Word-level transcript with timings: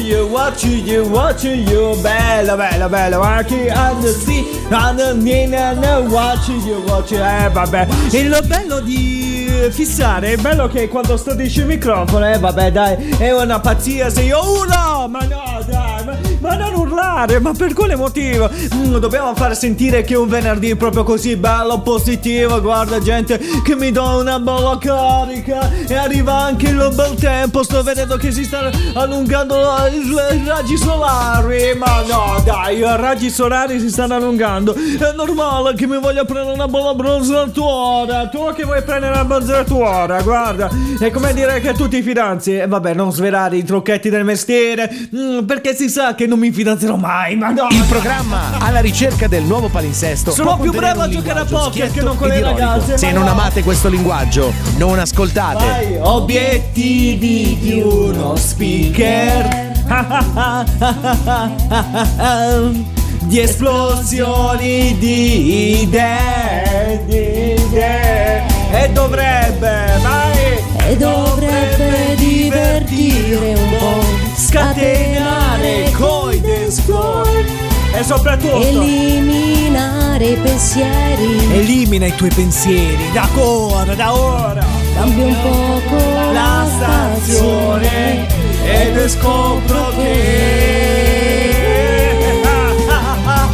you, 0.00 0.26
watching 0.26 0.86
you, 0.86 1.08
watching 1.08 1.66
you. 1.66 1.96
Bello, 2.02 2.56
bello, 2.56 2.88
bello. 2.88 3.20
Walking 3.20 3.70
on 3.70 4.00
the 4.02 4.12
sea, 4.12 4.44
on 4.72 4.96
the 4.96 5.14
nina, 5.14 5.74
watching 6.10 6.60
you, 6.66 6.80
watching. 6.86 7.18
Eh, 7.18 7.48
vabbè. 7.50 7.86
Il 8.12 8.38
bello 8.46 8.80
di 8.80 9.45
fissare, 9.70 10.32
è 10.32 10.36
bello 10.36 10.68
che 10.68 10.88
quando 10.88 11.16
stordisci 11.16 11.60
il 11.60 11.66
microfono, 11.66 12.32
eh, 12.32 12.38
vabbè, 12.38 12.72
dai, 12.72 13.16
è 13.18 13.32
una 13.32 13.60
pazzia. 13.60 14.10
Se 14.10 14.22
io 14.22 14.38
urlo, 14.38 15.08
ma 15.08 15.20
no, 15.20 15.64
dai, 15.66 16.04
ma, 16.04 16.16
ma 16.40 16.56
non 16.56 16.74
urlare, 16.74 17.40
ma 17.40 17.52
per 17.52 17.72
quale 17.72 17.96
motivo? 17.96 18.48
Mm, 18.74 18.96
dobbiamo 18.96 19.34
far 19.34 19.56
sentire 19.56 20.02
che 20.02 20.14
un 20.14 20.28
venerdì 20.28 20.74
proprio 20.76 21.02
così 21.04 21.36
bello, 21.36 21.80
positivo. 21.80 22.60
Guarda, 22.60 23.00
gente, 23.00 23.38
che 23.62 23.74
mi 23.74 23.90
dà 23.90 24.14
una 24.14 24.38
bella 24.38 24.78
carica. 24.78 25.70
E 25.86 25.94
arriva 25.94 26.34
anche 26.34 26.68
il 26.68 26.90
bel 26.94 27.14
tempo. 27.14 27.62
Sto 27.62 27.82
vedendo 27.82 28.16
che 28.16 28.32
si 28.32 28.44
sta 28.44 28.70
allungando 28.94 29.56
i 29.90 30.44
raggi 30.46 30.76
solari. 30.76 31.74
Ma 31.76 32.02
no, 32.08 32.42
dai, 32.44 32.78
i 32.78 32.82
raggi 32.82 33.30
solari 33.30 33.78
si 33.80 33.90
stanno 33.90 34.14
allungando. 34.14 34.74
È 34.74 35.12
normale 35.14 35.74
che 35.74 35.86
mi 35.86 35.98
voglia 35.98 36.24
prendere 36.24 36.54
una 36.54 36.68
bella 36.68 36.94
bronzatura. 36.94 38.28
Tu 38.28 38.52
che 38.54 38.64
vuoi 38.64 38.82
prendere 38.82 39.12
una 39.12 39.24
bronzatura, 39.46 40.20
guarda. 40.22 40.68
È 40.98 41.10
come 41.10 41.32
dire 41.32 41.60
che 41.60 41.72
tu 41.72 41.88
ti 41.88 42.02
fidanzi. 42.02 42.58
E 42.58 42.66
vabbè, 42.66 42.94
non 42.94 43.12
svelare 43.12 43.56
i 43.56 43.64
trucchetti 43.64 44.10
del 44.10 44.24
mestiere. 44.24 44.90
mm, 45.14 45.44
perché 45.44 45.74
si 45.74 45.88
sa 45.88 46.14
che 46.14 46.26
non 46.26 46.38
mi 46.38 46.50
fidanzerò 46.50 46.96
mai. 46.96 47.36
Ma 47.36 47.50
no. 47.50 47.68
Il 47.70 47.84
programma 47.88 48.58
alla 48.58 48.80
ricerca 48.80 49.26
del 49.28 49.44
nuovo 49.44 49.68
palinsesto. 49.68 50.32
Sono 50.32 50.58
più 50.58 50.72
bravo 50.72 51.02
a 51.02 51.08
giocare 51.08 51.40
a 51.40 51.44
poker 51.44 51.90
che 51.90 52.02
non 52.02 52.16
con 52.16 52.28
le 52.28 52.38
ironico. 52.38 52.60
ragazze, 52.60 52.98
Se 52.98 53.12
non 53.12 53.24
no. 53.24 53.30
amate 53.30 53.62
questo 53.62 53.88
linguaggio, 53.88 54.52
non 54.76 54.98
ascoltate. 54.98 55.64
Vai, 55.64 55.96
obiettivi 56.00 57.56
di 57.60 57.80
uno 57.80 58.36
speaker. 58.36 59.64
di 63.26 63.40
esplosioni 63.40 64.96
di 64.98 65.82
idee, 65.82 67.02
di 67.06 67.52
idee. 67.62 68.55
E 68.70 68.90
dovrebbe, 68.90 69.98
vai, 70.02 70.58
E 70.88 70.96
dovrebbe 70.96 72.14
divertire 72.16 73.54
un 73.54 73.76
po', 73.78 74.04
scatenare 74.36 75.90
coi 75.92 76.40
dance 76.40 76.82
floor. 76.82 77.44
E 77.92 78.02
soprattutto 78.04 78.60
eliminare 78.60 80.26
i 80.26 80.36
pensieri, 80.36 81.38
elimina 81.54 82.06
i 82.06 82.14
tuoi 82.14 82.30
pensieri. 82.34 83.10
Da 83.12 83.26
ora, 83.34 83.94
da 83.94 84.14
ora. 84.14 84.64
cambia 84.94 85.24
un 85.24 85.36
poco 85.40 85.96
la 86.32 86.66
stazione 86.76 88.26
ed 88.64 89.08
scopro 89.08 89.90
che 89.96 91.06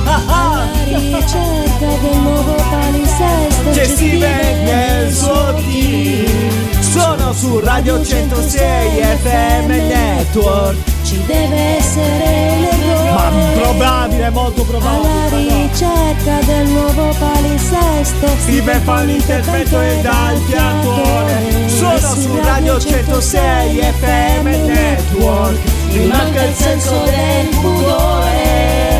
alla 0.08 0.68
ricerca 0.86 1.86
del 2.00 2.16
nuovo 2.18 2.31
palinsesto 3.62 3.72
c'è 3.72 3.84
Steven 3.84 4.64
nel 4.64 5.12
suo 5.12 5.54
team 5.54 6.62
sono 6.92 7.32
su 7.32 7.58
Radio 7.60 8.04
106 8.04 8.60
FM 9.22 9.70
Network. 9.70 10.76
Ci 11.02 11.24
deve 11.24 11.76
essere 11.78 12.68
ma 13.14 13.30
l'errore 13.30 13.60
probabile, 13.60 14.30
molto 14.30 14.62
alla 14.62 14.78
probabile 14.78 15.68
ricerca 15.70 16.38
del 16.44 16.68
nuovo 16.68 17.14
palinsesto. 17.18 18.26
Steven 18.40 18.82
fa 18.82 19.02
l'intervento 19.04 19.80
e 19.80 20.00
dà 20.02 20.32
il 20.32 20.40
fiatone 20.46 21.68
Sono 21.68 22.14
su 22.20 22.40
Radio 22.42 22.78
106 22.78 23.80
FM 23.98 24.46
Network. 24.46 25.58
Mi 25.92 26.06
manca 26.08 26.42
il 26.44 26.54
senso 26.54 27.04
del 27.04 27.48
pudore 27.58 28.91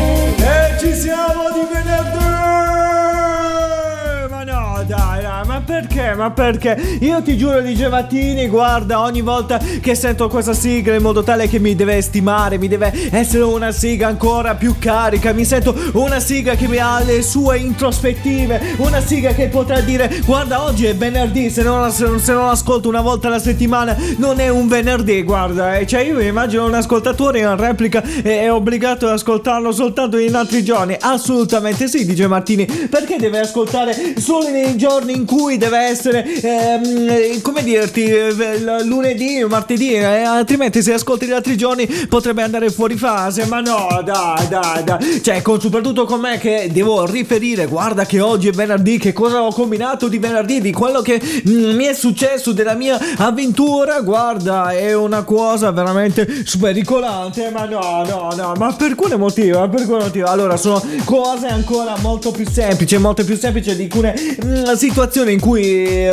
Ma 6.15 6.31
perché? 6.31 6.97
Io 7.01 7.21
ti 7.21 7.37
giuro 7.37 7.61
di 7.61 7.75
Gemattini, 7.75 8.47
guarda, 8.47 9.01
ogni 9.01 9.21
volta 9.21 9.59
che 9.81 9.95
sento 9.95 10.27
questa 10.27 10.53
sigla 10.53 10.95
in 10.95 11.01
modo 11.01 11.23
tale 11.23 11.47
che 11.47 11.59
mi 11.59 11.75
deve 11.75 12.01
stimare, 12.01 12.57
mi 12.57 12.67
deve 12.67 12.91
essere 13.11 13.43
una 13.43 13.71
sigla 13.71 14.07
ancora 14.07 14.55
più 14.55 14.75
carica, 14.79 15.33
mi 15.33 15.45
sento 15.45 15.75
una 15.93 16.19
sigla 16.19 16.55
che 16.55 16.67
mi 16.67 16.77
ha 16.77 17.01
le 17.03 17.21
sue 17.21 17.57
introspettive, 17.57 18.75
una 18.77 19.01
sigla 19.01 19.33
che 19.33 19.47
potrà 19.47 19.79
dire, 19.79 20.21
guarda, 20.25 20.63
oggi 20.63 20.85
è 20.85 20.95
venerdì, 20.95 21.49
se 21.49 21.63
non, 21.63 21.91
se 21.91 22.05
non- 22.05 22.19
se 22.19 22.33
non 22.33 22.47
ascolto 22.49 22.87
una 22.87 23.01
volta 23.01 23.27
alla 23.27 23.39
settimana 23.39 23.95
non 24.17 24.39
è 24.39 24.49
un 24.49 24.67
venerdì, 24.67 25.23
guarda, 25.23 25.77
eh. 25.77 25.85
cioè 25.87 26.01
io 26.01 26.15
mi 26.15 26.27
immagino 26.27 26.65
un 26.65 26.73
ascoltatore 26.73 27.39
in 27.39 27.55
replica 27.57 28.01
e 28.01 28.41
è 28.41 28.51
obbligato 28.51 29.05
ad 29.07 29.13
ascoltarlo 29.13 29.71
soltanto 29.71 30.17
in 30.17 30.35
altri 30.35 30.63
giorni, 30.63 30.95
assolutamente 30.99 31.87
sì, 31.87 32.05
dice 32.05 32.27
Martini, 32.27 32.65
perché 32.65 33.17
deve 33.17 33.39
ascoltare 33.39 34.15
solo 34.17 34.49
nei 34.49 34.77
giorni 34.77 35.13
in 35.15 35.25
cui 35.25 35.57
deve 35.57 35.79
essere, 35.79 36.02
ehm, 36.09 37.09
eh, 37.09 37.39
come 37.41 37.63
dirti, 37.63 38.03
eh, 38.05 38.83
lunedì 38.83 39.41
o 39.41 39.47
martedì, 39.47 39.93
eh, 39.93 40.03
altrimenti 40.03 40.81
se 40.81 40.93
ascolti 40.93 41.25
gli 41.25 41.31
altri 41.31 41.57
giorni 41.57 41.87
potrebbe 42.07 42.41
andare 42.41 42.69
fuori 42.69 42.95
fase, 42.95 43.45
ma 43.45 43.59
no, 43.61 44.01
dai, 44.03 44.47
dai, 44.47 44.83
dai, 44.83 45.23
cioè 45.23 45.41
con, 45.41 45.59
soprattutto 45.59 46.05
con 46.05 46.19
me 46.19 46.37
che 46.37 46.69
devo 46.71 47.05
riferire, 47.05 47.65
guarda 47.65 48.05
che 48.05 48.19
oggi 48.19 48.49
è 48.49 48.51
venerdì, 48.51 48.97
che 48.97 49.13
cosa 49.13 49.41
ho 49.41 49.53
combinato 49.53 50.07
di 50.07 50.19
venerdì, 50.19 50.61
di 50.61 50.71
quello 50.71 51.01
che 51.01 51.21
mm, 51.21 51.75
mi 51.75 51.85
è 51.85 51.93
successo, 51.93 52.51
della 52.51 52.73
mia 52.73 52.99
avventura, 53.17 54.01
guarda, 54.01 54.71
è 54.71 54.93
una 54.93 55.23
cosa 55.23 55.71
veramente 55.71 56.45
spericolante, 56.45 57.49
ma 57.51 57.65
no, 57.65 58.03
no, 58.05 58.33
no, 58.35 58.53
ma 58.57 58.73
per 58.73 58.95
quale 58.95 59.15
motivo? 59.15 59.67
Per 59.69 59.85
quale 59.85 60.03
motivo? 60.03 60.27
Allora, 60.27 60.57
sono 60.57 60.81
cose 61.05 61.47
ancora 61.47 61.95
molto 62.01 62.31
più 62.31 62.45
semplici, 62.49 62.97
molto 62.97 63.23
più 63.23 63.37
semplici 63.37 63.75
di 63.75 63.83
alcune 63.83 64.15
mm, 64.43 64.73
situazioni 64.73 65.33
in 65.33 65.39
cui 65.39 65.61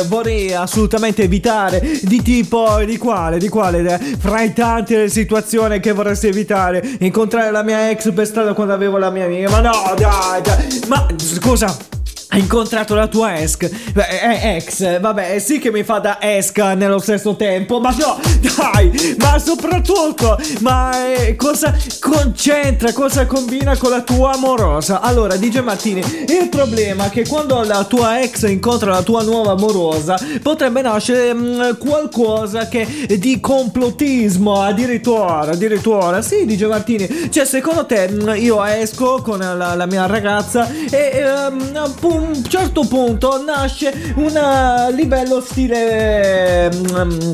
vorrei 0.07 0.53
assolutamente 0.53 1.23
evitare, 1.23 1.99
di 2.01 2.21
tipo, 2.21 2.83
di 2.83 2.97
quale, 2.97 3.37
di 3.37 3.49
quale, 3.49 3.79
eh, 3.79 4.17
fra 4.17 4.41
i 4.41 4.53
tanti 4.53 4.95
le 4.95 5.09
situazioni 5.09 5.79
che 5.79 5.91
vorresti 5.91 6.27
evitare, 6.27 6.97
incontrare 6.99 7.51
la 7.51 7.63
mia 7.63 7.89
ex 7.89 8.11
per 8.11 8.25
strada 8.25 8.53
quando 8.53 8.73
avevo 8.73 8.97
la 8.97 9.09
mia 9.09 9.25
amica, 9.25 9.49
ma 9.49 9.61
no, 9.61 9.93
dai, 9.97 10.41
dai, 10.41 10.79
ma 10.87 11.05
scusa. 11.17 12.00
Hai 12.33 12.39
incontrato 12.39 12.95
la 12.95 13.07
tua 13.07 13.39
ex? 13.39 13.57
Eh, 13.93 14.55
ex, 14.55 15.01
vabbè, 15.01 15.37
sì 15.39 15.59
che 15.59 15.69
mi 15.69 15.83
fa 15.83 15.99
da 15.99 16.17
esca 16.21 16.75
nello 16.75 16.99
stesso 16.99 17.35
tempo, 17.35 17.81
ma 17.81 17.93
no, 17.99 18.21
dai, 18.55 19.17
ma 19.19 19.37
soprattutto, 19.37 20.39
ma 20.61 21.13
eh, 21.13 21.35
cosa 21.35 21.77
concentra, 21.99 22.93
cosa 22.93 23.25
combina 23.25 23.75
con 23.75 23.89
la 23.89 24.01
tua 24.01 24.31
amorosa? 24.31 25.01
Allora, 25.01 25.35
dice 25.35 25.59
Martini, 25.59 25.99
il 25.99 26.47
problema 26.49 27.07
è 27.07 27.09
che 27.09 27.27
quando 27.27 27.63
la 27.63 27.83
tua 27.83 28.21
ex 28.21 28.47
incontra 28.47 28.91
la 28.91 29.03
tua 29.03 29.23
nuova 29.23 29.51
amorosa, 29.51 30.17
potrebbe 30.41 30.81
nascere 30.81 31.33
mm, 31.33 31.71
qualcosa 31.79 32.69
che 32.69 32.87
di 33.19 33.41
complottismo, 33.41 34.61
addirittura, 34.61 35.39
addirittura, 35.39 36.21
sì, 36.21 36.45
dice 36.45 36.65
Martini, 36.67 37.29
cioè 37.29 37.43
secondo 37.43 37.85
te 37.85 38.07
mm, 38.09 38.29
io 38.35 38.63
esco 38.63 39.21
con 39.21 39.39
la, 39.39 39.75
la 39.75 39.85
mia 39.85 40.05
ragazza 40.05 40.71
e 40.89 41.11
ehm, 41.13 41.71
a 41.75 41.89
un 42.21 42.43
certo 42.43 42.85
punto 42.85 43.43
nasce 43.43 44.13
un 44.15 44.93
livello 44.93 45.41
stile... 45.41 46.71
mm, 46.71 47.31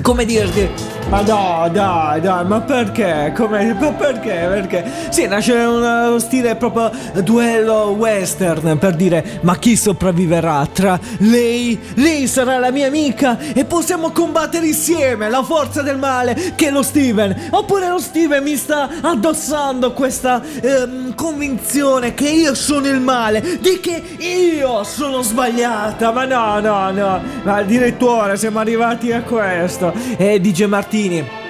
come 0.00 0.24
dirti? 0.24 1.01
Ma 1.12 1.20
no, 1.20 1.68
dai, 1.70 2.22
dai, 2.22 2.46
ma 2.46 2.62
perché? 2.62 3.34
Come, 3.36 3.74
ma 3.74 3.92
perché? 3.92 4.46
Perché? 4.48 4.90
Sì, 5.10 5.26
nasce 5.26 5.52
uno 5.52 6.18
stile 6.18 6.56
proprio 6.56 6.90
duello 7.22 7.94
western 7.98 8.78
per 8.78 8.94
dire 8.94 9.40
ma 9.42 9.58
chi 9.58 9.76
sopravviverà 9.76 10.66
tra 10.72 10.98
lei? 11.18 11.78
Lei 11.96 12.26
sarà 12.26 12.56
la 12.56 12.70
mia 12.70 12.86
amica 12.86 13.38
e 13.52 13.66
possiamo 13.66 14.10
combattere 14.10 14.68
insieme 14.68 15.28
la 15.28 15.42
forza 15.42 15.82
del 15.82 15.98
male 15.98 16.54
che 16.54 16.68
è 16.68 16.70
lo 16.70 16.82
Steven. 16.82 17.48
Oppure 17.50 17.90
lo 17.90 17.98
Steven 17.98 18.42
mi 18.42 18.56
sta 18.56 18.88
addossando 19.02 19.92
questa 19.92 20.40
ehm, 20.62 21.14
convinzione 21.14 22.14
che 22.14 22.30
io 22.30 22.54
sono 22.54 22.88
il 22.88 23.00
male, 23.00 23.58
di 23.60 23.80
che 23.80 24.02
io 24.16 24.82
sono 24.84 25.20
sbagliata. 25.20 26.10
Ma 26.10 26.24
no, 26.24 26.58
no, 26.60 26.90
no, 26.90 27.20
ma 27.42 27.56
addirittura 27.56 28.34
siamo 28.34 28.60
arrivati 28.60 29.12
a 29.12 29.20
questo. 29.20 29.92
E 30.16 30.40
dice 30.40 30.66
Martini. 31.02 31.40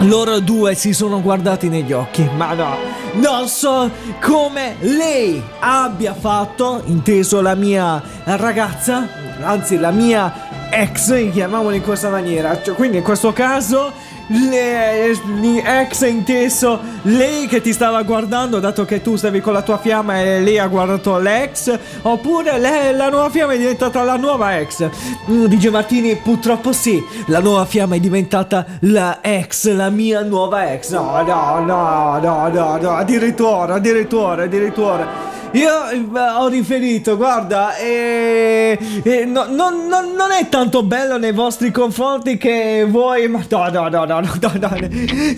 Loro 0.00 0.40
due 0.40 0.74
si 0.74 0.92
sono 0.92 1.22
guardati 1.22 1.68
negli 1.68 1.92
occhi, 1.92 2.28
ma 2.36 2.52
no, 2.52 2.76
non 3.14 3.46
so 3.46 3.90
come 4.20 4.76
lei 4.80 5.40
abbia 5.60 6.14
fatto, 6.14 6.82
inteso 6.86 7.40
la 7.40 7.54
mia 7.54 8.02
ragazza, 8.24 9.08
anzi 9.40 9.78
la 9.78 9.92
mia 9.92 10.68
ex, 10.70 11.30
chiamiamola 11.30 11.76
in 11.76 11.82
questa 11.82 12.10
maniera. 12.10 12.60
Cioè, 12.60 12.74
quindi 12.74 12.98
in 12.98 13.02
questo 13.02 13.32
caso 13.32 13.92
ex 14.30 16.06
inteso 16.06 16.80
lei 17.02 17.46
che 17.46 17.62
ti 17.62 17.72
stava 17.72 18.02
guardando 18.02 18.60
dato 18.60 18.84
che 18.84 19.00
tu 19.00 19.16
stavi 19.16 19.40
con 19.40 19.54
la 19.54 19.62
tua 19.62 19.78
fiamma 19.78 20.20
e 20.20 20.40
lei 20.40 20.58
ha 20.58 20.66
guardato 20.66 21.18
l'ex 21.18 21.78
oppure 22.02 22.58
le, 22.58 22.92
la 22.92 23.08
nuova 23.08 23.30
fiamma 23.30 23.54
è 23.54 23.58
diventata 23.58 24.02
la 24.02 24.16
nuova 24.16 24.58
ex? 24.58 24.86
Mm, 25.30 25.46
DJ 25.46 25.68
Martini 25.68 26.16
purtroppo 26.16 26.72
sì 26.72 27.02
la 27.26 27.40
nuova 27.40 27.64
fiamma 27.64 27.94
è 27.94 28.00
diventata 28.00 28.66
la 28.80 29.18
ex 29.22 29.70
la 29.70 29.88
mia 29.88 30.22
nuova 30.22 30.72
ex. 30.72 30.90
No 30.90 31.22
no 31.22 31.60
no 31.64 32.18
no 32.20 32.48
no, 32.48 32.76
no 32.76 32.90
addirittura 32.90 33.74
addirittura 33.74 34.42
addirittura 34.42 35.36
io 35.52 35.88
eh, 35.88 36.30
ho 36.36 36.48
riferito, 36.48 37.16
guarda, 37.16 37.76
e, 37.76 38.78
e 39.02 39.24
no, 39.24 39.46
no, 39.48 39.70
no, 39.70 40.00
non 40.00 40.30
è 40.32 40.48
tanto 40.48 40.82
bello 40.82 41.16
nei 41.16 41.32
vostri 41.32 41.70
confronti 41.70 42.36
che 42.36 42.86
voi... 42.88 43.28
Ma 43.28 43.44
no, 43.48 43.68
no, 43.68 43.88
no, 43.88 44.04
no, 44.04 44.20
no, 44.20 44.30
no, 44.40 44.52
no, 44.60 44.70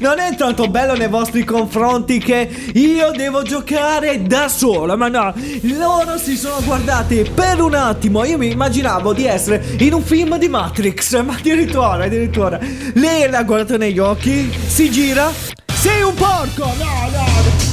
non 0.01 0.19
è 0.19 0.35
tanto 0.37 0.69
bello 0.69 0.95
nei 0.95 1.09
vostri 1.09 1.45
confronti 1.45 2.19
che 2.19 2.49
io 2.75 3.11
devo 3.13 3.43
giocare 3.43 4.23
da 4.23 4.49
sola, 4.49 4.97
ma 4.97 5.09
no, 5.09 5.33
loro 5.63 6.19
si 6.19 6.37
sono 6.37 6.61
guardati 6.65 7.31
per 7.33 7.61
un 7.61 7.75
attimo, 7.75 8.25
io 8.25 8.39
mi 8.39 8.51
immaginavo 8.51 9.13
di 9.13 9.27
essere 9.27 9.65
in 9.79 9.93
un 9.93 10.03
film 10.03 10.39
di 10.39 10.49
Matrix, 10.49 11.23
ma 11.23 11.35
addirittura, 11.35 12.05
addirittura, 12.05 12.59
lei 12.95 13.29
l'ha 13.31 13.43
guardato 13.45 13.77
negli 13.77 13.99
occhi, 13.99 14.53
si 14.67 14.91
gira, 14.91 15.31
sei 15.67 16.03
un 16.03 16.15
porco, 16.15 16.65
no, 16.65 17.11
no, 17.11 17.25
no 17.25 17.70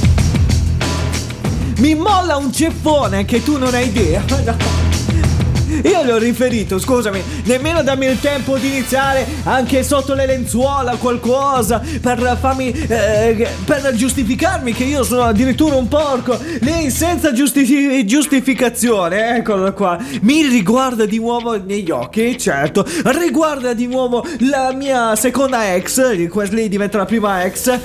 mi 1.78 1.94
molla 1.94 2.36
un 2.36 2.52
ceffone 2.52 3.24
che 3.24 3.42
tu 3.42 3.56
non 3.56 3.74
hai 3.74 3.86
idea. 3.86 4.24
Io 5.84 6.02
le 6.02 6.12
ho 6.12 6.18
riferito, 6.18 6.78
scusami, 6.78 7.22
nemmeno 7.44 7.82
dammi 7.82 8.06
il 8.06 8.18
tempo 8.18 8.56
di 8.56 8.68
iniziare 8.68 9.26
anche 9.44 9.84
sotto 9.84 10.14
le 10.14 10.26
lenzuola 10.26 10.96
qualcosa 10.96 11.82
per 12.00 12.36
farmi 12.40 12.72
eh, 12.72 13.46
per 13.64 13.92
giustificarmi 13.94 14.72
che 14.72 14.84
io 14.84 15.04
sono 15.04 15.22
addirittura 15.22 15.76
un 15.76 15.86
porco. 15.86 16.38
Lei 16.60 16.90
senza 16.90 17.32
giusti- 17.32 18.04
giustificazione, 18.06 19.36
eccolo 19.36 19.72
qua. 19.72 19.98
Mi 20.22 20.46
riguarda 20.46 21.04
di 21.04 21.18
nuovo 21.18 21.62
negli 21.62 21.90
occhi, 21.90 22.36
certo. 22.38 22.84
Riguarda 23.04 23.74
di 23.74 23.86
nuovo 23.86 24.26
la 24.50 24.72
mia 24.72 25.14
seconda 25.16 25.74
ex, 25.74 26.00
lei 26.50 26.68
diventa 26.68 26.98
la 26.98 27.04
prima 27.04 27.44
ex 27.44 27.78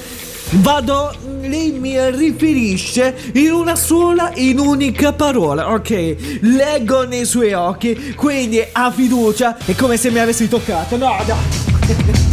Vado, 0.55 1.11
lei 1.41 1.71
mi 1.71 1.97
riferisce 2.11 3.15
in 3.33 3.51
una 3.51 3.75
sola, 3.75 4.31
in 4.35 4.59
unica 4.59 5.11
parola, 5.11 5.71
ok? 5.71 6.39
Leggo 6.41 7.05
nei 7.07 7.25
suoi 7.25 7.53
occhi, 7.53 8.13
quindi 8.15 8.63
ha 8.71 8.91
fiducia, 8.91 9.57
è 9.57 9.75
come 9.75 9.97
se 9.97 10.11
mi 10.11 10.19
avessi 10.19 10.47
toccato, 10.47 10.95
no, 10.95 11.15
no. 11.25 12.31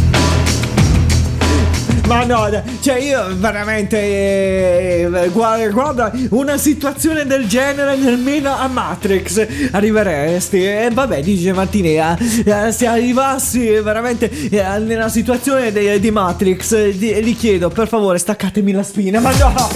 Ma 2.11 2.25
no, 2.25 2.63
cioè 2.81 2.97
io 2.97 3.25
veramente 3.37 3.97
eh, 3.97 5.29
guarda, 5.31 5.69
guarda, 5.69 6.11
una 6.31 6.57
situazione 6.57 7.25
del 7.25 7.47
genere 7.47 7.95
nemmeno 7.95 8.53
a 8.53 8.67
Matrix 8.67 9.47
arriveresti. 9.71 10.61
E 10.61 10.89
vabbè, 10.91 11.21
dice 11.21 11.53
Martinea, 11.53 12.17
eh, 12.17 12.73
se 12.73 12.85
arrivassi 12.85 13.65
veramente 13.79 14.29
eh, 14.29 14.79
nella 14.79 15.07
situazione 15.07 15.71
di, 15.71 16.01
di 16.01 16.11
Matrix, 16.11 16.75
gli 16.89 17.37
chiedo 17.37 17.69
per 17.69 17.87
favore 17.87 18.17
staccatemi 18.17 18.73
la 18.73 18.83
spina, 18.83 19.21
ma 19.21 19.31
no! 19.37 19.69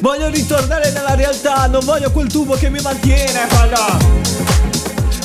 Voglio 0.00 0.28
ritornare 0.28 0.92
nella 0.92 1.16
realtà, 1.16 1.66
non 1.66 1.84
voglio 1.84 2.12
quel 2.12 2.28
tubo 2.28 2.54
che 2.54 2.70
mi 2.70 2.78
mantiene, 2.80 3.48
ma 3.50 3.64
no! 3.64 4.51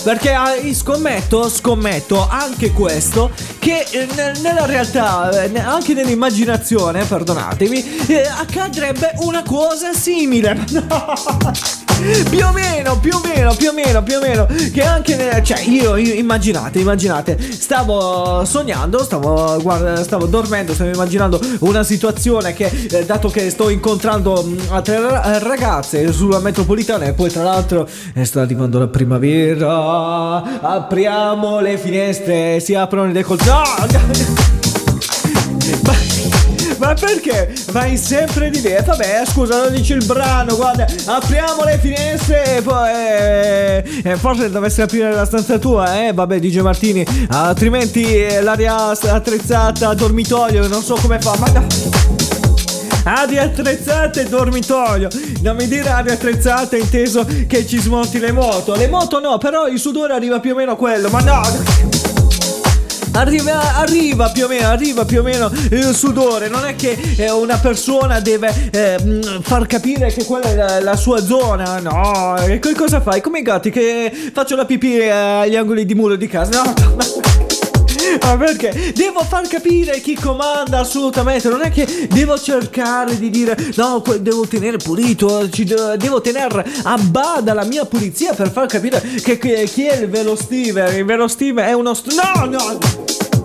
Perché 0.07 0.31
ah, 0.31 0.53
scommetto, 0.71 1.49
scommetto 1.49 2.25
anche 2.29 2.71
questo 2.71 3.29
che 3.59 3.85
eh, 3.91 4.07
nella 4.41 4.65
realtà, 4.65 5.43
eh, 5.43 5.59
anche 5.59 5.93
nell'immaginazione, 5.93 7.03
perdonatemi, 7.03 8.05
eh, 8.07 8.25
accadrebbe 8.25 9.11
una 9.17 9.43
cosa 9.43 9.91
simile. 9.91 10.63
No! 10.71 11.76
Più 12.29 12.45
o 12.45 12.51
meno, 12.51 12.99
più 12.99 13.15
o 13.15 13.21
meno, 13.23 13.53
più 13.55 13.69
o 13.69 13.73
meno, 13.73 14.03
più 14.03 14.17
o 14.17 14.19
meno. 14.19 14.45
Che 14.45 14.83
anche, 14.83 15.15
nel, 15.15 15.43
cioè, 15.43 15.61
io, 15.61 15.95
io, 15.95 16.13
immaginate, 16.13 16.79
immaginate, 16.79 17.37
stavo 17.39 18.43
sognando, 18.45 19.03
stavo, 19.03 19.59
guarda, 19.61 20.03
stavo 20.03 20.25
dormendo, 20.25 20.73
stavo 20.73 20.89
immaginando 20.91 21.39
una 21.59 21.83
situazione 21.83 22.53
che, 22.53 22.65
eh, 22.65 23.05
dato 23.05 23.29
che 23.29 23.49
sto 23.49 23.69
incontrando 23.69 24.43
mm, 24.45 24.57
altre 24.69 24.99
ragazze 25.39 26.11
sulla 26.11 26.39
metropolitana 26.39 27.05
e 27.05 27.13
poi 27.13 27.31
tra 27.31 27.43
l'altro 27.43 27.87
eh, 28.13 28.25
sta 28.25 28.41
arrivando 28.41 28.79
la 28.79 28.87
primavera, 28.87 30.61
apriamo 30.61 31.59
le 31.59 31.77
finestre, 31.77 32.59
si 32.59 32.73
aprono 32.75 33.09
i 33.09 33.13
decolletti. 33.13 33.45
No! 33.47 33.65
Ma 36.77 36.93
perché 36.93 37.53
vai 37.71 37.97
sempre 37.97 38.49
di 38.49 38.61
me? 38.61 38.81
Vabbè, 38.85 39.23
scusa, 39.25 39.63
non 39.63 39.73
dici 39.73 39.93
il 39.93 40.05
brano, 40.05 40.55
guarda, 40.55 40.85
apriamo 41.05 41.63
le 41.63 41.79
finestre 41.79 42.57
e 42.57 42.61
poi... 42.61 42.89
Eh, 42.89 43.83
eh, 44.03 44.15
forse 44.17 44.49
dovessi 44.49 44.81
aprire 44.81 45.13
la 45.13 45.25
stanza 45.25 45.57
tua, 45.57 46.05
eh? 46.05 46.13
Vabbè, 46.13 46.39
dice 46.39 46.61
Martini, 46.61 47.05
altrimenti 47.29 48.03
eh, 48.03 48.41
l'aria 48.41 48.89
attrezzata, 48.89 49.93
dormitorio, 49.93 50.67
non 50.67 50.81
so 50.81 50.95
come 50.95 51.19
fa, 51.19 51.35
ma... 51.37 51.65
Aria 53.03 53.43
attrezzata 53.43 54.19
e 54.19 54.25
dormitorio. 54.25 55.07
Non 55.41 55.55
mi 55.55 55.65
dire 55.67 55.87
aria 55.87 56.13
attrezzata 56.13 56.75
inteso 56.75 57.25
che 57.47 57.65
ci 57.65 57.79
smonti 57.79 58.19
le 58.19 58.33
moto. 58.33 58.75
Le 58.75 58.89
moto 58.89 59.21
no, 59.21 59.37
però 59.37 59.67
il 59.67 59.79
sudore 59.79 60.13
arriva 60.13 60.41
più 60.41 60.51
o 60.51 60.55
meno 60.55 60.71
a 60.71 60.75
quello. 60.75 61.07
Ma 61.07 61.21
no! 61.21 61.96
Arriva, 63.17 63.75
arriva 63.77 64.29
più 64.29 64.45
o 64.45 64.47
meno, 64.47 64.67
arriva 64.67 65.03
più 65.03 65.21
o 65.21 65.23
meno 65.23 65.49
il 65.71 65.95
sudore. 65.95 66.49
Non 66.49 66.65
è 66.65 66.75
che 66.75 66.95
eh, 67.17 67.31
una 67.31 67.57
persona 67.57 68.19
deve 68.19 68.69
eh, 68.71 69.39
far 69.41 69.65
capire 69.65 70.13
che 70.13 70.23
quella 70.23 70.45
è 70.45 70.55
la, 70.55 70.79
la 70.81 70.95
sua 70.95 71.19
zona. 71.19 71.79
No, 71.79 72.37
e 72.37 72.59
cosa 72.75 73.01
fai? 73.01 73.21
Come 73.21 73.39
i 73.39 73.41
gatti 73.41 73.71
che 73.71 74.11
faccio 74.31 74.55
la 74.55 74.65
pipì 74.65 74.99
eh, 74.99 75.09
agli 75.09 75.55
angoli 75.55 75.85
di 75.85 75.95
muro 75.95 76.15
di 76.15 76.27
casa. 76.27 76.61
No, 76.61 76.73
no. 76.95 77.46
Ma 78.21 78.37
perché? 78.37 78.93
Devo 78.95 79.21
far 79.21 79.47
capire 79.47 79.99
chi 79.99 80.15
comanda 80.15 80.79
assolutamente. 80.79 81.49
Non 81.49 81.61
è 81.61 81.71
che 81.71 82.07
devo 82.09 82.37
cercare 82.37 83.17
di 83.17 83.29
dire 83.29 83.55
no, 83.75 84.03
devo 84.19 84.47
tenere 84.47 84.77
pulito. 84.77 85.47
devo 85.97 86.21
tenere 86.21 86.65
a 86.83 86.97
bada 86.97 87.53
la 87.53 87.65
mia 87.65 87.85
pulizia 87.85 88.33
per 88.33 88.51
far 88.51 88.67
capire 88.67 89.01
che, 89.01 89.37
chi 89.37 89.85
è 89.85 90.01
il 90.01 90.09
vero 90.09 90.35
Steve. 90.35 90.97
Il 90.97 91.05
vero 91.05 91.27
Steve 91.27 91.65
è 91.65 91.73
uno. 91.73 91.95
No, 92.15 92.45
no! 92.45 93.36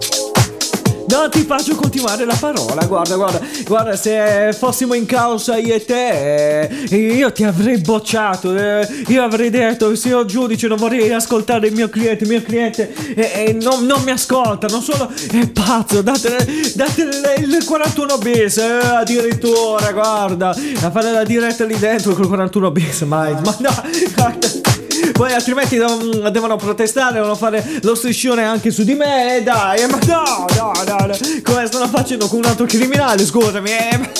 No, 1.13 1.29
ti 1.29 1.45
faccio 1.45 1.75
continuare 1.75 2.25
la 2.25 2.37
parola. 2.41 2.87
Guarda, 2.87 3.17
guarda, 3.17 3.41
guarda, 3.67 3.97
se 3.97 4.57
fossimo 4.59 4.95
in 4.95 5.05
causa 5.05 5.59
io 5.59 5.75
e 5.75 5.85
te, 5.85 6.65
eh, 6.85 6.97
io 6.97 7.31
ti 7.33 7.45
avrei 7.45 7.77
bocciato. 7.83 8.57
Eh, 8.57 9.05
io 9.09 9.23
avrei 9.23 9.51
detto, 9.51 9.95
signor 9.95 10.25
giudice, 10.25 10.69
non 10.69 10.79
vorrei 10.79 11.13
ascoltare 11.13 11.67
il 11.67 11.75
mio 11.75 11.91
cliente. 11.91 12.25
Il 12.25 12.31
mio 12.31 12.41
cliente 12.41 12.95
eh, 13.15 13.53
non, 13.61 13.85
non, 13.85 14.03
mi 14.05 14.13
ascolta, 14.13 14.69
non 14.69 14.81
solo 14.81 15.11
è 15.31 15.47
pazzo. 15.49 16.01
Datele, 16.01 16.47
datele 16.75 17.35
il 17.41 17.63
41 17.63 18.17
bis, 18.17 18.57
eh, 18.57 18.79
addirittura, 18.95 19.93
guarda, 19.93 20.49
a 20.49 20.91
fare 20.91 21.13
la 21.13 21.25
diretta 21.25 21.67
lì 21.67 21.79
dentro 21.79 22.15
col 22.15 22.27
41 22.27 22.71
bis, 22.71 23.03
mai. 23.03 23.35
Ma 23.35 23.55
no, 23.59 23.83
guarda. 24.15 24.72
Poi 25.13 25.33
altrimenti 25.33 25.77
devono 25.77 26.57
protestare, 26.57 27.15
devono 27.15 27.35
fare 27.35 27.81
lo 27.83 27.95
striscione 27.95 28.45
anche 28.45 28.71
su 28.71 28.85
di 28.85 28.95
me. 28.95 29.41
Dai, 29.43 29.87
ma 29.89 29.99
no, 30.07 30.47
no, 30.57 30.73
no, 30.87 31.07
no. 31.07 31.17
Come 31.43 31.67
stanno 31.67 31.89
facendo 31.89 32.29
con 32.29 32.39
un 32.39 32.45
altro 32.45 32.67
criminale, 32.67 33.25
scusami. 33.25 33.71
Eh. 33.71 34.11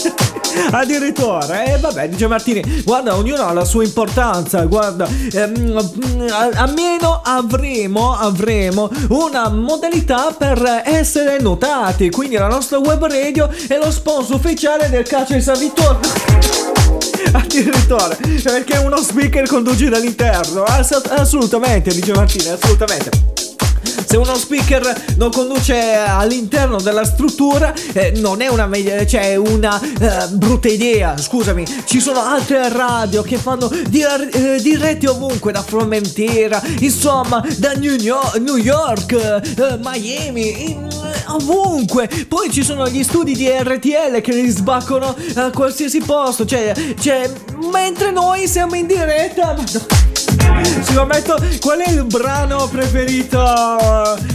Addirittura, 0.71 1.65
e 1.65 1.73
eh, 1.73 1.79
vabbè, 1.79 2.09
dice 2.11 2.27
Martini, 2.27 2.83
guarda, 2.85 3.17
ognuno 3.17 3.47
ha 3.47 3.53
la 3.53 3.65
sua 3.65 3.85
importanza, 3.85 4.65
guarda, 4.65 5.09
ehm, 5.33 5.91
almeno 6.55 7.21
avremo, 7.25 8.15
avremo 8.17 8.91
una 9.09 9.49
modalità 9.49 10.35
per 10.37 10.83
essere 10.85 11.41
notati, 11.41 12.11
quindi 12.11 12.37
la 12.37 12.49
nostra 12.49 12.79
web 12.79 13.05
radio 13.07 13.49
è 13.67 13.79
lo 13.79 13.91
sponsor 13.91 14.37
ufficiale 14.37 14.91
del 14.91 15.05
Caccia 15.05 15.37
e 15.37 15.41
San 15.41 15.59
Vittorio. 15.59 16.52
Addirittura, 17.33 18.17
perché 18.43 18.77
uno 18.79 18.97
speaker 19.03 19.47
conduce 19.47 19.89
dall'interno. 19.89 20.63
Ass- 20.63 21.03
assolutamente, 21.11 21.93
dice 21.95 22.13
Martina, 22.13 22.55
assolutamente. 22.55 23.33
Se 24.13 24.17
uno 24.19 24.37
speaker 24.37 25.05
non 25.17 25.31
conduce 25.31 25.75
all'interno 25.75 26.79
della 26.81 27.05
struttura, 27.05 27.73
eh, 27.95 28.13
non 28.17 28.43
è 28.43 28.49
una, 28.49 28.69
cioè 29.07 29.37
una 29.37 29.81
eh, 29.81 30.29
brutta 30.33 30.69
idea. 30.69 31.17
Scusami, 31.17 31.65
ci 31.87 31.99
sono 31.99 32.21
altre 32.21 32.69
radio 32.69 33.23
che 33.23 33.39
fanno 33.39 33.71
dir- 33.89 34.29
eh, 34.35 34.61
diretti 34.61 35.07
ovunque, 35.07 35.51
da 35.53 35.63
Formentera, 35.63 36.63
insomma, 36.81 37.43
da 37.57 37.73
New 37.73 37.95
York, 37.95 38.37
New 38.37 38.57
York 38.57 39.13
eh, 39.13 39.79
Miami, 39.81 40.71
in, 40.73 40.91
ovunque. 41.35 42.09
Poi 42.29 42.51
ci 42.51 42.63
sono 42.63 42.89
gli 42.89 43.03
studi 43.03 43.35
di 43.35 43.49
RTL 43.49 44.21
che 44.21 44.33
li 44.33 44.49
sbaccano 44.49 45.15
a 45.35 45.51
qualsiasi 45.51 46.01
posto. 46.01 46.45
Cioè, 46.45 46.73
cioè 46.99 47.31
mentre 47.71 48.11
noi 48.11 48.47
siamo 48.47 48.75
in 48.75 48.87
diretta. 48.87 49.55
Ma... 49.55 50.12
Ci 50.93 50.99
metto 51.07 51.37
qual 51.61 51.79
è 51.79 51.91
il 51.91 52.05
brano 52.05 52.69
preferito 52.69 53.43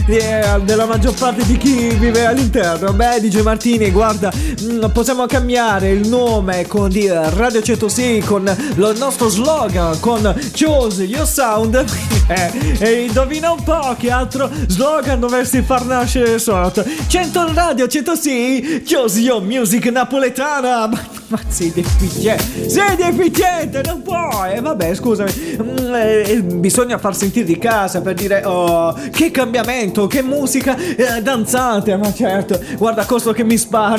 eh, 0.06 0.60
della 0.62 0.86
maggior 0.86 1.14
parte 1.14 1.44
di 1.44 1.56
chi 1.56 1.88
vive 1.94 2.26
all'interno? 2.26 2.92
Beh, 2.92 3.20
DJ 3.20 3.42
Martini, 3.42 3.90
guarda, 3.90 4.32
mm, 4.32 4.86
possiamo 4.92 5.26
cambiare 5.26 5.90
il 5.90 6.08
nome 6.08 6.66
con 6.66 6.88
di 6.88 7.06
Radio 7.08 7.62
106 7.62 8.20
con 8.22 8.56
lo 8.74 8.96
nostro 8.96 9.28
slogan 9.28 10.00
con 10.00 10.34
Choose 10.58 11.04
Your 11.04 11.26
Sound. 11.26 11.84
eh, 12.28 12.76
e 12.78 13.04
indovina 13.04 13.52
un 13.52 13.62
po' 13.62 13.94
che 13.98 14.10
altro 14.10 14.50
slogan 14.66 15.20
dovresti 15.20 15.62
far 15.62 15.84
nascere 15.84 16.38
sotto. 16.38 16.84
100 17.06 17.52
Radio 17.52 17.86
106 17.86 18.84
Choose 18.88 19.20
Your 19.20 19.42
Music 19.42 19.86
napoletana. 19.86 20.90
Ma, 21.28 21.38
sei 21.46 21.70
deficiente, 21.70 22.70
sei 22.70 22.96
deficiente, 22.96 23.82
non 23.84 24.02
puoi. 24.02 24.52
E 24.54 24.60
vabbè, 24.60 24.94
scusami. 24.94 25.30
Mm, 25.62 25.94
eh, 25.94 26.42
bisogna 26.42 26.98
far 26.98 27.14
sentire 27.14 27.44
di 27.44 27.58
casa 27.58 28.00
per 28.00 28.14
dire 28.14 28.42
oh 28.44 28.94
che 29.10 29.30
cambiamento 29.30 30.06
che 30.06 30.22
musica 30.22 30.76
eh, 30.76 31.22
danzante 31.22 31.96
ma 31.96 32.12
certo 32.12 32.58
guarda 32.76 33.04
questo 33.04 33.32
che 33.32 33.44
mi 33.44 33.56
spara 33.56 33.96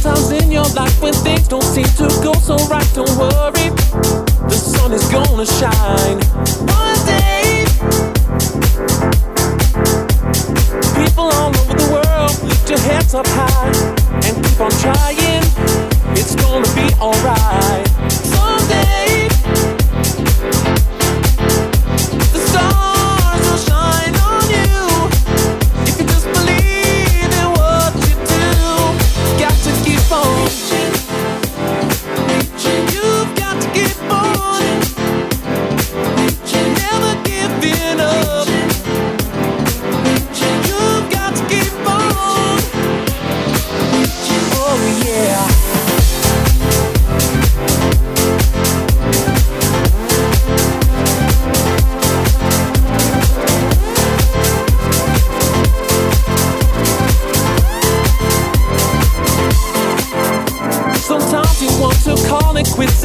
Sometimes 0.00 0.30
in 0.42 0.52
your 0.52 0.68
life 0.74 1.00
when 1.02 1.14
things 1.14 1.48
don't 1.48 1.62
seem 1.62 1.84
to 1.96 2.06
go 2.22 2.32
so 2.34 2.56
right, 2.68 2.88
don't 2.94 3.08
worry. 3.16 3.70
The 4.48 4.56
sun 4.56 4.92
is 4.92 5.08
gonna 5.08 5.46
shine 5.46 6.20
one 6.68 7.00
day. 7.06 7.64
People 10.94 11.24
all 11.24 11.63
your 12.74 12.92
heads 12.92 13.14
up 13.14 13.26
high 13.28 13.68
and 14.26 14.44
keep 14.44 14.60
on 14.60 14.70
trying. 14.82 15.44
It's 16.16 16.34
gonna 16.34 16.66
be 16.74 16.92
alright. 17.00 17.84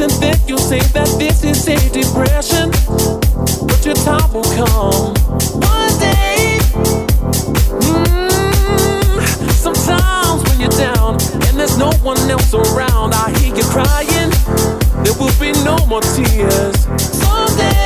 and 0.00 0.10
then 0.12 0.38
you 0.46 0.56
say 0.56 0.80
that 0.96 1.08
this 1.18 1.44
is 1.44 1.68
a 1.68 1.76
depression. 1.90 2.70
But 3.66 3.84
your 3.84 3.94
time 3.96 4.32
will 4.32 4.48
come 4.56 5.12
one 5.60 5.92
day. 5.98 6.58
Mm, 7.84 9.52
sometimes 9.52 10.42
when 10.48 10.60
you're 10.60 10.70
down 10.70 11.14
and 11.46 11.58
there's 11.58 11.76
no 11.76 11.92
one 12.02 12.18
else 12.30 12.54
around, 12.54 13.12
I 13.14 13.30
hear 13.38 13.54
you 13.54 13.64
crying. 13.64 14.30
There 15.04 15.16
will 15.20 15.36
be 15.38 15.52
no 15.64 15.76
more 15.86 16.00
tears 16.00 16.80
someday. 16.96 17.79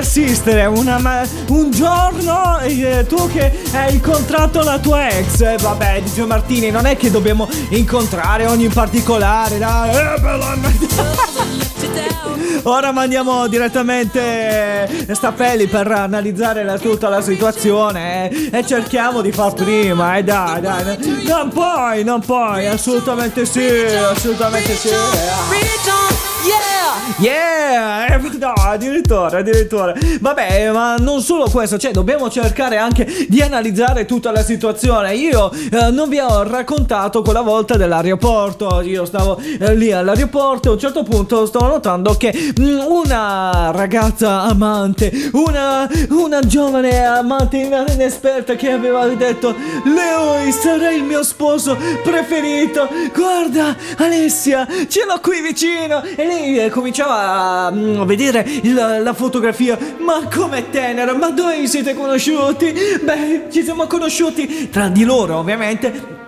Esistere 0.00 0.66
una, 0.66 1.26
un 1.48 1.70
giorno 1.70 2.58
eh, 2.60 3.04
tu 3.08 3.28
che 3.30 3.52
hai 3.72 3.94
incontrato 3.94 4.62
la 4.62 4.78
tua 4.78 5.08
ex. 5.08 5.40
Eh, 5.40 5.56
vabbè, 5.60 6.02
Dio 6.12 6.26
Martini, 6.26 6.70
non 6.70 6.86
è 6.86 6.96
che 6.96 7.10
dobbiamo 7.10 7.48
incontrare 7.70 8.46
ogni 8.46 8.68
particolare. 8.68 9.58
Dai, 9.58 9.90
eh, 9.90 10.20
Ora 12.64 12.92
mandiamo 12.92 13.46
direttamente 13.46 15.06
Stapelli 15.12 15.66
per 15.66 15.90
analizzare 15.90 16.62
la, 16.62 16.78
tutta 16.78 17.08
la 17.08 17.22
situazione 17.22 18.28
eh, 18.28 18.58
e 18.58 18.66
cerchiamo 18.66 19.22
di 19.22 19.32
far 19.32 19.54
prima. 19.54 20.16
Eh, 20.16 20.24
dai, 20.24 20.60
dai. 20.60 21.22
Non 21.26 21.48
puoi, 21.48 22.04
non 22.04 22.20
puoi, 22.20 22.66
assolutamente 22.66 23.46
sì, 23.46 23.66
assolutamente 23.66 24.74
sì. 24.74 24.88
Yeah! 26.42 26.80
Yeah! 27.18 28.16
Eh, 28.16 28.38
no, 28.38 28.52
addirittura, 28.52 29.38
addirittura. 29.38 29.94
Vabbè, 30.20 30.70
ma 30.70 30.96
non 30.96 31.20
solo 31.20 31.50
questo, 31.50 31.76
cioè 31.76 31.90
dobbiamo 31.90 32.30
cercare 32.30 32.78
anche 32.78 33.26
di 33.28 33.42
analizzare 33.42 34.06
tutta 34.06 34.30
la 34.30 34.42
situazione. 34.42 35.14
Io 35.14 35.50
eh, 35.52 35.90
non 35.90 36.08
vi 36.08 36.18
ho 36.18 36.42
raccontato 36.42 37.20
quella 37.20 37.42
volta 37.42 37.76
dell'aeroporto. 37.76 38.80
Io 38.80 39.04
stavo 39.04 39.38
eh, 39.38 39.74
lì 39.74 39.92
all'aeroporto 39.92 40.68
e 40.68 40.70
a 40.70 40.74
un 40.74 40.80
certo 40.80 41.02
punto 41.02 41.44
stavo 41.44 41.66
notando 41.66 42.14
che 42.14 42.32
mh, 42.32 42.62
mm, 42.62 42.78
una 42.86 43.70
ragazza 43.72 44.42
amante, 44.42 45.12
una, 45.32 45.88
una 46.08 46.40
giovane 46.40 47.04
amante 47.04 47.58
inesperta 47.58 48.54
che 48.54 48.70
aveva 48.70 49.06
detto 49.08 49.54
Leo 49.84 50.50
sarai 50.52 50.96
il 50.96 51.04
mio 51.04 51.22
sposo 51.22 51.76
preferito. 52.02 52.88
Guarda, 53.14 53.76
Alessia, 53.98 54.66
ce 54.88 55.04
l'ho 55.06 55.20
qui 55.20 55.42
vicino. 55.42 56.02
E 56.02 56.29
lei 56.30 56.58
eh, 56.58 56.70
cominciava 56.70 57.66
a 57.66 57.70
mm, 57.72 58.02
vedere 58.02 58.46
il, 58.62 58.74
la 58.74 59.12
fotografia. 59.14 59.76
Ma 59.98 60.28
come 60.32 60.70
tenera, 60.70 61.12
ma 61.14 61.30
dove 61.30 61.66
siete 61.66 61.94
conosciuti? 61.94 62.72
Beh, 63.02 63.46
ci 63.50 63.62
siamo 63.62 63.86
conosciuti 63.86 64.70
tra 64.70 64.88
di 64.88 65.04
loro, 65.04 65.38
ovviamente 65.38 66.19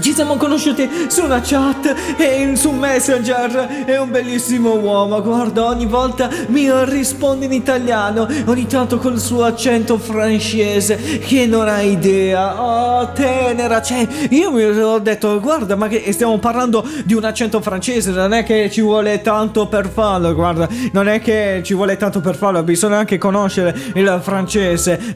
Ci 0.00 0.12
siamo 0.12 0.36
conosciuti 0.36 0.88
su 1.08 1.24
una 1.24 1.40
chat 1.40 1.94
e 2.18 2.52
su 2.54 2.70
Messenger. 2.70 3.84
È 3.86 3.96
un 3.98 4.10
bellissimo 4.10 4.74
uomo. 4.74 5.22
Guarda, 5.22 5.64
ogni 5.64 5.86
volta 5.86 6.28
mi 6.48 6.68
risponde 6.84 7.46
in 7.46 7.52
italiano, 7.52 8.28
ogni 8.44 8.66
tanto 8.66 8.98
col 8.98 9.18
suo 9.18 9.44
accento 9.44 9.98
francese 9.98 11.18
che 11.18 11.46
non 11.46 11.66
hai 11.66 11.92
idea. 11.92 12.62
Oh, 12.62 13.10
tenera. 13.12 13.80
Cioè, 13.80 14.06
io 14.30 14.52
mi 14.52 14.64
ho 14.64 14.98
detto, 14.98 15.40
guarda, 15.40 15.76
ma 15.76 15.88
che 15.88 16.12
stiamo 16.12 16.38
parlando 16.38 16.86
di 17.04 17.14
un 17.14 17.24
accento 17.24 17.60
francese. 17.60 18.10
Non 18.10 18.32
è 18.32 18.44
che 18.44 18.70
ci 18.70 18.82
vuole 18.82 19.22
tanto 19.22 19.66
per 19.66 19.88
farlo. 19.88 20.34
Guarda, 20.34 20.68
non 20.92 21.08
è 21.08 21.20
che 21.20 21.62
ci 21.64 21.74
vuole 21.74 21.96
tanto 21.96 22.20
per 22.20 22.36
farlo. 22.36 22.62
Bisogna 22.62 22.98
anche 22.98 23.18
conoscere 23.18 23.74
il 23.94 24.20
francese. 24.22 25.14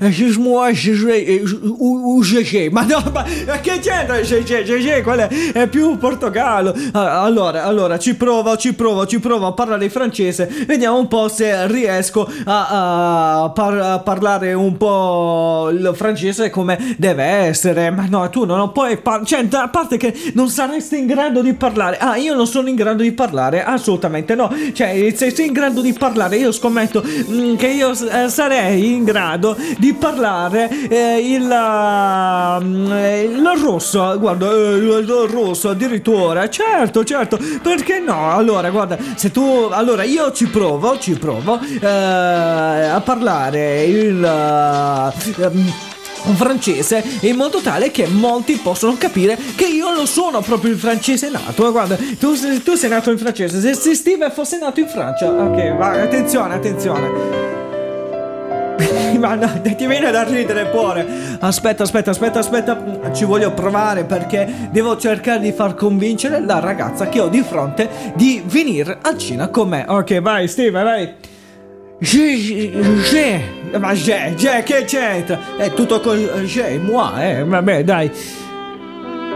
Ma 2.71 2.83
no, 2.83 3.03
ma 3.13 3.25
che 3.61 3.79
c'entra? 3.81 4.19
GG, 4.77 5.03
quello 5.03 5.29
è 5.53 5.67
più 5.69 5.97
Portogallo. 5.99 6.75
Ah, 6.93 7.23
Allora, 7.23 7.65
allora, 7.65 7.99
ci 7.99 8.15
provo, 8.15 8.57
ci 8.57 8.75
provo, 8.75 9.07
ci 9.07 9.21
provo 9.21 9.47
a 9.47 9.53
parlare 9.53 9.89
francese. 9.91 10.49
Vediamo 10.67 10.99
un 10.99 11.09
po' 11.09 11.29
se 11.29 11.67
riesco 11.67 12.29
a, 12.45 13.43
a 13.43 13.51
par- 13.51 13.79
a 13.81 13.99
parlare 14.01 14.53
un 14.53 14.77
po' 14.77 15.69
il 15.73 15.93
francese 15.95 16.51
come 16.51 16.95
deve 16.97 17.25
essere. 17.25 17.91
Ma 17.91 18.07
no, 18.09 18.29
tu 18.31 18.45
non 18.45 18.73
puoi 18.73 18.97
parlare. 18.99 19.27
Cioè, 19.27 19.47
a 19.53 19.69
parte 19.69 19.97
che 19.97 20.15
non 20.35 20.49
saresti 20.49 20.99
in 20.99 21.07
grado 21.07 21.43
di 21.43 21.55
parlare. 21.55 21.99
Ah, 21.99 22.17
io 22.17 22.35
non 22.35 22.47
sono 22.47 22.69
in 22.69 22.75
grado 22.75 23.03
di 23.03 23.13
parlare. 23.13 23.65
Assolutamente 23.65 24.35
no. 24.35 24.51
Cioè, 24.73 25.13
se 25.15 25.31
sei 25.31 25.47
in 25.49 25.53
grado 25.53 25.81
di 25.81 25.93
parlare, 25.93 26.37
io 26.37 26.53
scommetto 26.53 27.03
mm, 27.05 27.57
che 27.57 27.69
io 27.69 27.91
eh, 27.91 28.29
sarei 28.29 28.95
in 28.95 29.05
grado 29.05 29.57
di 29.79 29.93
parlare 29.95 30.69
eh, 30.89 31.19
il, 31.19 31.51
eh, 32.93 33.23
il 33.25 33.51
rosso. 33.63 34.19
Guarda, 34.19 34.49
eh, 34.61 35.27
rosso 35.27 35.69
addirittura. 35.71 36.49
Certo, 36.49 37.05
certo. 37.05 37.39
Perché 37.63 38.01
no? 38.01 38.33
Allora, 38.33 38.71
guarda, 38.71 38.99
se 39.15 39.31
tu. 39.31 39.69
Allora, 39.71 40.03
io 40.03 40.33
ci 40.33 40.47
provo, 40.47 40.99
ci 40.99 41.13
provo 41.13 41.59
eh, 41.61 41.87
a 41.87 43.01
parlare 43.05 43.85
il. 43.85 44.25
eh, 44.25 45.99
francese 46.35 47.03
in 47.23 47.37
modo 47.37 47.61
tale 47.61 47.91
che 47.91 48.07
molti 48.07 48.55
possono 48.63 48.97
capire 48.99 49.39
che 49.57 49.67
io 49.67 49.93
lo 49.93 50.05
sono 50.05 50.41
proprio 50.43 50.73
il 50.73 50.79
francese 50.79 51.31
nato 51.31 51.71
guarda 51.71 51.97
tu, 52.19 52.35
tu 52.63 52.75
sei 52.75 52.91
nato 52.91 53.11
in 53.11 53.19
francese 53.19 53.59
se, 53.61 53.75
se 53.75 53.95
Steve 53.95 54.31
fosse 54.31 54.59
nato 54.59 54.81
in 54.81 54.89
Francia 54.89 55.31
ok 55.31 55.77
vai 55.77 56.01
attenzione 56.03 56.55
attenzione 56.55 57.60
ma 59.19 59.37
ti 59.37 59.87
viene 59.87 60.11
da 60.11 60.23
ridere 60.23 60.67
pure. 60.67 61.07
Aspetta, 61.41 61.83
aspetta, 61.83 62.11
aspetta, 62.11 62.39
aspetta. 62.39 63.13
Ci 63.13 63.25
voglio 63.25 63.53
provare 63.53 64.05
perché 64.05 64.69
devo 64.71 64.97
cercare 64.97 65.41
di 65.41 65.53
far 65.53 65.75
convincere 65.75 66.41
la 66.41 66.59
ragazza 66.59 67.09
che 67.09 67.21
ho 67.21 67.29
di 67.29 67.43
fronte 67.43 67.89
di 68.15 68.43
venire 68.45 68.99
a 69.01 69.17
cena 69.17 69.49
con 69.49 69.69
me. 69.69 69.85
Ok, 69.87 70.21
vai, 70.21 70.49
Steve, 70.49 70.83
vai. 70.83 71.15
J'ai, 72.03 73.43
ma 73.79 73.93
j'ai, 73.93 74.35
j'ai, 74.35 74.63
che 74.63 74.85
c'entra? 74.85 75.39
È 75.59 75.71
tutto 75.75 76.01
con 76.01 76.17
j'ai, 76.45 76.79
moi, 76.79 77.23
eh, 77.23 77.45
vabbè, 77.45 77.85
dai. 77.85 78.11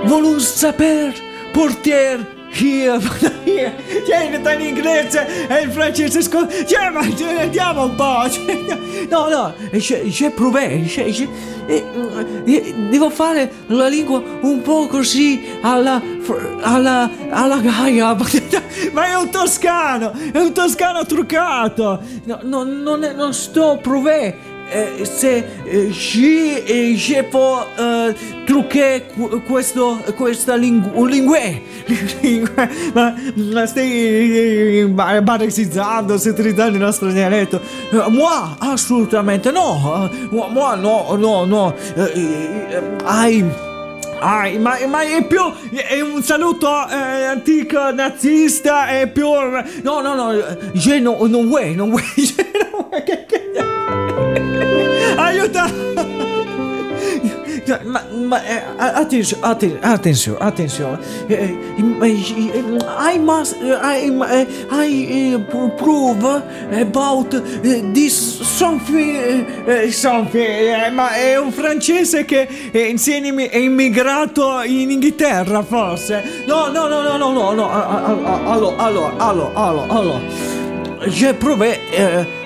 Voulons 0.05 0.41
saper 0.41 1.13
porter 1.53 2.34
here, 2.55 2.99
here. 3.45 3.75
Cioè, 4.07 4.39
sta 4.41 4.53
in 4.53 4.61
inglese 4.61 5.47
e 5.49 5.63
in 5.63 5.71
francese, 5.71 6.23
scusa. 6.23 6.49
Cioè, 6.65 6.91
ma 6.91 7.03
cioè, 7.17 7.43
andiamo 7.43 7.85
un 7.85 7.95
po'. 7.95 8.29
Cioè, 8.31 8.79
no, 9.11 9.29
no, 9.29 9.55
j'ai, 9.73 10.09
j'ai 10.11 10.31
prouvé, 10.31 10.85
j'ai, 10.85 11.13
j'ai, 11.13 11.29
eh, 11.67 11.85
eh, 12.45 12.75
devo 12.91 13.11
fare 13.11 13.51
la 13.69 13.89
lingua 13.89 14.23
un 14.43 14.63
po' 14.63 14.87
così 14.87 15.45
alla, 15.63 16.01
alla, 16.61 17.11
alla 17.31 17.59
gaia. 17.59 18.15
Ma 18.93 19.07
è 19.07 19.15
un 19.15 19.31
toscano, 19.31 20.13
è 20.33 20.39
un 20.39 20.53
toscano 20.53 21.05
truccato. 21.05 22.01
No, 22.25 22.39
no, 22.43 22.63
non, 22.65 23.05
è- 23.05 23.13
non 23.13 23.33
sto 23.33 23.79
prouvé. 23.81 24.53
Eh, 24.67 25.05
se 25.05 25.45
j'ai 25.91 26.65
eh, 26.67 27.23
po 27.31 27.67
eh, 27.77 28.15
trucché 28.47 29.05
qu- 29.15 29.43
questo 29.45 30.03
questa 30.17 30.55
lingu- 30.57 31.07
lingue 31.07 31.61
ma, 32.95 33.15
ma 33.35 33.67
stai 33.67 34.87
ba- 34.89 35.21
baresizzando 35.21 36.17
stai 36.17 36.33
utilizzando 36.33 36.77
il 36.77 36.83
nostro 36.83 37.13
dialetto 37.13 37.61
moi 38.09 38.55
assolutamente 38.59 39.51
no 39.51 40.11
moi 40.31 40.79
no 40.81 41.15
no 41.17 41.45
no 41.45 41.75
hai 43.05 43.45
Ah, 44.27 44.49
ma, 44.59 44.79
ma 44.89 45.03
è 45.03 45.23
più. 45.27 45.43
È 45.71 46.01
un 46.01 46.23
saluto 46.23 46.67
eh, 46.89 47.25
antico 47.25 47.93
nazista. 47.93 48.87
È 48.87 49.07
più. 49.09 49.27
No, 49.83 50.01
no, 50.01 50.15
no. 50.15 50.33
Je 50.73 50.99
no, 50.99 51.19
non 51.27 51.47
vuoi, 51.47 51.75
je 52.17 52.51
non 52.71 52.87
vuoi, 52.89 53.03
che- 53.05 53.27
che- 53.27 53.51
Aiuta! 55.19 55.71
Ma, 57.85 58.03
ma 58.13 58.45
eh, 58.45 58.63
attenzione, 58.77 59.43
atten- 59.43 59.79
attenzione, 59.81 60.39
attenzione. 60.39 60.99
Eh, 61.27 61.57
eh, 62.03 62.07
I 62.07 63.19
must, 63.19 63.57
I, 63.63 64.13
eh, 64.31 64.47
I 64.71 65.33
eh, 65.33 65.39
pro- 65.39 65.71
prove 65.71 66.43
about 66.79 67.33
eh, 67.63 67.83
this 67.93 68.43
something, 68.43 69.67
eh, 69.67 69.91
something. 69.91 70.45
eh, 70.45 70.91
ma 70.91 71.15
è 71.15 71.39
un 71.39 71.51
francese 71.53 72.27
che 72.27 72.47
insieme 72.73 73.49
è 73.49 73.57
immigrato 73.57 74.61
in 74.63 74.91
Inghilterra, 74.91 75.63
forse. 75.63 76.45
No, 76.47 76.69
no, 76.69 76.87
no, 76.87 77.01
no, 77.01 77.17
no, 77.17 77.33
no, 77.33 77.53
no. 77.53 77.71
Allora, 77.71 78.77
allora, 78.77 79.17
allora, 79.17 79.53
allora, 79.55 79.89
allora. 79.89 80.21
J'ai 81.07 81.33
prouvé. 81.35 82.43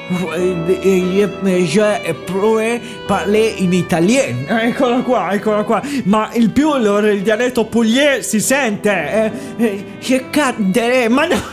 J'ai 1.67 2.15
prouvé 2.27 2.81
parler 3.07 3.57
in 3.61 3.73
italien. 3.73 4.47
Eccola 4.49 5.03
qua, 5.03 5.35
eccola 5.35 5.63
qua. 5.65 5.83
Ma 6.05 6.31
il 6.35 6.51
più 6.51 6.75
il, 6.77 7.23
dialetto 7.23 7.67
pugliese 7.67 8.23
si 8.23 8.41
sente. 8.41 8.91
Eh, 8.91 9.31
eh, 9.59 9.85
che 9.99 10.31
candere, 10.31 11.09
ma 11.09 11.27
no! 11.27 11.37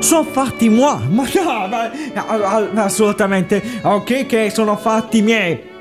sono 0.00 0.24
fatti 0.24 0.68
moi, 0.68 0.98
ma 1.08 1.24
no, 1.34 1.68
ma- 1.68 2.84
assolutamente, 2.84 3.60
ok 3.82 4.26
che 4.26 4.50
sono 4.50 4.76
fatti 4.76 5.20
miei. 5.20 5.74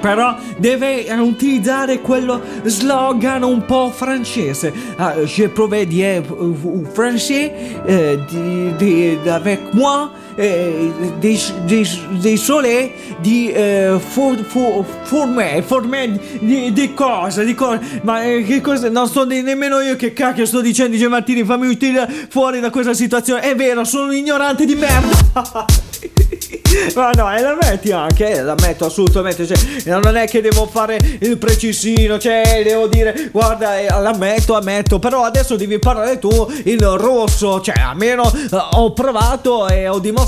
Però 0.00 0.36
deve 0.58 1.06
eh, 1.06 1.18
utilizzare 1.18 2.00
quello 2.00 2.40
slogan 2.64 3.42
un 3.42 3.64
po' 3.64 3.90
francese. 3.90 4.72
Ah, 4.96 5.14
je 5.24 5.48
prouvé 5.48 5.86
dire 5.86 6.22
euh, 6.30 6.84
français 6.92 7.52
euh, 7.88 8.16
di, 8.28 8.72
di, 8.76 9.28
avec 9.28 9.60
moi 9.72 10.10
eh, 10.36 10.92
des 11.18 12.36
soleils 12.36 12.90
di 13.20 13.50
eh, 13.50 13.98
for, 13.98 14.36
for, 14.44 14.84
forme, 15.02 15.62
forme 15.62 16.20
di, 16.40 16.92
cosa, 16.94 17.42
di 17.42 17.54
cosa, 17.54 17.80
ma 18.02 18.22
eh, 18.22 18.42
che 18.44 18.60
cosa, 18.60 18.88
non 18.90 19.10
di- 19.26 19.42
nemmeno 19.42 19.80
io 19.80 19.96
che 19.96 20.12
cacchio 20.12 20.44
sto 20.44 20.60
dicendo, 20.60 20.92
dice 20.92 21.08
Martini, 21.08 21.44
fammi 21.44 21.66
uscire 21.66 22.08
fuori 22.28 22.60
da 22.60 22.70
questa 22.70 22.94
situazione, 22.94 23.40
è 23.40 23.54
vero, 23.54 23.84
sono 23.84 24.08
un 24.08 24.14
ignorante 24.14 24.64
di 24.66 24.74
merda. 24.74 25.64
Ma 26.94 27.10
no, 27.12 27.34
e 27.34 27.40
la 27.40 27.56
metti 27.60 27.90
anche, 27.92 28.30
eh, 28.30 28.42
la 28.42 28.54
metto 28.60 28.86
assolutamente, 28.86 29.46
cioè, 29.46 29.98
non 30.00 30.16
è 30.16 30.26
che 30.26 30.42
devo 30.42 30.66
fare 30.66 30.98
il 31.20 31.38
precisino, 31.38 32.18
cioè, 32.18 32.62
devo 32.64 32.86
dire, 32.86 33.30
guarda, 33.32 33.78
eh, 33.78 33.86
la 33.86 34.14
metto, 34.14 34.52
la 34.52 34.60
metto, 34.60 34.98
però 34.98 35.22
adesso 35.24 35.56
devi 35.56 35.78
parlare 35.78 36.18
tu 36.18 36.28
il 36.64 36.82
rosso, 36.82 37.60
cioè, 37.60 37.80
almeno 37.80 38.30
eh, 38.30 38.48
ho 38.72 38.92
provato 38.92 39.68
e 39.68 39.88
ho 39.88 39.98
dimostrato 39.98 40.25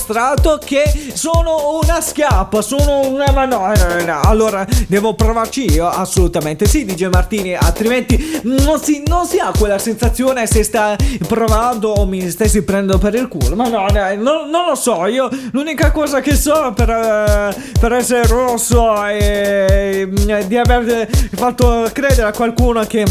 che 0.65 1.13
sono 1.15 1.81
una 1.83 2.01
schiappa, 2.01 2.63
sono 2.63 3.07
una, 3.09 3.31
ma 3.33 3.45
no, 3.45 3.73
eh, 3.73 4.05
no, 4.05 4.21
allora 4.23 4.67
devo 4.87 5.15
provarci 5.15 5.71
io, 5.71 5.89
assolutamente, 5.89 6.67
sì, 6.67 6.85
dice 6.85 7.09
Martini, 7.09 7.55
altrimenti 7.55 8.41
non 8.45 8.81
si, 8.81 9.03
non 9.07 9.27
si 9.27 9.39
ha 9.39 9.53
quella 9.57 9.79
sensazione 9.79 10.47
se 10.47 10.63
stai 10.63 10.97
provando 11.27 11.91
o 11.91 12.07
mi 12.07 12.29
stessi 12.31 12.63
prendendo 12.63 12.99
per 12.99 13.15
il 13.15 13.29
culo, 13.29 13.57
ma 13.57 13.69
no, 13.69 13.87
dai, 13.91 14.17
non, 14.17 14.49
non 14.51 14.67
lo 14.69 14.75
so, 14.75 15.07
io 15.07 15.29
l'unica 15.53 15.91
cosa 15.91 16.21
che 16.21 16.35
so 16.35 16.73
per, 16.75 16.91
eh, 16.91 17.57
per 17.79 17.93
essere 17.93 18.27
rosso 18.27 19.03
è 19.05 20.09
di 20.47 20.57
aver 20.57 21.09
fatto 21.35 21.89
credere 21.93 22.29
a 22.29 22.33
qualcuno 22.33 22.85
che 22.85 23.05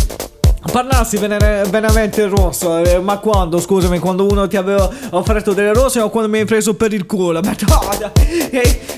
Parlassi 0.72 1.18
veramente 1.18 2.28
rosso, 2.28 2.78
eh, 2.78 3.00
ma 3.00 3.18
quando, 3.18 3.60
scusami, 3.60 4.00
quando 4.00 4.26
uno 4.26 4.48
ti 4.48 4.58
aveva 4.58 4.90
offerto 5.12 5.54
delle 5.54 5.74
rose 5.74 6.00
o 6.00 6.10
quando 6.10 6.30
mi 6.30 6.40
hai 6.40 6.46
preso 6.46 6.76
per 6.76 6.94
il 6.94 7.06
culo? 7.06 7.40
Ma 7.42 7.56
no, 7.68 7.80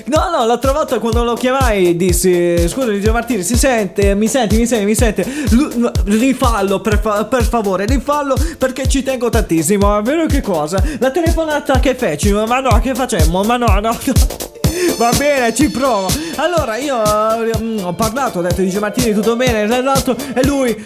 no, 0.04 0.36
no, 0.36 0.46
l'altra 0.46 0.72
volta 0.72 0.98
quando 0.98 1.24
lo 1.24 1.34
chiamai 1.34 1.96
dissi, 1.96 2.68
scusa, 2.68 2.90
dice 2.90 3.10
Martini, 3.10 3.42
si 3.42 3.56
sente, 3.56 4.14
mi 4.14 4.28
senti, 4.28 4.56
mi 4.58 4.66
senti, 4.66 4.84
mi 4.84 4.94
sente, 4.94 5.22
L- 5.22 5.90
rifallo 6.04 6.80
per, 6.80 7.00
fa- 7.00 7.24
per 7.24 7.44
favore, 7.44 7.86
rifallo 7.86 8.34
perché 8.58 8.88
ci 8.88 9.02
tengo 9.02 9.30
tantissimo, 9.30 9.98
è 9.98 10.02
vero 10.02 10.26
che 10.26 10.40
cosa? 10.40 10.82
La 10.98 11.10
telefonata 11.10 11.78
che 11.80 11.94
feci, 11.94 12.32
ma 12.32 12.60
no, 12.60 12.78
che 12.80 12.94
facemmo? 12.94 13.42
Ma 13.42 13.56
no, 13.56 13.66
no, 13.66 13.80
no. 13.80 14.49
Va 15.00 15.12
bene, 15.16 15.54
ci 15.54 15.70
provo. 15.70 16.10
Allora, 16.36 16.76
io 16.76 17.02
eh, 17.02 17.82
ho 17.82 17.94
parlato, 17.94 18.40
ho 18.40 18.42
detto, 18.42 18.60
dice 18.60 18.80
Martini, 18.80 19.14
tutto 19.14 19.34
bene, 19.34 19.62
esatto, 19.62 20.14
e 20.34 20.44
lui... 20.44 20.76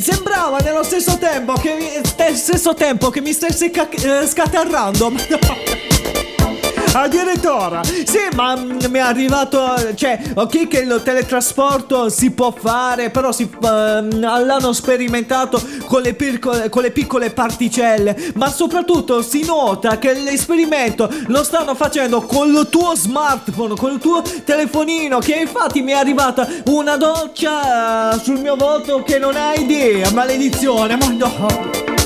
sembrava 0.00 0.58
nello 0.58 0.82
stesso 0.82 1.16
tempo 1.18 1.52
che 1.52 1.76
mi, 1.78 2.34
stesso 2.34 2.74
tempo 2.74 3.10
che 3.10 3.20
mi 3.20 3.32
stesse 3.32 3.70
ca- 3.70 3.88
eh, 3.88 4.26
scatarrando. 4.26 5.12
Addirittura, 6.92 7.82
sì, 7.84 8.18
ma 8.34 8.56
mi 8.56 8.88
è 8.92 8.98
arrivato. 8.98 9.94
Cioè, 9.94 10.32
ok, 10.34 10.66
che 10.66 10.78
il 10.80 11.00
teletrasporto 11.04 12.08
si 12.08 12.32
può 12.32 12.50
fare, 12.50 13.10
però 13.10 13.30
si, 13.30 13.44
uh, 13.44 13.68
l'hanno 13.68 14.72
sperimentato 14.72 15.62
con 15.84 16.02
le, 16.02 16.14
piccole, 16.14 16.68
con 16.68 16.82
le 16.82 16.90
piccole 16.90 17.30
particelle. 17.30 18.32
Ma 18.34 18.50
soprattutto 18.50 19.22
si 19.22 19.44
nota 19.44 19.98
che 19.98 20.14
l'esperimento 20.14 21.08
lo 21.28 21.44
stanno 21.44 21.76
facendo 21.76 22.22
con 22.22 22.48
il 22.48 22.66
tuo 22.68 22.94
smartphone, 22.96 23.76
con 23.76 23.92
il 23.92 23.98
tuo 23.98 24.22
telefonino. 24.44 25.20
Che 25.20 25.34
infatti 25.34 25.82
mi 25.82 25.92
è 25.92 25.96
arrivata 25.96 26.46
una 26.66 26.96
doccia 26.96 28.14
uh, 28.14 28.20
sul 28.20 28.40
mio 28.40 28.56
volto 28.56 29.04
che 29.04 29.18
non 29.18 29.36
hai 29.36 29.62
idea. 29.62 30.10
Maledizione, 30.10 30.96
ma 30.96 31.06
no. 31.06 31.99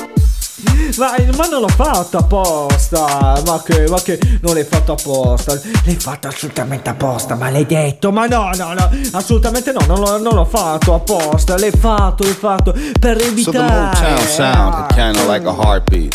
Ma, 0.97 1.15
ma, 1.35 1.47
non 1.47 1.61
l'ho 1.61 1.67
fatto 1.67 2.17
apposta. 2.17 3.41
Ma 3.45 3.61
che, 3.63 3.87
ma 3.89 4.01
che 4.01 4.19
non 4.41 4.53
l'hai 4.53 4.63
fatto 4.63 4.93
apposta. 4.93 5.59
L'hai 5.85 5.95
fatto 5.95 6.27
assolutamente 6.27 6.89
apposta, 6.89 7.35
maledetto. 7.35 8.11
Ma 8.11 8.27
no, 8.27 8.51
no, 8.55 8.73
no, 8.73 8.89
assolutamente 9.11 9.71
no. 9.71 9.79
Non 9.85 9.99
l'ho, 9.99 10.17
non 10.19 10.35
l'ho 10.35 10.45
fatto 10.45 10.93
apposta. 10.93 11.57
L'hai 11.57 11.71
fatto, 11.71 12.23
l'hai 12.23 12.33
fatto 12.33 12.73
per 12.99 13.21
evitare. 13.21 13.43
So 13.43 13.51
the 13.51 13.59
Motown 13.59 14.27
sound 14.27 14.73
had 14.73 14.95
kind 14.95 15.17
of 15.17 15.27
like 15.27 15.45
a 15.45 15.53
heartbeat, 15.53 16.13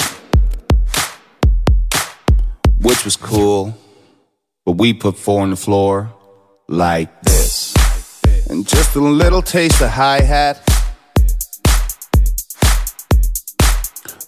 which 2.81 3.05
was 3.05 3.17
cool. 3.17 3.75
But 4.65 4.77
we 4.79 4.93
put 4.95 5.17
four 5.17 5.43
on 5.43 5.51
the 5.51 5.57
floor 5.57 6.15
like 6.69 7.23
this, 7.23 7.75
and 8.49 8.67
just 8.67 8.95
a 8.95 9.01
little 9.01 9.43
taste 9.43 9.81
of 9.81 9.91
hi 9.91 10.21
hat. 10.21 10.61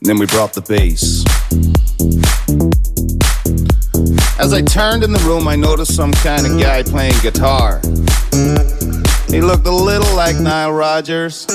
Then 0.04 0.18
we 0.18 0.26
brought 0.26 0.52
the 0.52 0.60
bass. 0.60 1.24
As 4.38 4.52
I 4.52 4.62
turned 4.62 5.04
in 5.04 5.12
the 5.12 5.22
room, 5.24 5.46
I 5.46 5.54
noticed 5.54 5.94
some 5.94 6.12
kind 6.12 6.46
of 6.46 6.60
guy 6.60 6.82
playing 6.82 7.14
guitar. 7.22 7.80
He 9.28 9.40
looked 9.40 9.66
a 9.66 9.74
little 9.74 10.14
like 10.16 10.36
Nile 10.36 10.72
Rodgers. 10.72 11.46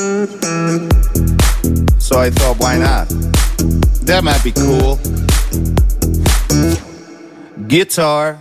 So 2.00 2.20
I 2.20 2.30
thought, 2.30 2.58
why 2.58 2.78
not? 2.78 3.10
That 4.06 4.24
might 4.24 4.44
be 4.44 4.54
cool. 4.54 4.98
Guitar. 7.68 8.40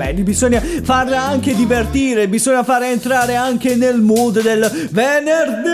Vabbè, 0.00 0.14
bisogna 0.22 0.62
farla 0.82 1.22
anche 1.22 1.54
divertire, 1.54 2.26
bisogna 2.28 2.64
fare 2.64 2.90
entrare 2.90 3.34
anche 3.34 3.76
nel 3.76 4.00
mood 4.00 4.40
del 4.40 4.88
venerdì. 4.90 5.68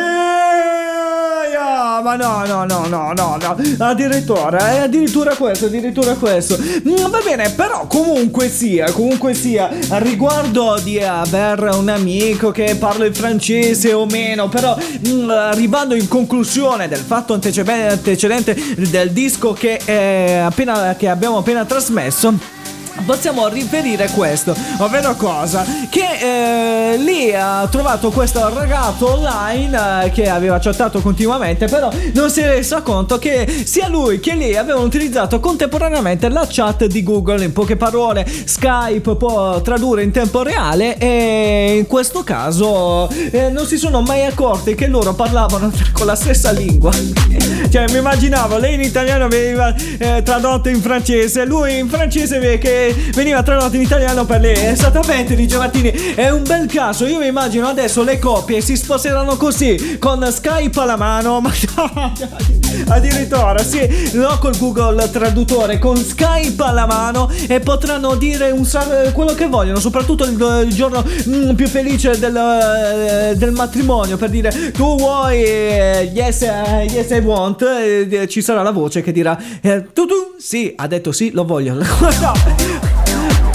no, 1.55 2.03
ma 2.03 2.17
no, 2.17 2.45
no, 2.45 2.65
no, 2.65 2.87
no, 2.87 3.13
no, 3.13 3.37
no. 3.41 3.57
Addirittura, 3.79 4.73
è 4.73 4.79
addirittura 4.79 5.35
questo, 5.37 5.67
addirittura 5.67 6.15
questo. 6.15 6.59
Mm, 6.59 7.09
va 7.09 7.21
bene, 7.25 7.51
però 7.51 7.87
comunque 7.87 8.49
sia, 8.49 8.91
comunque 8.91 9.35
sia, 9.35 9.71
riguardo 9.99 10.79
di 10.83 11.01
aver 11.01 11.71
un 11.75 11.89
amico 11.89 12.51
che 12.51 12.77
parla 12.77 13.05
il 13.05 13.15
francese 13.15 13.93
o 13.93 14.07
meno, 14.07 14.49
però 14.49 14.77
mm, 15.09 15.31
arrivando 15.31 15.95
in 15.95 16.09
conclusione 16.09 16.89
del 16.89 16.99
fatto 16.99 17.33
antecedente 17.33 18.57
del 18.77 19.11
disco 19.13 19.53
che, 19.53 19.77
è 19.85 20.41
appena, 20.45 20.97
che 20.97 21.09
abbiamo 21.09 21.39
appena 21.39 21.65
trasmesso 21.65 22.56
possiamo 23.05 23.49
riferire 23.49 24.09
questo, 24.11 24.55
ovvero 24.79 25.15
cosa? 25.15 25.65
Che 25.89 26.93
eh, 26.93 26.97
lì 26.97 27.33
ha 27.35 27.67
trovato 27.71 28.11
questo 28.11 28.53
ragazzo 28.53 29.13
online 29.13 30.05
eh, 30.05 30.11
che 30.11 30.29
aveva 30.29 30.59
chattato 30.59 31.01
continuamente, 31.01 31.67
però 31.67 31.91
non 32.15 32.31
si 32.31 32.41
è 32.41 32.49
reso 32.49 32.83
conto 32.83 33.19
che 33.19 33.63
sia 33.65 33.89
lui 33.89 34.21
che 34.21 34.35
lei 34.35 34.57
avevano 34.57 34.85
utilizzato 34.85 35.41
contemporaneamente 35.41 36.29
la 36.29 36.47
chat 36.49 36.87
di 36.87 37.03
Google. 37.03 37.45
In 37.45 37.53
poche 37.53 37.77
parole, 37.77 38.27
Skype 38.27 39.17
può 39.17 39.61
tradurre 39.61 40.03
in 40.03 40.11
tempo 40.11 40.43
reale 40.43 40.97
e 40.99 41.77
in 41.79 41.87
questo 41.87 42.23
caso 42.25 43.09
eh, 43.09 43.51
non 43.51 43.67
si 43.67 43.77
sono 43.77 44.01
mai 44.01 44.25
accorti 44.25 44.75
che 44.75 44.87
loro 44.87 45.15
parlavano 45.15 45.71
con 45.93 46.07
la 46.07 46.15
stessa 46.15 46.51
lingua. 46.51 46.91
cioè, 47.71 47.85
mi 47.91 47.99
immaginavo, 47.99 48.59
lei 48.59 48.75
in 48.75 48.81
italiano 48.81 49.29
veniva 49.29 49.75
eh, 49.99 50.23
tradotto 50.23 50.69
in 50.69 50.81
francese, 50.81 51.45
lui 51.45 51.79
in 51.79 51.89
francese 51.89 52.59
che 52.59 52.86
veniva 53.15 53.43
tradotto 53.43 53.77
in 53.77 53.83
italiano 53.83 54.25
per 54.25 54.41
lei. 54.41 54.67
Esattamente, 54.67 55.35
dice 55.35 55.57
Martini. 55.57 55.91
È 55.91 56.29
un 56.31 56.43
bel 56.43 56.67
caso. 56.67 57.07
Io 57.07 57.19
mi 57.19 57.27
immagino 57.27 57.67
adesso 57.67 58.03
le 58.03 58.19
coppie 58.19 58.61
si 58.61 58.77
sposeranno 58.77 59.37
così, 59.37 59.99
con 59.99 60.27
Skype 60.31 60.81
alla 60.81 60.97
mano. 60.97 61.41
Ma 61.41 61.53
addirittura, 62.89 63.59
sì, 63.59 64.11
no 64.15 64.37
col 64.39 64.57
Google 64.59 65.09
traduttore, 65.11 65.79
con 65.79 65.97
Skype 65.97 66.63
alla 66.63 66.87
mano 66.87 67.31
e 67.49 67.61
potranno 67.61 68.15
dire 68.17 68.51
un, 68.51 68.69
quello 69.13 69.35
che 69.35 69.47
vogliono, 69.47 69.79
soprattutto 69.79 70.25
il, 70.25 70.65
il 70.67 70.75
giorno 70.75 71.05
mm, 71.29 71.55
più 71.55 71.69
felice 71.69 72.19
del, 72.19 72.37
eh, 72.37 73.37
del, 73.37 73.53
matrimonio. 73.53 74.17
Per 74.17 74.31
dire, 74.31 74.73
tu 74.73 74.97
vuoi, 74.97 75.43
eh, 75.43 76.11
yes, 76.13 76.41
uh, 76.41 76.81
yes 76.91 77.11
I 77.11 77.19
want, 77.19 77.63
eh, 77.63 78.27
ci 78.29 78.43
sarà 78.43 78.63
la 78.63 78.73
voce 78.73 79.03
che 79.03 79.13
dirà, 79.13 79.39
eh, 79.61 79.93
tu 79.93 80.07
tu, 80.07 80.35
sì, 80.39 80.73
ha 80.77 80.87
detto 80.87 81.13
sì, 81.13 81.31
lo 81.33 81.45
voglio. 81.45 81.75
no. 81.75 82.76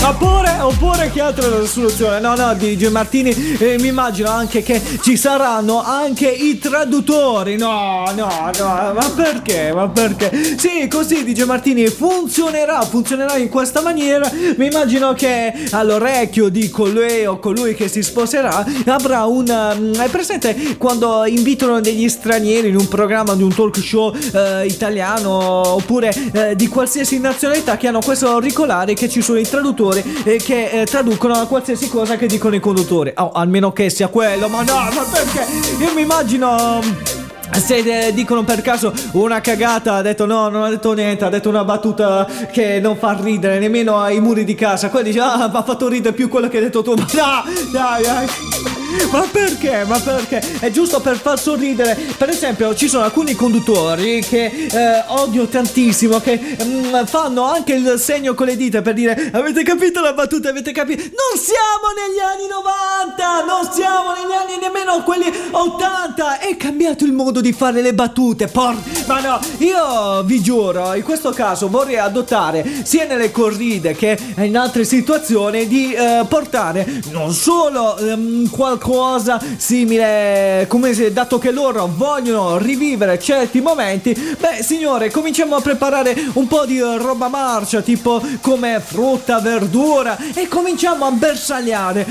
Oppure, 0.03 0.57
oppure 0.59 1.11
che 1.11 1.21
altra 1.21 1.63
soluzione? 1.63 2.19
No, 2.19 2.33
no, 2.35 2.55
DJ 2.55 2.87
Martini, 2.87 3.29
eh, 3.59 3.77
mi 3.79 3.89
immagino 3.89 4.29
anche 4.29 4.63
che 4.63 4.81
ci 5.03 5.15
saranno 5.15 5.83
anche 5.83 6.27
i 6.27 6.57
traduttori. 6.57 7.55
No, 7.55 8.11
no, 8.15 8.49
no, 8.57 8.93
ma 8.93 9.11
perché? 9.15 9.71
Ma 9.71 9.87
perché? 9.89 10.57
Sì, 10.57 10.87
così 10.89 11.23
DJ 11.23 11.43
Martini 11.43 11.85
funzionerà, 11.87 12.81
funzionerà 12.81 13.37
in 13.37 13.49
questa 13.49 13.81
maniera. 13.81 14.29
Mi 14.57 14.65
immagino 14.65 15.13
che 15.13 15.53
all'orecchio 15.69 16.49
di 16.49 16.69
colui 16.71 17.25
o 17.27 17.37
colui 17.37 17.75
che 17.75 17.87
si 17.87 18.01
sposerà 18.01 18.65
avrà. 18.87 19.27
Mm, 19.27 19.93
è 19.93 20.09
presente 20.09 20.77
quando 20.77 21.25
invitano 21.25 21.79
degli 21.79 22.09
stranieri 22.09 22.69
in 22.69 22.75
un 22.75 22.87
programma 22.87 23.35
di 23.35 23.43
un 23.43 23.53
talk 23.53 23.77
show 23.77 24.11
eh, 24.13 24.65
italiano 24.65 25.29
oppure 25.75 26.11
eh, 26.33 26.55
di 26.55 26.67
qualsiasi 26.67 27.19
nazionalità 27.19 27.77
che 27.77 27.87
hanno 27.87 27.99
questo 27.99 28.27
auricolare 28.27 28.95
che 28.95 29.07
ci 29.07 29.21
sono 29.21 29.37
i 29.37 29.47
traduttori 29.47 29.90
conduttori 29.91 30.21
eh, 30.23 30.37
che 30.37 30.69
eh, 30.69 30.85
traducono 30.85 31.33
a 31.33 31.45
qualsiasi 31.45 31.89
cosa 31.89 32.15
che 32.15 32.27
dicono 32.27 32.55
i 32.55 32.59
conduttori. 32.59 33.11
Oh, 33.15 33.31
almeno 33.31 33.73
che 33.73 33.89
sia 33.89 34.07
quello, 34.07 34.47
ma 34.47 34.63
no, 34.63 34.73
ma 34.73 35.03
perché? 35.11 35.45
Io 35.83 35.93
mi 35.93 36.01
immagino... 36.01 37.19
Se 37.53 37.75
eh, 37.79 38.13
dicono 38.13 38.45
per 38.45 38.61
caso 38.61 38.93
una 39.11 39.41
cagata, 39.41 39.95
ha 39.95 40.01
detto 40.01 40.25
no, 40.25 40.47
non 40.47 40.63
ha 40.63 40.69
detto 40.69 40.93
niente, 40.93 41.25
ha 41.25 41.29
detto 41.29 41.49
una 41.49 41.65
battuta 41.65 42.25
che 42.49 42.79
non 42.79 42.95
fa 42.95 43.17
ridere 43.19 43.59
nemmeno 43.59 43.99
ai 43.99 44.21
muri 44.21 44.45
di 44.45 44.55
casa. 44.55 44.89
Quello 44.89 45.07
dice, 45.07 45.19
ah, 45.19 45.49
mi 45.51 45.57
ha 45.57 45.61
fatto 45.61 45.89
ridere 45.89 46.15
più 46.15 46.29
quello 46.29 46.47
che 46.47 46.57
hai 46.59 46.63
detto 46.63 46.81
tu. 46.81 46.93
Ma 46.95 47.03
no, 47.03 47.43
dai, 47.73 48.03
dai. 48.03 48.70
Ma 49.11 49.27
perché? 49.31 49.83
Ma 49.85 49.99
perché? 49.99 50.41
È 50.59 50.69
giusto 50.69 50.99
per 50.99 51.17
far 51.17 51.39
sorridere. 51.39 51.97
Per 52.17 52.29
esempio, 52.29 52.75
ci 52.75 52.87
sono 52.87 53.03
alcuni 53.03 53.33
conduttori 53.35 54.21
che 54.21 54.45
eh, 54.45 55.03
odio 55.07 55.47
tantissimo, 55.47 56.19
che 56.19 56.39
mm, 56.63 57.03
fanno 57.05 57.43
anche 57.43 57.73
il 57.73 57.95
segno 57.97 58.33
con 58.33 58.47
le 58.47 58.55
dita 58.57 58.81
per 58.81 58.93
dire 58.93 59.31
avete 59.33 59.63
capito 59.63 60.01
la 60.01 60.13
battuta, 60.13 60.49
avete 60.49 60.71
capito? 60.71 61.03
Non 61.03 61.41
siamo 61.41 61.91
negli 61.95 62.19
anni 62.19 62.47
90, 62.47 63.45
non 63.45 63.71
siamo 63.71 64.11
negli 64.11 64.33
anni 64.33 64.61
nemmeno 64.61 65.03
quelli 65.03 65.31
80. 65.51 66.39
È 66.39 66.57
cambiato 66.57 67.05
il 67.05 67.13
modo 67.13 67.41
di 67.41 67.53
fare 67.53 67.81
le 67.81 67.93
battute. 67.93 68.47
Por... 68.47 68.75
Ma 69.07 69.19
no, 69.21 69.39
io 69.59 70.23
vi 70.23 70.41
giuro, 70.41 70.93
in 70.95 71.03
questo 71.03 71.31
caso 71.31 71.69
vorrei 71.69 71.97
adottare 71.97 72.81
sia 72.83 73.05
nelle 73.05 73.31
corride 73.31 73.95
che 73.95 74.17
in 74.37 74.57
altre 74.57 74.83
situazioni 74.83 75.67
di 75.67 75.93
eh, 75.93 76.25
portare 76.27 77.01
non 77.11 77.33
solo 77.33 77.97
ehm, 77.97 78.49
qualcosa 78.49 78.79
qualcosa 78.81 79.39
simile, 79.57 80.65
come 80.67 80.93
se 80.93 81.13
dato 81.13 81.37
che 81.37 81.51
loro 81.51 81.89
vogliono 81.95 82.57
rivivere 82.57 83.19
certi 83.19 83.61
momenti, 83.61 84.11
beh 84.11 84.63
signore, 84.63 85.11
cominciamo 85.11 85.55
a 85.55 85.61
preparare 85.61 86.15
un 86.33 86.47
po' 86.47 86.65
di 86.65 86.79
roba 86.79 87.27
marcia, 87.27 87.81
tipo 87.81 88.21
come 88.41 88.81
frutta, 88.83 89.39
verdura 89.39 90.17
e 90.33 90.47
cominciamo 90.47 91.05
a 91.05 91.11
bersagliare 91.11 92.07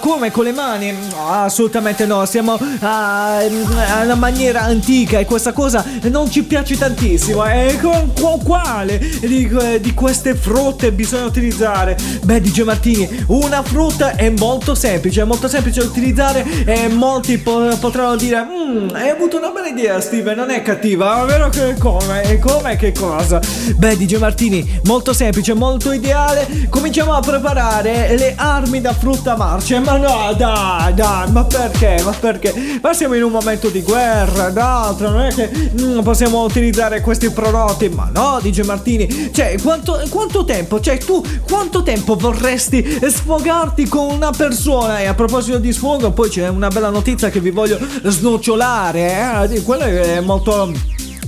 come 0.00 0.32
con 0.32 0.44
le 0.44 0.52
mani. 0.52 0.92
assolutamente 1.16 2.04
no, 2.04 2.26
siamo 2.26 2.58
a, 2.80 3.36
a, 3.36 4.02
una 4.02 4.14
maniera 4.16 4.62
antica 4.62 5.20
e 5.20 5.24
questa 5.24 5.52
cosa 5.52 5.84
non 6.02 6.28
ci 6.30 6.42
piace 6.42 6.76
tantissimo. 6.76 7.46
E 7.46 7.78
con, 7.80 8.12
con 8.18 8.42
quale 8.42 8.98
di, 9.20 9.48
di 9.80 9.94
queste 9.94 10.34
frutte 10.34 10.90
bisogna 10.90 11.26
utilizzare? 11.26 11.96
Beh, 12.24 12.40
DJ 12.40 12.62
Martini, 12.62 13.24
una 13.28 13.62
frutta 13.62 14.16
è 14.16 14.30
molto 14.30 14.74
semplice, 14.74 15.22
è 15.22 15.24
molto 15.24 15.46
semplice 15.46 15.80
utilizzare 15.80 16.07
utilizzare 16.08 16.44
e 16.64 16.88
molti 16.88 17.38
po- 17.38 17.76
potranno 17.78 18.16
dire 18.16 18.42
mm, 18.42 18.88
hai 18.92 19.10
avuto 19.10 19.36
una 19.36 19.50
bella 19.50 19.68
idea 19.68 20.00
Steve 20.00 20.34
non 20.34 20.50
è 20.50 20.62
cattiva 20.62 21.24
vero 21.24 21.48
che 21.50 21.74
come 21.78 22.22
e 22.22 22.38
come 22.38 22.76
che 22.76 22.92
cosa? 22.92 23.40
Beh 23.76 23.96
DJ 23.96 24.16
Martini 24.16 24.80
molto 24.84 25.12
semplice 25.12 25.54
molto 25.54 25.92
ideale. 25.92 26.66
Cominciamo 26.70 27.12
a 27.12 27.20
preparare 27.20 28.16
le 28.16 28.34
armi 28.36 28.80
da 28.80 28.92
frutta 28.92 29.36
marce. 29.36 29.78
Ma 29.80 29.96
no 29.96 30.32
dai 30.36 30.94
dai 30.94 31.30
ma 31.30 31.44
perché 31.44 32.00
ma 32.04 32.12
perché? 32.12 32.78
Ma 32.80 32.92
siamo 32.92 33.14
in 33.14 33.22
un 33.22 33.32
momento 33.32 33.68
di 33.68 33.82
guerra 33.82 34.50
d'altro 34.50 35.10
non 35.10 35.22
è 35.22 35.34
che 35.34 35.50
mm, 35.80 36.00
possiamo 36.00 36.44
utilizzare 36.44 37.00
questi 37.00 37.30
prodotti. 37.30 37.88
Ma 37.88 38.10
no 38.12 38.38
DJ 38.40 38.62
Martini 38.62 39.30
cioè 39.32 39.56
quanto, 39.62 40.00
quanto 40.08 40.44
tempo 40.44 40.80
cioè 40.80 40.98
tu 40.98 41.22
quanto 41.48 41.82
tempo 41.82 42.16
vorresti 42.16 42.98
sfogarti 43.06 43.88
con 43.88 44.10
una 44.10 44.30
persona? 44.30 45.00
E 45.00 45.06
a 45.06 45.14
proposito 45.14 45.58
di 45.58 45.72
sfogo 45.72 45.97
lungo, 45.98 46.12
poi 46.12 46.28
c'è 46.30 46.48
una 46.48 46.68
bella 46.68 46.90
notizia 46.90 47.28
che 47.28 47.40
vi 47.40 47.50
voglio 47.50 47.78
snocciolare, 48.04 49.48
eh? 49.50 49.62
quella 49.62 49.86
è 49.86 50.20
molto 50.20 50.72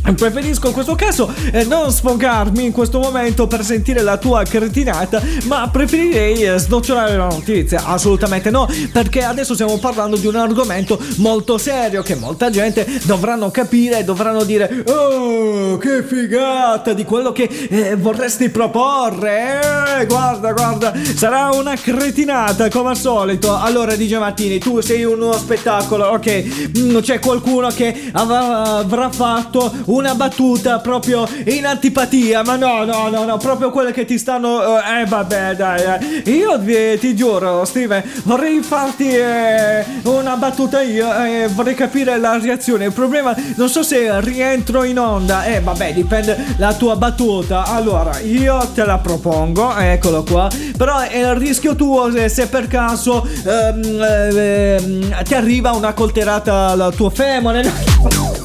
Preferisco 0.02 0.66
in 0.68 0.72
questo 0.72 0.94
caso 0.94 1.32
eh, 1.52 1.64
non 1.64 1.92
sfogarmi 1.92 2.64
in 2.64 2.72
questo 2.72 2.98
momento 2.98 3.46
per 3.46 3.64
sentire 3.64 4.02
la 4.02 4.16
tua 4.16 4.42
cretinata, 4.42 5.22
ma 5.44 5.68
preferirei 5.70 6.42
eh, 6.42 6.58
snocciolare 6.58 7.16
la 7.16 7.28
notizia. 7.28 7.84
Assolutamente 7.84 8.50
no, 8.50 8.68
perché 8.92 9.22
adesso 9.22 9.54
stiamo 9.54 9.78
parlando 9.78 10.16
di 10.16 10.26
un 10.26 10.36
argomento 10.36 10.98
molto 11.16 11.58
serio 11.58 12.02
che 12.02 12.16
molta 12.16 12.50
gente 12.50 12.86
dovranno 13.04 13.50
capire 13.50 14.00
e 14.00 14.04
dovranno 14.04 14.42
dire 14.42 14.84
Oh, 14.86 15.76
che 15.76 16.02
figata 16.02 16.92
di 16.92 17.04
quello 17.04 17.32
che 17.32 17.48
eh, 17.68 17.94
vorresti 17.96 18.48
proporre. 18.48 19.60
Eh, 20.00 20.06
guarda, 20.06 20.52
guarda, 20.52 20.92
sarà 21.14 21.50
una 21.52 21.76
cretinata 21.76 22.68
come 22.68 22.90
al 22.90 22.96
solito. 22.96 23.54
Allora, 23.56 23.94
dice 23.94 24.18
Martini, 24.18 24.58
tu 24.58 24.80
sei 24.80 25.04
uno 25.04 25.32
spettacolo, 25.32 26.06
ok? 26.06 26.78
Mm, 26.78 26.98
c'è 26.98 27.18
qualcuno 27.18 27.68
che 27.68 28.10
avrà, 28.12 28.78
avrà 28.78 29.10
fatto 29.10 29.72
una 29.90 30.14
battuta 30.14 30.78
proprio 30.78 31.28
in 31.46 31.66
antipatia, 31.66 32.42
ma 32.42 32.56
no, 32.56 32.84
no, 32.84 33.08
no, 33.08 33.24
no, 33.24 33.36
proprio 33.36 33.70
quelle 33.70 33.92
che 33.92 34.04
ti 34.04 34.18
stanno... 34.18 34.78
Eh, 34.78 35.04
vabbè, 35.06 35.54
dai, 35.54 35.82
eh. 36.24 36.30
io 36.30 36.58
ti, 36.98 37.14
giuro, 37.14 37.64
Steven, 37.64 38.02
vorrei 38.24 38.62
farti 38.62 39.08
eh, 39.08 39.84
una 40.04 40.36
battuta 40.36 40.80
io 40.80 41.12
e 41.24 41.42
eh, 41.42 41.48
vorrei 41.48 41.74
capire 41.74 42.18
la 42.18 42.38
reazione. 42.38 42.86
Il 42.86 42.92
problema, 42.92 43.34
non 43.56 43.68
so 43.68 43.82
se 43.82 44.20
rientro 44.20 44.84
in 44.84 44.98
onda, 44.98 45.44
eh, 45.44 45.60
vabbè, 45.60 45.92
dipende 45.92 46.54
la 46.56 46.72
tua 46.74 46.96
battuta. 46.96 47.64
Allora, 47.64 48.18
io 48.20 48.58
te 48.74 48.84
la 48.84 48.98
propongo, 48.98 49.76
eccolo 49.76 50.22
qua, 50.22 50.48
però 50.76 50.98
è 51.00 51.18
il 51.18 51.34
rischio 51.34 51.74
tuo 51.74 52.10
se, 52.12 52.28
se 52.28 52.46
per 52.46 52.66
caso 52.66 53.26
ehm, 53.44 54.02
ehm, 54.02 55.22
ti 55.24 55.34
arriva 55.34 55.72
una 55.72 55.92
colterata 55.92 56.68
al 56.68 56.92
tuo 56.94 57.10
femore. 57.10 58.39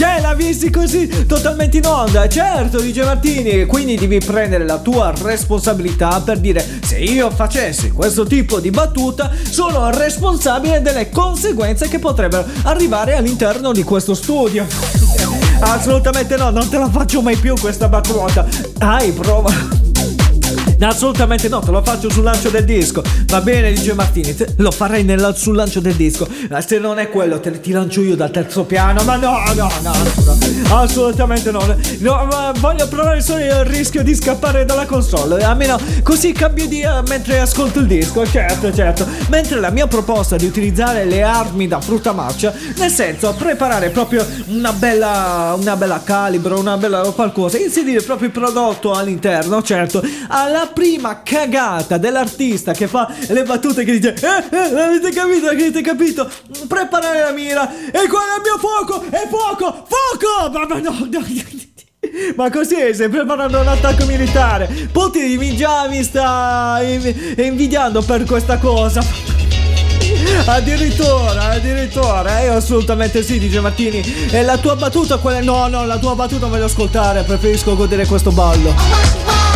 Cioè, 0.00 0.18
la 0.22 0.32
visti 0.32 0.70
così 0.70 1.26
totalmente 1.26 1.76
in 1.76 1.84
onda. 1.84 2.26
Certo, 2.26 2.80
dice 2.80 3.04
Martini. 3.04 3.66
Quindi 3.66 3.96
devi 3.96 4.18
prendere 4.18 4.64
la 4.64 4.78
tua 4.78 5.12
responsabilità 5.14 6.22
per 6.22 6.38
dire: 6.38 6.66
se 6.82 6.96
io 6.96 7.30
facessi 7.30 7.90
questo 7.90 8.24
tipo 8.24 8.60
di 8.60 8.70
battuta, 8.70 9.30
sono 9.50 9.90
responsabile 9.90 10.80
delle 10.80 11.10
conseguenze 11.10 11.86
che 11.88 11.98
potrebbero 11.98 12.46
arrivare 12.62 13.14
all'interno 13.14 13.72
di 13.72 13.82
questo 13.82 14.14
studio. 14.14 14.66
Assolutamente 15.60 16.34
no, 16.34 16.48
non 16.48 16.66
te 16.70 16.78
la 16.78 16.88
faccio 16.88 17.20
mai 17.20 17.36
più 17.36 17.54
questa 17.60 17.86
battuta. 17.86 18.46
Dai, 18.78 19.12
prova. 19.12 19.89
Assolutamente 20.80 21.48
no, 21.48 21.60
te 21.60 21.70
lo 21.70 21.82
faccio 21.82 22.10
sul 22.10 22.24
lancio 22.24 22.48
del 22.48 22.64
disco. 22.64 23.02
Va 23.26 23.40
bene, 23.40 23.70
dice 23.72 23.92
Martini, 23.92 24.34
lo 24.56 24.70
farei 24.70 25.04
nel, 25.04 25.34
sul 25.36 25.54
lancio 25.54 25.80
del 25.80 25.94
disco. 25.94 26.26
Ma 26.48 26.60
se 26.60 26.78
non 26.78 26.98
è 26.98 27.08
quello, 27.10 27.38
te, 27.38 27.60
ti 27.60 27.70
lancio 27.70 28.00
io 28.02 28.16
dal 28.16 28.30
terzo 28.30 28.64
piano. 28.64 29.02
Ma 29.04 29.16
no, 29.16 29.42
no, 29.54 29.70
no, 29.82 29.92
no, 30.68 30.76
assolutamente 30.76 31.50
no. 31.50 31.60
No, 31.98 32.52
voglio 32.58 32.88
provare 32.88 33.20
solo 33.20 33.44
il 33.44 33.64
rischio 33.64 34.02
di 34.02 34.14
scappare 34.14 34.64
dalla 34.64 34.86
console. 34.86 35.42
Almeno 35.44 35.78
così 36.02 36.32
cambio 36.32 36.64
idea 36.64 37.02
mentre 37.06 37.40
ascolto 37.40 37.80
il 37.80 37.86
disco. 37.86 38.26
Certo, 38.26 38.72
certo. 38.72 39.06
Mentre 39.28 39.60
la 39.60 39.70
mia 39.70 39.86
proposta 39.86 40.36
di 40.36 40.46
utilizzare 40.46 41.04
le 41.04 41.22
armi 41.22 41.68
da 41.68 41.80
frutta 41.80 42.12
marcia, 42.12 42.52
nel 42.76 42.90
senso, 42.90 43.34
preparare 43.36 43.90
proprio 43.90 44.26
una 44.46 44.72
bella, 44.72 45.54
una 45.58 45.76
bella 45.76 46.00
calibro, 46.02 46.58
una 46.58 46.76
bella 46.76 47.02
qualcosa, 47.14 47.58
inserire 47.58 48.00
proprio 48.02 48.28
il 48.28 48.32
prodotto 48.32 48.92
all'interno, 48.92 49.62
certo. 49.62 50.02
Alla 50.28 50.69
prima 50.72 51.22
cagata 51.22 51.98
dell'artista 51.98 52.72
che 52.72 52.86
fa 52.86 53.12
le 53.28 53.42
battute 53.42 53.84
che 53.84 53.98
dice 53.98 54.14
Eh, 54.14 54.56
eh, 54.56 54.80
avete 54.80 55.10
capito, 55.10 55.48
avete 55.48 55.80
capito? 55.80 56.30
Preparare 56.66 57.20
la 57.20 57.30
mira 57.30 57.70
E 57.70 58.08
qua 58.08 58.20
è 58.20 58.36
il 58.36 58.42
mio 58.42 58.58
fuoco, 58.58 59.04
è 59.10 59.28
fuoco, 59.28 59.86
fuoco! 59.86 60.50
Ma, 60.52 60.66
ma 60.66 60.80
no, 60.80 61.08
no, 61.10 61.26
ma 62.36 62.50
così 62.50 62.94
stai 62.94 63.08
preparando 63.08 63.60
un 63.60 63.68
attacco 63.68 64.06
militare 64.06 64.88
Putin 64.90 65.54
già 65.54 65.86
mi 65.88 66.02
sta 66.02 66.78
inv- 66.82 67.38
invidiando 67.38 68.00
per 68.02 68.24
questa 68.24 68.56
cosa 68.58 69.02
Addirittura, 70.46 71.50
addirittura, 71.50 72.40
eh, 72.40 72.48
assolutamente 72.48 73.22
sì, 73.22 73.38
dice 73.38 73.60
Martini. 73.60 74.02
E 74.30 74.42
la 74.42 74.58
tua 74.58 74.74
battuta, 74.74 75.18
quella. 75.18 75.40
No, 75.40 75.68
no, 75.68 75.86
la 75.86 75.98
tua 75.98 76.14
battuta 76.14 76.46
voglio 76.46 76.64
ascoltare, 76.64 77.22
preferisco 77.22 77.76
godere 77.76 78.06
questo 78.06 78.30
ballo. 78.30 79.49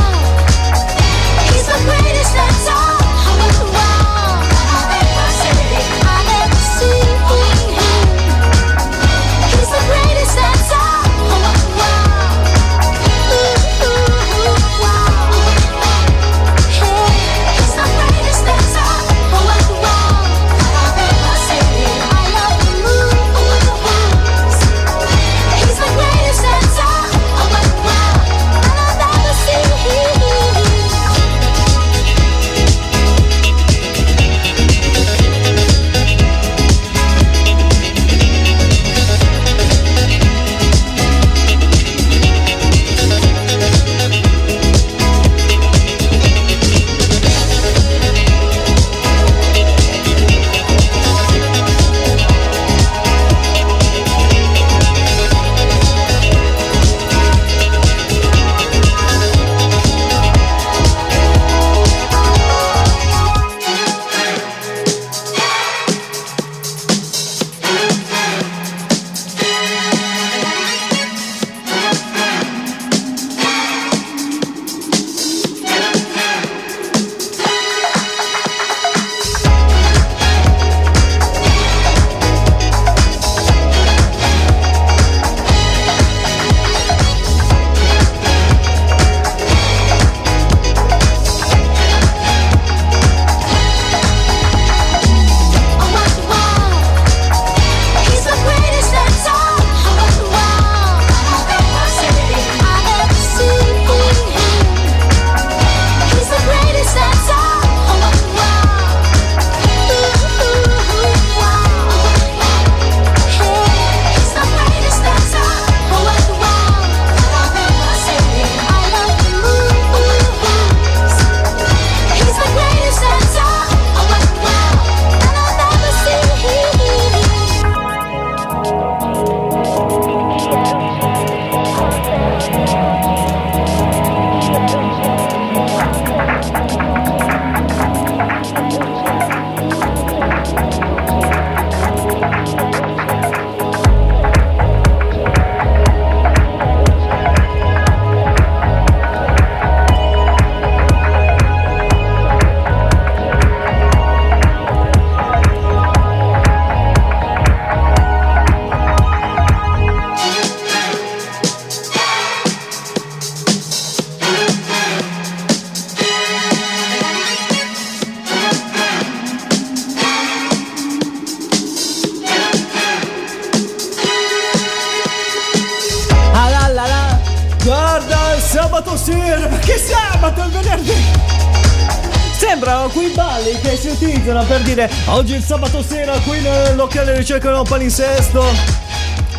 Oggi 185.06 185.34
è 185.34 185.36
il 185.36 185.44
sabato 185.44 185.82
sera 185.82 186.18
qui 186.20 186.40
nel 186.40 186.76
locale 186.76 187.16
ricerca 187.16 187.52
del 187.52 187.62
palinsesto. 187.68 188.44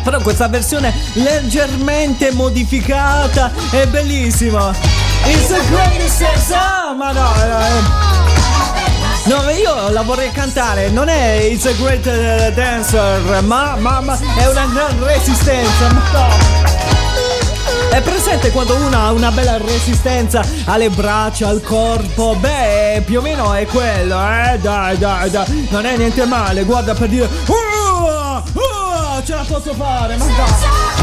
Però 0.02 0.20
questa 0.20 0.48
versione 0.48 0.94
leggermente 1.14 2.30
modificata 2.32 3.50
è 3.70 3.86
bellissima. 3.86 4.72
It's 5.24 5.50
a 5.50 5.60
greatest. 5.68 6.52
Ah, 6.52 6.94
ma 6.96 7.12
no, 7.12 7.20
no, 7.20 8.04
No, 9.26 9.42
ma 9.42 9.50
io 9.50 9.88
la 9.90 10.02
vorrei 10.02 10.30
cantare, 10.30 10.88
non 10.88 11.08
è 11.08 11.48
It's 11.50 11.66
a 11.66 11.72
Great 11.72 12.06
eh, 12.06 12.52
Dancer, 12.54 13.42
ma, 13.42 13.74
ma, 13.76 14.00
ma 14.00 14.16
è 14.36 14.46
una 14.46 14.66
gran 14.66 15.04
resistenza. 15.04 15.92
Ma 15.92 16.02
no. 16.12 16.75
È 17.90 18.00
presente 18.02 18.50
quando 18.50 18.74
uno 18.76 18.96
ha 18.96 19.10
una 19.12 19.30
bella 19.30 19.56
resistenza 19.58 20.44
alle 20.66 20.90
braccia, 20.90 21.48
al 21.48 21.62
corpo? 21.62 22.36
Beh, 22.38 23.02
più 23.06 23.18
o 23.18 23.22
meno 23.22 23.52
è 23.54 23.66
quello, 23.66 24.18
eh? 24.20 24.58
Dai, 24.58 24.98
dai, 24.98 25.30
dai. 25.30 25.68
Non 25.70 25.86
è 25.86 25.96
niente 25.96 26.24
male, 26.26 26.64
guarda 26.64 26.94
per 26.94 27.08
dire. 27.08 27.26
"Uh, 27.46 27.52
uh, 28.52 29.22
ce 29.24 29.34
la 29.34 29.44
posso 29.46 29.72
fare, 29.74 30.16
ma 30.16 30.24
dai. 30.26 30.94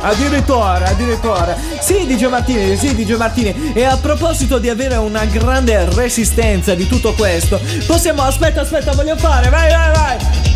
Addirittura, 0.00 0.84
addirittura. 0.86 1.56
Sì, 1.80 2.04
DJ 2.06 2.24
Martini, 2.26 2.76
sì, 2.76 2.94
DJ 2.94 3.14
Martini. 3.14 3.72
E 3.72 3.84
a 3.84 3.96
proposito 3.96 4.58
di 4.58 4.68
avere 4.68 4.96
una 4.96 5.24
grande 5.24 5.88
resistenza 5.94 6.74
di 6.74 6.86
tutto 6.86 7.12
questo, 7.14 7.60
possiamo. 7.86 8.22
Aspetta, 8.22 8.62
aspetta, 8.62 8.92
voglio 8.92 9.16
fare. 9.16 9.48
Vai, 9.48 9.70
vai, 9.70 9.92
vai. 9.92 10.53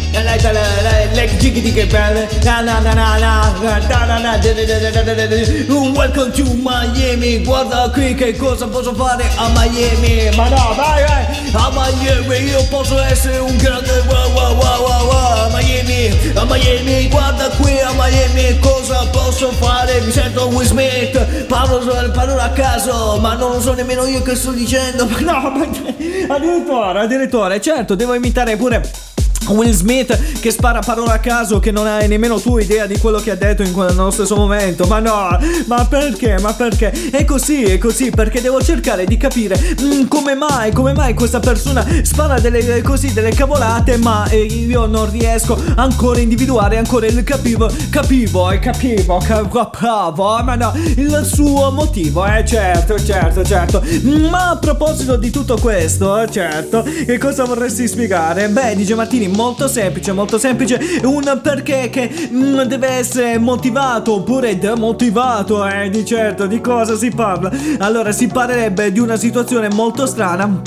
Welcome 5.94 6.32
to 6.32 6.44
Miami. 6.54 7.44
Guarda 7.44 7.90
qui 7.90 8.14
che 8.14 8.36
cosa 8.36 8.66
posso 8.66 8.94
fare 8.94 9.24
a 9.36 9.48
Miami. 9.50 10.34
Ma 10.36 10.48
no, 10.48 10.74
vai, 10.74 11.04
vai. 11.04 11.26
A 11.52 11.70
Miami 11.70 12.50
io 12.50 12.64
posso 12.70 12.98
essere 13.02 13.38
un 13.38 13.56
grande 13.56 14.02
wow 14.08 14.32
wow 14.32 14.54
wow 14.54 14.80
wow. 14.84 15.46
A 15.46 15.48
Miami, 15.50 16.32
a 16.34 16.44
Miami, 16.44 17.08
guarda 17.08 17.48
qui 17.60 17.78
a 17.78 17.92
Miami 17.92 18.58
cosa 18.60 19.06
posso 19.10 19.50
fare? 19.52 20.00
Mi 20.00 20.10
sento 20.10 20.46
Will 20.48 20.66
Smith, 20.66 21.44
parlo, 21.46 21.78
parlo 22.12 22.38
a 22.38 22.48
caso, 22.50 23.18
ma 23.20 23.34
non 23.34 23.52
lo 23.52 23.60
so 23.60 23.74
nemmeno 23.74 24.06
io 24.06 24.22
che 24.22 24.34
sto 24.34 24.52
dicendo. 24.52 25.06
Ma 25.18 25.20
no, 25.20 25.50
ma 25.50 26.34
addirittura, 26.34 27.00
addirittura, 27.00 27.60
certo, 27.60 27.94
devo 27.94 28.14
imitare 28.14 28.56
pure. 28.56 29.07
Will 29.48 29.72
Smith 29.72 30.40
che 30.40 30.50
spara 30.50 30.80
parole 30.80 31.12
a 31.12 31.18
caso 31.18 31.58
che 31.58 31.70
non 31.70 31.86
hai 31.86 32.08
nemmeno 32.08 32.40
tu 32.40 32.58
idea 32.58 32.86
di 32.86 32.98
quello 32.98 33.18
che 33.18 33.30
ha 33.32 33.34
detto 33.36 33.62
in 33.62 33.72
quel- 33.72 33.94
nello 33.94 34.10
stesso 34.10 34.36
momento. 34.36 34.86
Ma 34.86 34.98
no, 35.00 35.38
ma 35.66 35.84
perché? 35.86 36.38
Ma 36.40 36.52
perché? 36.52 36.92
È 37.10 37.24
così, 37.24 37.62
è 37.64 37.78
così, 37.78 38.10
perché 38.10 38.40
devo 38.40 38.62
cercare 38.62 39.04
di 39.04 39.16
capire 39.16 39.58
mm, 39.82 40.06
come 40.06 40.34
mai, 40.34 40.72
come 40.72 40.92
mai 40.92 41.14
questa 41.14 41.40
persona 41.40 41.84
spara 42.02 42.38
delle 42.38 42.82
così 42.82 43.12
delle 43.12 43.30
cavolate, 43.30 43.96
ma 43.96 44.28
eh, 44.28 44.42
io 44.42 44.86
non 44.86 45.10
riesco 45.10 45.60
ancora 45.76 46.18
a 46.18 46.22
individuare 46.22 46.76
ancora 46.78 47.06
il 47.06 47.22
capivo, 47.24 47.70
capivo, 47.90 48.50
e 48.50 48.58
capivo, 48.58 49.18
ca- 49.18 49.46
capivo, 49.48 50.42
ma 50.42 50.54
no, 50.54 50.72
il 50.96 51.22
suo 51.24 51.70
motivo, 51.70 52.24
eh 52.26 52.44
certo, 52.46 53.02
certo, 53.02 53.44
certo. 53.44 53.82
Ma 54.30 54.50
a 54.50 54.56
proposito 54.56 55.16
di 55.16 55.30
tutto 55.30 55.56
questo, 55.58 56.20
eh, 56.20 56.30
certo, 56.30 56.82
che 56.82 57.18
cosa 57.18 57.44
vorresti 57.44 57.86
spiegare? 57.88 58.48
Beh, 58.48 58.74
dice 58.76 58.94
Martini, 58.94 59.28
molto 59.38 59.68
semplice, 59.68 60.10
molto 60.10 60.36
semplice, 60.36 61.00
un 61.04 61.38
perché 61.40 61.88
che 61.90 62.10
mm, 62.32 62.62
deve 62.62 62.88
essere 62.88 63.38
motivato 63.38 64.14
oppure 64.14 64.58
demotivato, 64.58 65.64
eh, 65.64 65.88
di 65.90 66.04
certo, 66.04 66.48
di 66.48 66.60
cosa 66.60 66.96
si 66.96 67.10
parla? 67.10 67.48
Allora, 67.78 68.10
si 68.10 68.26
parlerebbe 68.26 68.90
di 68.90 68.98
una 68.98 69.16
situazione 69.16 69.68
molto 69.68 70.06
strana 70.06 70.60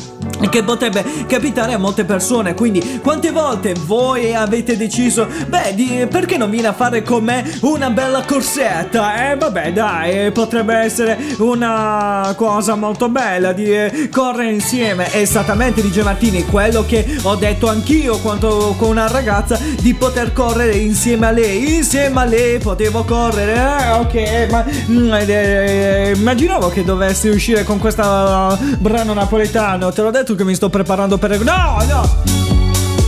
che 0.49 0.63
potrebbe 0.63 1.03
capitare 1.28 1.74
a 1.74 1.78
molte 1.78 2.05
persone. 2.05 2.53
Quindi, 2.53 2.99
quante 3.01 3.32
volte 3.32 3.74
voi 3.86 4.34
avete 4.34 4.78
deciso, 4.78 5.28
beh, 5.47 5.74
di, 5.76 6.07
perché 6.09 6.38
non 6.38 6.49
viene 6.49 6.67
a 6.67 6.74
fare 6.74 7.03
con 7.03 7.24
me 7.24 7.43
una 7.61 7.89
bella 7.89 8.24
corsetta? 8.24 9.32
Eh, 9.32 9.36
vabbè, 9.36 9.74
dai, 9.74 10.32
potrebbe 10.32 10.76
essere 10.76 11.17
una 11.39 12.34
cosa 12.38 12.76
molto 12.76 13.09
bella 13.09 13.51
di 13.51 13.65
eh, 13.65 14.09
correre 14.09 14.51
insieme. 14.51 15.13
Esattamente, 15.13 15.82
dice 15.82 16.03
Martini, 16.03 16.45
quello 16.45 16.86
che 16.86 17.05
ho 17.22 17.36
detto 17.36 17.67
anch'io 17.67 18.17
quando 18.19 18.61
con 18.78 18.89
una 18.89 19.07
ragazza 19.07 19.59
di 19.80 19.93
poter 19.93 20.34
correre 20.34 20.76
insieme 20.76 21.28
a 21.28 21.32
lei. 21.32 21.76
Insieme 21.76 22.22
a 22.22 22.26
lei 22.26 22.59
potevo 22.59 23.03
correre, 23.03 23.53
eh, 23.53 23.91
ok, 23.91 24.51
ma 24.51 24.66
mm, 24.89 25.14
eh, 25.14 26.14
immaginavo 26.16 26.70
che 26.70 26.84
dovessi 26.84 27.28
uscire 27.28 27.64
con 27.64 27.80
questo 27.80 28.57
brano 28.80 29.14
napoletano. 29.14 29.91
Te 29.91 30.01
l'ho 30.01 30.12
detto 30.12 30.36
che 30.36 30.43
mi 30.43 30.55
sto 30.55 30.70
preparando 30.70 31.18
per. 31.18 31.39
No, 31.39 31.84
no! 31.88 32.49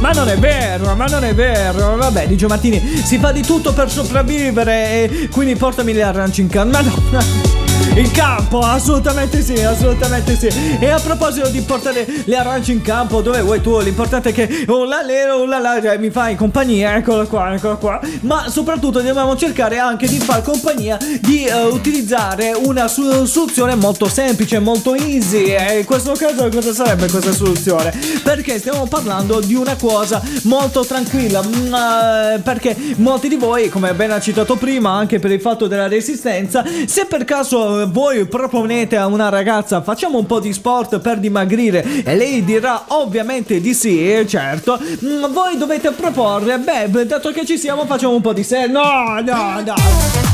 Ma 0.02 0.12
non 0.12 0.28
è 0.28 0.38
vero, 0.38 0.96
ma 0.96 1.06
non 1.06 1.24
è 1.24 1.34
vero. 1.34 1.96
Vabbè, 1.96 2.28
dice 2.28 2.48
Martini, 2.48 3.02
si 3.06 3.18
fa 3.20 3.32
di 3.32 3.42
tutto 3.42 3.72
per 3.72 3.90
sopravvivere. 3.90 4.74
E 4.90 5.30
quindi 5.32 5.56
portami 5.56 5.94
le 5.94 6.04
arance 6.04 6.42
in 6.42 6.50
campo. 6.50 6.78
Ma 6.78 6.82
no. 6.82 7.63
In 7.96 8.10
campo, 8.10 8.58
assolutamente 8.60 9.44
sì, 9.44 9.54
assolutamente 9.62 10.36
sì. 10.36 10.48
E 10.80 10.90
a 10.90 11.00
proposito 11.00 11.48
di 11.50 11.62
portare 11.62 12.08
le 12.26 12.36
arance 12.36 12.72
in 12.72 12.82
campo, 12.82 13.22
dove 13.22 13.42
vuoi 13.42 13.62
tu? 13.62 13.80
L'importante 13.80 14.30
è 14.30 14.34
che 14.34 14.66
un 14.68 14.88
lalero, 14.88 15.44
un 15.44 15.50
lala, 15.50 15.80
cioè, 15.80 15.98
mi 16.00 16.10
fai 16.10 16.36
compagnia, 16.36 16.96
eccolo 16.96 17.28
qua, 17.28 17.54
eccolo 17.54 17.78
qua. 17.78 18.02
Ma 18.22 18.50
soprattutto 18.50 19.00
dobbiamo 19.00 19.36
cercare 19.36 19.78
anche 19.78 20.08
di 20.08 20.18
far 20.18 20.42
compagnia, 20.42 20.98
di 21.22 21.44
eh, 21.44 21.66
utilizzare 21.66 22.54
una 22.54 22.88
soluzione 22.88 23.76
molto 23.76 24.10
semplice, 24.10 24.58
molto 24.58 24.96
easy. 24.96 25.54
E 25.54 25.80
in 25.80 25.86
questo 25.86 26.14
caso 26.14 26.50
cosa 26.50 26.74
sarebbe 26.74 27.08
questa 27.08 27.32
soluzione? 27.32 27.94
Perché 28.24 28.58
stiamo 28.58 28.88
parlando 28.88 29.40
di 29.40 29.54
una 29.54 29.76
cosa 29.76 30.20
molto 30.44 30.84
tranquilla. 30.84 31.44
mm, 31.44 31.74
eh, 31.74 32.40
perché 32.40 32.76
molti 32.96 33.28
di 33.28 33.36
voi, 33.36 33.70
come 33.70 33.94
ben 33.94 34.10
ha 34.10 34.20
citato 34.20 34.56
prima, 34.56 34.90
anche 34.90 35.20
per 35.20 35.30
il 35.30 35.42
fatto 35.42 35.68
della 35.68 35.88
resistenza, 35.88 36.64
se 36.88 37.06
per 37.06 37.24
caso 37.24 37.82
voi 37.86 38.26
proponete 38.26 38.98
a 38.98 39.08
una 39.08 39.30
ragazza 39.30 39.82
facciamo 39.82 40.18
un 40.18 40.26
po' 40.26 40.40
di 40.40 40.54
sport 40.54 41.00
per 41.00 41.20
dimagrire 41.20 42.04
e 42.04 42.16
lei 42.16 42.44
dirà 42.44 42.86
ovviamente 42.88 43.60
di 43.60 43.74
sì, 43.74 44.24
certo, 44.28 44.80
mm, 44.80 45.32
voi 45.32 45.58
dovete 45.58 45.92
proporre, 45.92 46.58
beh, 46.58 47.06
dato 47.06 47.32
che 47.32 47.46
ci 47.46 47.58
siamo 47.58 47.86
facciamo 47.86 48.16
un 48.16 48.22
po' 48.22 48.34
di 48.34 48.44
sé. 48.44 48.68
No, 48.68 49.20
no, 49.22 49.62
no. 49.64 50.33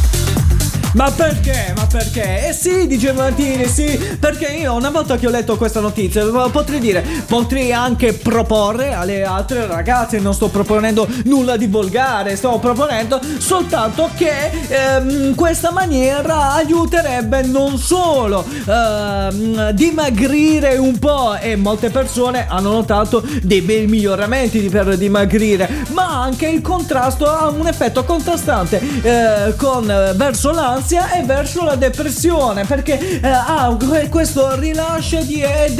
Ma 0.93 1.11
perché? 1.11 1.73
Ma 1.75 1.85
perché? 1.85 2.47
Eh 2.47 2.53
sì, 2.53 2.87
dice 2.87 3.11
Martini, 3.13 3.67
sì, 3.67 4.17
perché 4.19 4.47
io 4.47 4.73
una 4.73 4.89
volta 4.89 5.17
che 5.17 5.27
ho 5.27 5.29
letto 5.29 5.55
questa 5.55 5.79
notizia 5.79 6.25
potrei 6.51 6.79
dire, 6.79 7.05
potrei 7.27 7.71
anche 7.71 8.13
proporre 8.13 8.93
alle 8.93 9.23
altre 9.23 9.67
ragazze, 9.67 10.17
non 10.17 10.33
sto 10.33 10.47
proponendo 10.47 11.07
nulla 11.25 11.57
di 11.57 11.67
volgare, 11.67 12.35
sto 12.35 12.57
proponendo 12.57 13.19
soltanto 13.37 14.09
che 14.15 14.49
ehm, 14.67 15.35
questa 15.35 15.71
maniera 15.71 16.53
aiuterebbe 16.53 17.43
non 17.43 17.77
solo 17.77 18.43
ehm, 18.65 19.69
dimagrire 19.71 20.77
un 20.77 20.97
po' 20.97 21.35
e 21.35 21.55
molte 21.55 21.91
persone 21.91 22.47
hanno 22.49 22.71
notato 22.71 23.23
dei 23.43 23.61
bei 23.61 23.85
miglioramenti 23.85 24.61
per 24.69 24.97
dimagrire, 24.97 25.85
ma 25.89 26.23
anche 26.23 26.47
il 26.47 26.61
contrasto 26.61 27.27
ha 27.27 27.47
un 27.49 27.67
effetto 27.67 28.03
contrastante 28.03 28.81
eh, 29.03 29.55
con 29.55 29.85
verso 29.85 30.51
l'ansia 30.79 31.11
e 31.11 31.23
verso 31.23 31.63
la 31.65 31.75
depressione 31.75 32.63
perché 32.63 33.19
eh, 33.19 33.27
ha 33.27 33.75
que- 33.77 34.07
questo 34.07 34.57
rilascio 34.57 35.21
di 35.23 35.41
eh, 35.41 35.73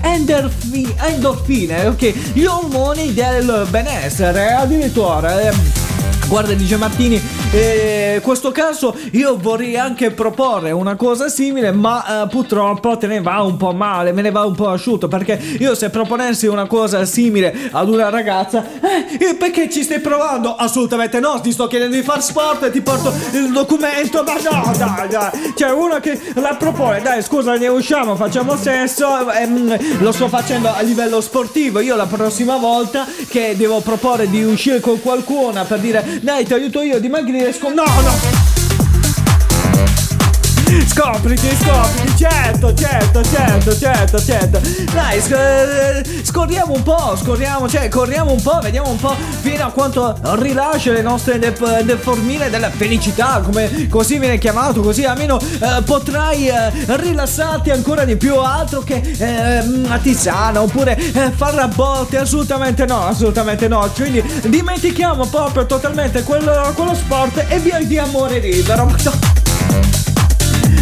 endorfi- 0.00 0.94
endorfine, 0.98 1.86
ok, 1.88 2.32
gli 2.32 2.44
ormoni 2.44 3.12
del 3.12 3.66
benessere 3.68 4.52
addirittura. 4.52 5.38
ehm, 5.40 5.91
Guarda, 6.32 6.54
dice 6.54 6.78
Martini, 6.78 7.20
eh, 7.50 8.18
questo 8.22 8.52
caso 8.52 8.96
io 9.10 9.36
vorrei 9.36 9.76
anche 9.76 10.12
proporre 10.12 10.70
una 10.70 10.96
cosa 10.96 11.28
simile, 11.28 11.72
ma 11.72 12.22
eh, 12.22 12.28
purtroppo 12.28 12.96
te 12.96 13.06
ne 13.06 13.20
va 13.20 13.42
un 13.42 13.58
po' 13.58 13.74
male, 13.74 14.12
me 14.12 14.22
ne 14.22 14.30
va 14.30 14.46
un 14.46 14.54
po' 14.54 14.70
asciutto, 14.70 15.08
perché 15.08 15.38
io 15.58 15.74
se 15.74 15.90
proponessi 15.90 16.46
una 16.46 16.66
cosa 16.66 17.04
simile 17.04 17.68
ad 17.70 17.86
una 17.90 18.08
ragazza, 18.08 18.64
eh, 18.64 19.22
eh, 19.22 19.34
perché 19.34 19.68
ci 19.68 19.82
stai 19.82 20.00
provando? 20.00 20.56
Assolutamente 20.56 21.20
no, 21.20 21.38
ti 21.42 21.52
sto 21.52 21.66
chiedendo 21.66 21.96
di 21.96 22.02
far 22.02 22.22
sport 22.22 22.62
e 22.62 22.70
ti 22.70 22.80
porto 22.80 23.12
il 23.32 23.52
documento, 23.52 24.24
ma 24.24 24.32
no, 24.32 24.72
dai, 24.74 25.08
dai, 25.08 25.52
c'è 25.54 25.70
uno 25.70 26.00
che 26.00 26.18
la 26.36 26.56
propone, 26.58 27.02
dai, 27.02 27.22
scusa, 27.22 27.58
ne 27.58 27.68
usciamo, 27.68 28.16
facciamo 28.16 28.56
sesso, 28.56 29.30
ehm, 29.30 30.00
lo 30.00 30.12
sto 30.12 30.28
facendo 30.28 30.72
a 30.72 30.80
livello 30.80 31.20
sportivo, 31.20 31.80
io 31.80 31.94
la 31.94 32.06
prossima 32.06 32.56
volta 32.56 33.06
che 33.28 33.54
devo 33.54 33.80
proporre 33.80 34.30
di 34.30 34.42
uscire 34.42 34.80
con 34.80 34.98
qualcuno 35.02 35.62
per 35.66 35.78
dire, 35.78 36.20
dai, 36.22 36.44
ti 36.44 36.54
aiuto 36.54 36.82
io 36.82 36.96
a 36.96 37.00
dimagrire, 37.00 37.52
scom- 37.52 37.74
no, 37.74 37.82
no. 37.82 38.61
Scopriti, 40.86 41.48
scopriti, 41.56 42.16
certo, 42.16 42.74
certo, 42.74 43.22
certo, 43.22 43.78
certo, 43.78 44.22
certo. 44.22 44.60
Dai, 44.92 45.20
sc- 45.20 45.32
eh, 45.32 46.02
scorriamo 46.22 46.74
un 46.74 46.82
po', 46.82 47.16
scorriamo, 47.16 47.68
cioè 47.68 47.88
corriamo 47.88 48.32
un 48.32 48.42
po', 48.42 48.58
vediamo 48.60 48.90
un 48.90 48.98
po' 48.98 49.14
fino 49.40 49.64
a 49.64 49.70
quanto 49.70 50.18
rilascia 50.34 50.92
le 50.92 51.02
nostre 51.02 51.38
def- 51.38 51.82
deformine 51.82 52.50
della 52.50 52.70
felicità, 52.70 53.40
come 53.42 53.88
così 53.88 54.18
viene 54.18 54.38
chiamato, 54.38 54.80
così 54.80 55.04
almeno 55.04 55.38
eh, 55.40 55.82
potrai 55.84 56.48
eh, 56.48 56.70
rilassarti 56.86 57.70
ancora 57.70 58.04
di 58.04 58.16
più, 58.16 58.36
altro 58.36 58.82
che 58.82 59.00
eh, 59.18 59.60
una 59.60 59.98
tisana 59.98 60.62
oppure 60.62 60.96
eh, 60.96 61.30
fare 61.34 61.60
a 61.60 61.68
botte, 61.68 62.18
assolutamente 62.18 62.84
no, 62.86 63.06
assolutamente 63.06 63.68
no. 63.68 63.90
Quindi 63.94 64.22
dimentichiamo 64.46 65.26
proprio 65.26 65.64
totalmente 65.66 66.22
quello, 66.22 66.72
quello 66.74 66.94
sport 66.94 67.44
e 67.48 67.58
via 67.58 67.78
di 67.78 67.98
amore 67.98 68.38
libero. 68.40 69.40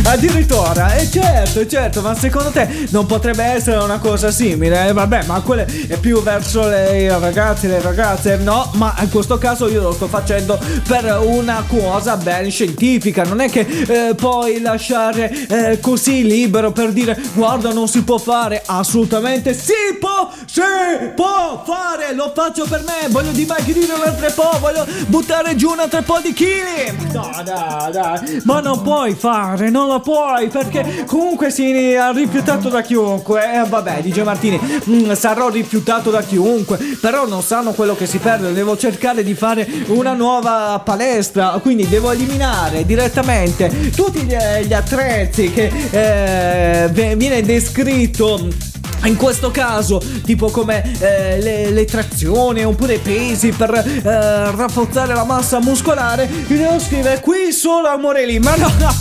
Addirittura, 0.03 0.95
e 0.95 1.09
certo, 1.09 1.67
certo, 1.67 2.01
ma 2.01 2.15
secondo 2.15 2.51
te 2.51 2.89
non 2.91 3.07
potrebbe 3.07 3.45
essere 3.45 3.77
una 3.83 3.99
cosa 3.99 4.31
simile? 4.31 4.89
Eh, 4.89 4.93
vabbè, 4.93 5.25
ma 5.27 5.41
quelle 5.41 5.65
è 5.65 5.99
più 5.99 6.21
verso 6.23 6.69
le 6.69 7.17
ragazze, 7.19 7.69
le 7.69 7.81
ragazze, 7.81 8.37
no? 8.37 8.71
Ma 8.75 8.95
in 9.01 9.11
questo 9.11 9.39
caso 9.39 9.69
io 9.69 9.83
lo 9.83 9.93
sto 9.93 10.09
facendo 10.09 10.59
per 10.89 11.21
una 11.23 11.65
cosa 11.67 12.17
ben 12.17 12.51
scientifica, 12.51 13.23
non 13.25 13.41
è 13.41 13.49
che 13.51 13.61
eh, 13.61 14.15
puoi 14.15 14.61
lasciare 14.61 15.31
eh, 15.49 15.79
così 15.81 16.25
libero 16.25 16.73
per 16.73 16.93
dire 16.93 17.17
guarda 17.35 17.73
non 17.73 17.87
si 17.87 18.03
può 18.03 18.19
fare, 18.19 18.63
assolutamente 18.65 19.55
si 19.55 19.73
può, 19.99 20.31
si 20.45 20.61
può 21.15 21.63
fare, 21.65 22.15
lo 22.15 22.33
faccio 22.35 22.67
per 22.69 22.83
me, 22.83 23.09
voglio 23.11 23.31
dimagrire 23.31 23.93
un 23.93 24.03
altro 24.05 24.31
po', 24.35 24.59
voglio 24.59 24.87
buttare 25.07 25.55
giù 25.57 25.71
un 25.71 25.81
altro 25.81 26.03
po' 26.03 26.19
di 26.21 26.33
chili. 26.33 27.09
No, 27.13 27.31
dai, 27.45 27.93
dai, 27.93 28.41
ma 28.45 28.61
non 28.61 28.83
puoi 28.83 29.15
fare, 29.15 29.71
non 29.71 29.90
lo 29.91 30.01
puoi 30.01 30.49
perché 30.49 31.05
comunque 31.07 31.51
si 31.51 31.71
è 31.71 32.13
rifiutato 32.15 32.69
da 32.69 32.81
chiunque. 32.83 33.43
Eh, 33.43 33.69
vabbè, 33.69 34.01
dice 34.03 34.23
Martini, 34.23 34.59
mm, 34.89 35.13
sarò 35.13 35.49
rifiutato 35.49 36.11
da 36.11 36.23
chiunque, 36.23 36.79
però 37.01 37.27
non 37.27 37.43
sanno 37.43 37.73
quello 37.73 37.97
che 37.97 38.07
si 38.07 38.19
perde, 38.19 38.53
devo 38.53 38.77
cercare 38.77 39.23
di 39.23 39.35
fare 39.35 39.67
una 39.89 40.13
nuova 40.13 40.81
palestra, 40.85 41.59
quindi 41.61 41.89
devo 41.89 42.11
eliminare 42.13 42.87
direttamente 42.87 43.91
tutti 43.91 44.21
gli, 44.21 44.37
gli 44.65 44.73
attrezzi 44.73 45.51
che 45.51 45.71
eh, 45.91 46.89
viene 46.91 47.43
descritto 47.43 48.69
in 49.05 49.17
questo 49.17 49.51
caso, 49.51 50.03
tipo 50.25 50.51
come 50.51 50.83
eh, 51.01 51.41
le, 51.41 51.71
le 51.71 51.85
trazioni 51.85 52.65
oppure 52.65 52.95
i 52.95 52.99
pesi 52.99 53.51
per 53.51 53.73
eh, 53.75 54.03
rafforzare 54.03 55.15
la 55.15 55.25
massa 55.25 55.61
muscolare, 55.61 56.29
devo 56.47 56.79
scrivere 56.79 57.21
qui 57.21 57.53
solo 57.53 57.89
amore 57.89 58.27
lì, 58.27 58.39
ma 58.39 58.55
no, 58.57 58.71
no. 58.79 59.00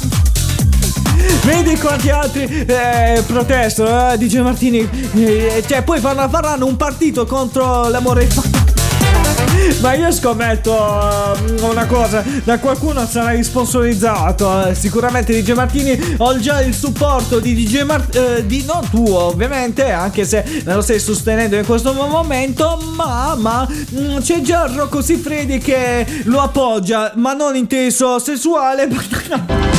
Vedi 1.49 1.75
quanti 1.79 2.11
altri 2.11 2.43
eh, 2.43 3.23
protestano, 3.25 4.11
eh, 4.11 4.17
dice 4.19 4.39
Martini. 4.43 4.87
eh, 5.15 5.63
cioè, 5.67 5.81
poi 5.81 5.99
fanno, 5.99 6.29
faranno 6.29 6.67
un 6.67 6.77
partito 6.77 7.25
contro 7.25 7.89
l'amore. 7.89 8.27
Ma 9.81 9.93
io 9.93 10.11
scommetto 10.11 10.71
eh, 10.71 11.61
una 11.61 11.87
cosa, 11.87 12.23
da 12.43 12.59
qualcuno 12.59 13.03
sarai 13.07 13.43
sponsorizzato. 13.43 14.67
eh, 14.67 14.75
sicuramente 14.75 15.41
DJ 15.41 15.53
Martini 15.53 16.15
ho 16.17 16.37
già 16.37 16.61
il 16.61 16.75
supporto 16.75 17.39
di 17.39 17.55
DJ 17.55 17.81
Martini, 17.81 18.45
di 18.45 18.63
non 18.65 18.87
tuo 18.91 19.19
ovviamente, 19.19 19.89
anche 19.89 20.25
se 20.25 20.43
me 20.63 20.75
lo 20.75 20.81
stai 20.81 20.99
sostenendo 20.99 21.55
in 21.55 21.65
questo 21.65 21.93
momento, 21.93 22.79
ma, 22.95 23.33
ma 23.35 23.67
mm, 23.67 24.19
c'è 24.19 24.41
già 24.41 24.67
Rocco 24.71 25.01
Siffredi 25.01 25.57
che 25.57 26.05
lo 26.25 26.41
appoggia, 26.41 27.13
ma 27.15 27.33
non 27.33 27.55
inteso 27.55 28.19
sessuale. 28.19 28.87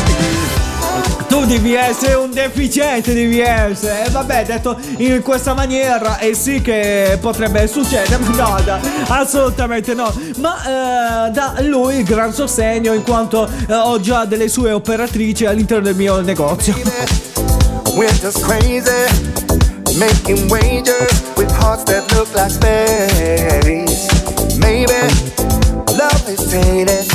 Tu 1.31 1.45
devi 1.47 1.75
essere 1.75 2.15
un 2.15 2.33
deficiente, 2.33 3.15
devi 3.15 3.39
essere. 3.39 4.07
E 4.07 4.11
vabbè, 4.11 4.45
detto 4.47 4.77
in 4.97 5.23
questa 5.23 5.55
maniera, 5.55 6.19
e 6.19 6.35
sì 6.35 6.61
che 6.61 7.19
potrebbe 7.21 7.69
succedere, 7.69 8.19
ma 8.35 8.49
no, 8.49 8.61
da- 8.65 8.81
assolutamente 9.07 9.95
no. 9.95 10.13
Ma 10.39 11.29
eh, 11.29 11.31
da 11.31 11.55
lui 11.61 12.03
gran 12.03 12.33
sostegno 12.35 12.93
in 12.95 13.05
quanto 13.05 13.49
eh, 13.69 13.73
ho 13.73 14.01
già 14.01 14.25
delle 14.25 14.49
sue 14.49 14.73
operatrici 14.73 15.47
all'interno 15.47 15.85
del 15.85 15.95
mio 15.95 16.21
negozio. 16.21 16.75
We're 17.95 18.13
just 18.21 18.43
crazy, 18.43 18.91
making 19.99 20.51
wagers 20.51 21.23
with 21.37 21.51
hearts 21.53 21.85
that 21.85 22.13
look 22.13 22.35
like 22.35 22.51
space. 22.51 24.09
Maybe 24.59 24.93
love 25.97 26.29
is 26.29 26.45
tainted, 26.51 27.07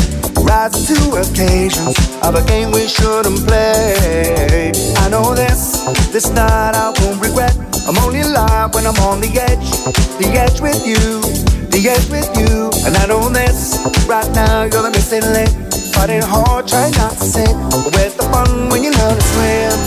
rising 0.46 0.96
to 0.96 1.18
occasions 1.18 2.15
of 2.26 2.36
a 2.36 2.44
game 2.48 2.72
we 2.72 2.88
shouldn't 2.88 3.46
play. 3.46 4.72
I 4.98 5.10
know 5.10 5.36
this, 5.36 5.86
this 6.12 6.30
night 6.32 6.74
I 6.74 6.92
won't 7.02 7.22
regret. 7.22 7.56
I'm 7.88 7.98
only 8.00 8.22
alive 8.22 8.74
when 8.74 8.88
I'm 8.88 8.98
on 9.06 9.22
the 9.22 9.30
edge, 9.30 9.70
the 10.18 10.28
edge 10.34 10.60
with 10.60 10.82
you, 10.88 11.22
the 11.70 11.82
edge 11.88 12.10
with 12.10 12.30
you. 12.36 12.72
And 12.86 12.98
I 12.98 13.06
know 13.06 13.30
this, 13.30 13.78
right 14.08 14.30
now 14.34 14.64
you're 14.64 14.82
the 14.82 14.90
missing 14.90 15.22
link. 15.22 15.54
Fighting 15.94 16.22
hard, 16.24 16.68
trying 16.68 16.94
not 16.94 17.12
to 17.12 17.24
sink. 17.24 17.56
Where's 17.94 18.16
the 18.16 18.24
fun 18.34 18.70
when 18.70 18.84
you 18.84 18.92
learn 18.92 19.16
to 19.16 19.26
swim? 19.34 19.78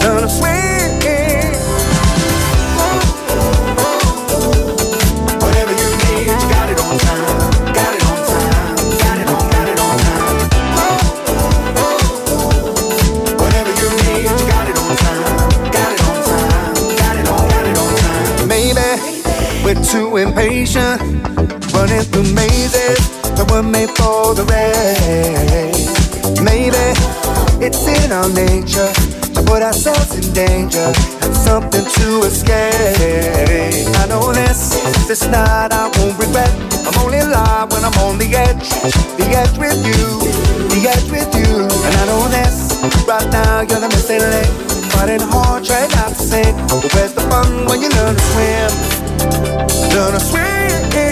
Learn 0.00 0.22
to 0.22 0.28
swim. 0.28 0.63
Too 19.84 20.16
impatient, 20.16 21.00
running 21.72 22.04
through 22.08 22.28
mazes 22.32 22.98
that 23.36 23.46
were 23.50 23.62
made 23.62 23.90
for 23.90 24.34
the 24.34 24.44
race. 24.48 25.84
Maybe 26.40 26.84
it's 27.64 27.86
in 27.86 28.12
our 28.12 28.28
nature 28.32 28.90
to 29.34 29.42
put 29.42 29.62
ourselves 29.62 30.14
in 30.16 30.32
danger 30.32 30.92
and 31.22 31.34
something 31.34 31.84
to 31.84 32.08
escape. 32.24 32.74
I 34.00 34.06
know 34.08 34.32
this, 34.32 34.80
this 35.06 35.22
night 35.28 35.72
I 35.72 35.90
won't 35.98 36.18
regret. 36.18 36.52
I'm 36.86 36.96
only 37.04 37.18
alive 37.18 37.72
when 37.72 37.84
I'm 37.84 37.96
on 38.04 38.18
the 38.18 38.30
edge, 38.34 38.68
the 39.18 39.26
edge 39.36 39.56
with 39.58 39.78
you, 39.84 40.02
the 40.72 40.88
edge 40.88 41.10
with 41.10 41.30
you. 41.34 41.64
And 41.64 41.94
I 42.00 42.04
know 42.06 42.28
this, 42.28 42.72
right 43.06 43.30
now 43.30 43.60
you're 43.60 43.80
the 43.80 43.88
missing 43.88 44.20
link. 44.20 44.73
Fighting 45.04 45.28
hard, 45.28 45.62
trying 45.62 45.90
not 45.90 46.08
to 46.08 46.14
sink. 46.14 46.56
Where's 46.94 47.12
the 47.12 47.20
fun 47.28 47.66
when 47.66 47.82
you 47.82 47.90
learn 47.90 48.16
to 48.16 48.22
swim? 48.32 48.70
Learn 49.92 50.12
to 50.14 50.20
swim. 50.20 51.03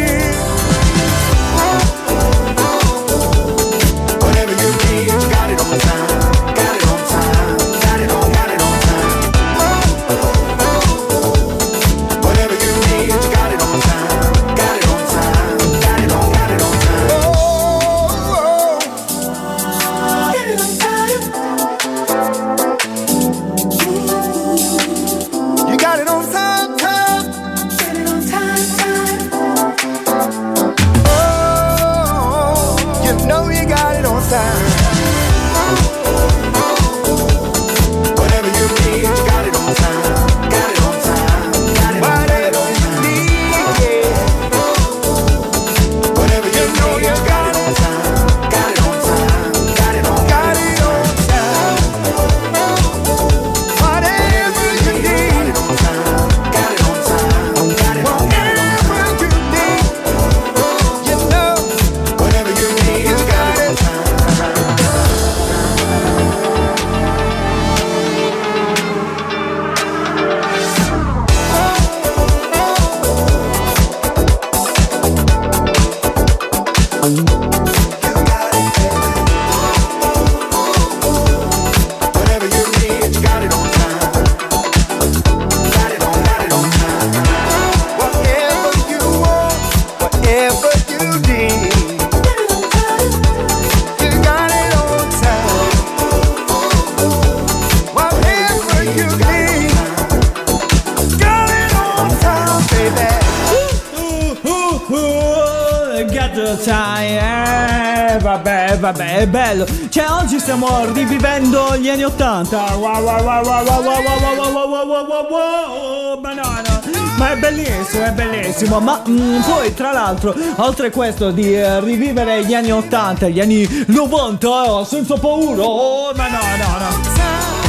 È 109.23 109.27
bello. 109.27 109.67
Cioè, 109.89 110.11
oggi 110.11 110.39
stiamo 110.39 110.85
rivivendo 110.93 111.77
gli 111.77 111.89
anni 111.89 112.03
Ottanta. 112.03 112.75
Wow, 112.75 113.03
wow, 113.03 113.23
wow, 113.23 113.45
wow, 113.45 113.65
wow, 113.65 113.65
wow, 113.65 114.03
wow, 114.03 114.23
wow, 114.23 114.53
wow, 114.53 114.69
wow, 114.71 114.87
wow, 114.87 115.07
wow, 115.09 115.29
wow, 115.31 116.21
banana. 116.21 116.81
Ma 117.17 117.33
è 117.33 117.37
bellissimo, 117.37 118.05
è 118.05 118.13
bellissimo. 118.13 118.81
Ma 118.81 119.03
mm, 119.09 119.41
poi, 119.43 119.75
tra 119.75 119.93
l'altro, 119.93 120.35
oltre 120.57 120.89
a 120.89 120.91
questo 120.91 121.31
di 121.31 121.55
eh, 121.55 121.81
rivivere 121.81 122.45
gli 122.45 122.55
anni 122.55 122.73
80, 122.73 123.29
gli 123.29 123.41
anni 123.41 123.85
90, 123.87 124.49
oh, 124.49 124.85
senza 124.85 125.17
paura. 125.17 125.63
Oh, 125.63 126.13
ma 126.15 126.29
no, 126.29 126.39
no, 126.57 126.79
no. 126.79 127.22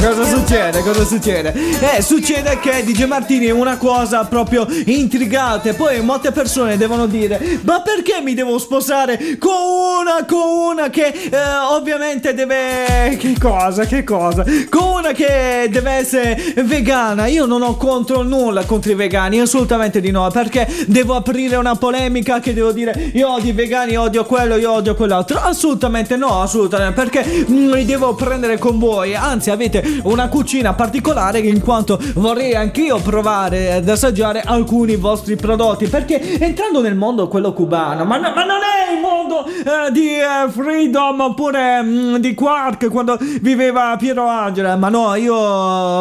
Cosa 0.04 0.22
succede? 0.24 0.82
Cosa 0.82 1.02
succede? 1.02 1.54
Eh, 1.80 2.02
succede 2.02 2.58
che 2.60 2.84
DJ 2.84 3.04
Martini 3.04 3.46
è 3.46 3.52
una 3.52 3.78
cosa 3.78 4.22
proprio 4.26 4.66
intrigante. 4.84 5.72
Poi 5.72 6.02
molte 6.02 6.30
persone 6.30 6.76
devono 6.76 7.06
dire: 7.06 7.60
Ma 7.62 7.80
perché 7.80 8.20
mi 8.20 8.34
devo 8.34 8.58
sposare 8.58 9.38
con 9.38 9.50
una, 10.02 10.26
con 10.26 10.72
una 10.72 10.90
che 10.90 11.06
eh, 11.06 11.38
ovviamente 11.70 12.34
deve. 12.34 13.16
Che 13.18 13.34
cosa? 13.40 13.86
Che 13.86 14.04
cosa? 14.04 14.44
Con 14.68 14.98
una 14.98 15.12
che 15.12 15.68
deve 15.70 15.92
essere 15.92 16.52
vegana. 16.56 17.26
Io 17.26 17.46
non 17.46 17.62
ho 17.62 17.78
contro 17.78 18.20
nulla 18.20 18.66
contro 18.66 18.92
i 18.92 18.96
vegani, 18.96 19.40
assolutamente 19.40 20.02
di 20.02 20.10
no. 20.10 20.28
Perché 20.30 20.68
devo 20.86 21.14
aprire 21.14 21.56
una 21.56 21.76
polemica 21.76 22.40
che 22.40 22.52
devo 22.52 22.72
dire: 22.72 23.10
Io 23.14 23.32
odio 23.32 23.52
i 23.52 23.54
vegani, 23.54 23.96
odio 23.96 24.26
quello, 24.26 24.56
io 24.56 24.70
odio 24.70 24.94
quell'altro. 24.94 25.40
Assolutamente 25.40 26.18
no, 26.18 26.42
assolutamente. 26.42 26.92
Perché 26.92 27.46
mm, 27.50 27.72
mi 27.72 27.86
devo 27.86 28.14
prendere 28.14 28.58
con 28.58 28.78
voi. 28.78 29.14
Anzi, 29.14 29.50
avete 29.50 29.93
una 30.02 30.28
cucina 30.28 30.74
particolare 30.74 31.38
in 31.38 31.60
quanto 31.60 31.98
vorrei 32.14 32.54
anch'io 32.54 32.98
provare 32.98 33.74
ad 33.74 33.88
assaggiare 33.88 34.40
alcuni 34.40 34.96
vostri 34.96 35.36
prodotti 35.36 35.86
perché 35.86 36.38
entrando 36.38 36.80
nel 36.80 36.94
mondo 36.94 37.28
quello 37.28 37.52
cubano 37.52 38.04
ma, 38.04 38.16
no- 38.16 38.32
ma 38.34 38.44
non 38.44 38.58
è 38.60 38.94
il 38.94 39.00
mondo 39.00 39.46
eh, 39.46 39.90
di 39.92 40.16
eh, 40.18 40.50
Freedom 40.50 41.20
oppure 41.20 41.82
mm, 41.82 42.16
di 42.16 42.34
Quark 42.34 42.90
quando 42.90 43.18
viveva 43.40 43.96
Piero 43.98 44.26
Angela 44.26 44.76
ma 44.76 44.88
no 44.88 45.14
io 45.14 45.34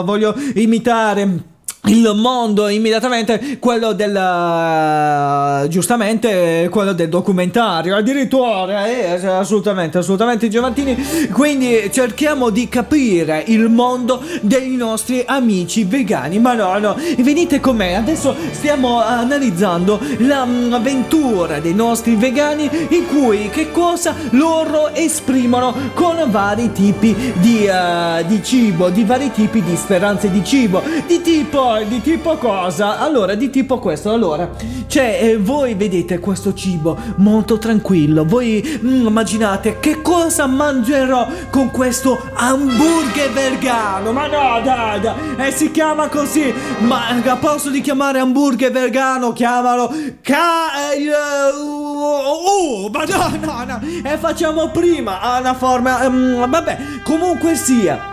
voglio 0.03 0.35
imitare 0.55 1.51
il 1.85 2.13
mondo 2.15 2.69
immediatamente 2.69 3.57
quello 3.59 3.91
del 3.91 4.15
eh, 4.15 5.67
giustamente 5.67 6.69
quello 6.69 6.93
del 6.93 7.09
documentario. 7.09 7.95
Addirittura 7.95 8.87
eh, 8.87 9.25
assolutamente 9.25 9.97
assolutamente 9.97 10.47
Giovantini. 10.47 10.95
Quindi 11.31 11.89
cerchiamo 11.91 12.49
di 12.49 12.69
capire 12.69 13.43
il 13.47 13.69
mondo 13.69 14.23
dei 14.41 14.75
nostri 14.75 15.23
amici 15.25 15.83
vegani. 15.83 16.39
Ma 16.39 16.53
no 16.53 16.77
no 16.79 16.97
venite 17.17 17.59
con 17.59 17.75
me. 17.75 17.95
Adesso 17.95 18.33
stiamo 18.51 19.01
analizzando 19.01 19.99
l'avventura 20.19 21.59
dei 21.59 21.73
nostri 21.73 22.15
vegani 22.15 22.69
in 22.89 23.07
cui 23.07 23.49
che 23.49 23.71
cosa 23.71 24.15
loro 24.31 24.93
esprimono 24.93 25.91
con 25.93 26.23
vari 26.27 26.71
tipi 26.71 27.33
di, 27.35 27.65
eh, 27.65 28.23
di 28.25 28.41
cibo 28.41 28.89
di 28.89 29.03
vari 29.03 29.31
tipi 29.31 29.61
di 29.61 29.75
speranze 29.75 30.29
di 30.29 30.43
cibo 30.43 30.81
di 31.07 31.21
tipo 31.21 31.72
di 31.81 32.01
tipo 32.01 32.37
cosa? 32.37 32.99
Allora, 32.99 33.35
di 33.35 33.49
tipo 33.49 33.79
questo. 33.79 34.11
Allora, 34.11 34.49
cioè, 34.87 35.19
eh, 35.21 35.37
voi 35.37 35.73
vedete 35.73 36.19
questo 36.19 36.53
cibo 36.53 36.97
molto 37.17 37.57
tranquillo. 37.57 38.25
Voi 38.25 38.79
mm, 38.83 39.07
immaginate 39.07 39.79
che 39.79 40.01
cosa 40.01 40.45
mangerò 40.45 41.27
con 41.49 41.71
questo 41.71 42.21
hamburger 42.33 43.31
vegano. 43.31 44.11
Ma 44.11 44.27
no, 44.27 44.61
dai, 44.63 44.99
dai. 44.99 45.47
E 45.47 45.51
si 45.51 45.71
chiama 45.71 46.07
così. 46.07 46.53
Ma 46.79 47.07
a 47.09 47.35
posto 47.37 47.69
di 47.69 47.81
chiamare 47.81 48.19
hamburger 48.19 48.71
vegano, 48.71 49.33
chiamalo 49.33 49.91
Ca... 50.21 50.91
eh, 50.93 51.09
uh, 51.51 52.85
uh, 52.85 52.89
ma 52.91 53.03
no, 53.05 53.65
no. 53.65 53.81
E 54.03 54.17
facciamo 54.17 54.69
prima 54.69 55.19
una 55.39 55.53
forma... 55.53 56.07
mm, 56.09 56.49
vabbè, 56.49 56.77
comunque 57.03 57.55
sia. 57.55 58.12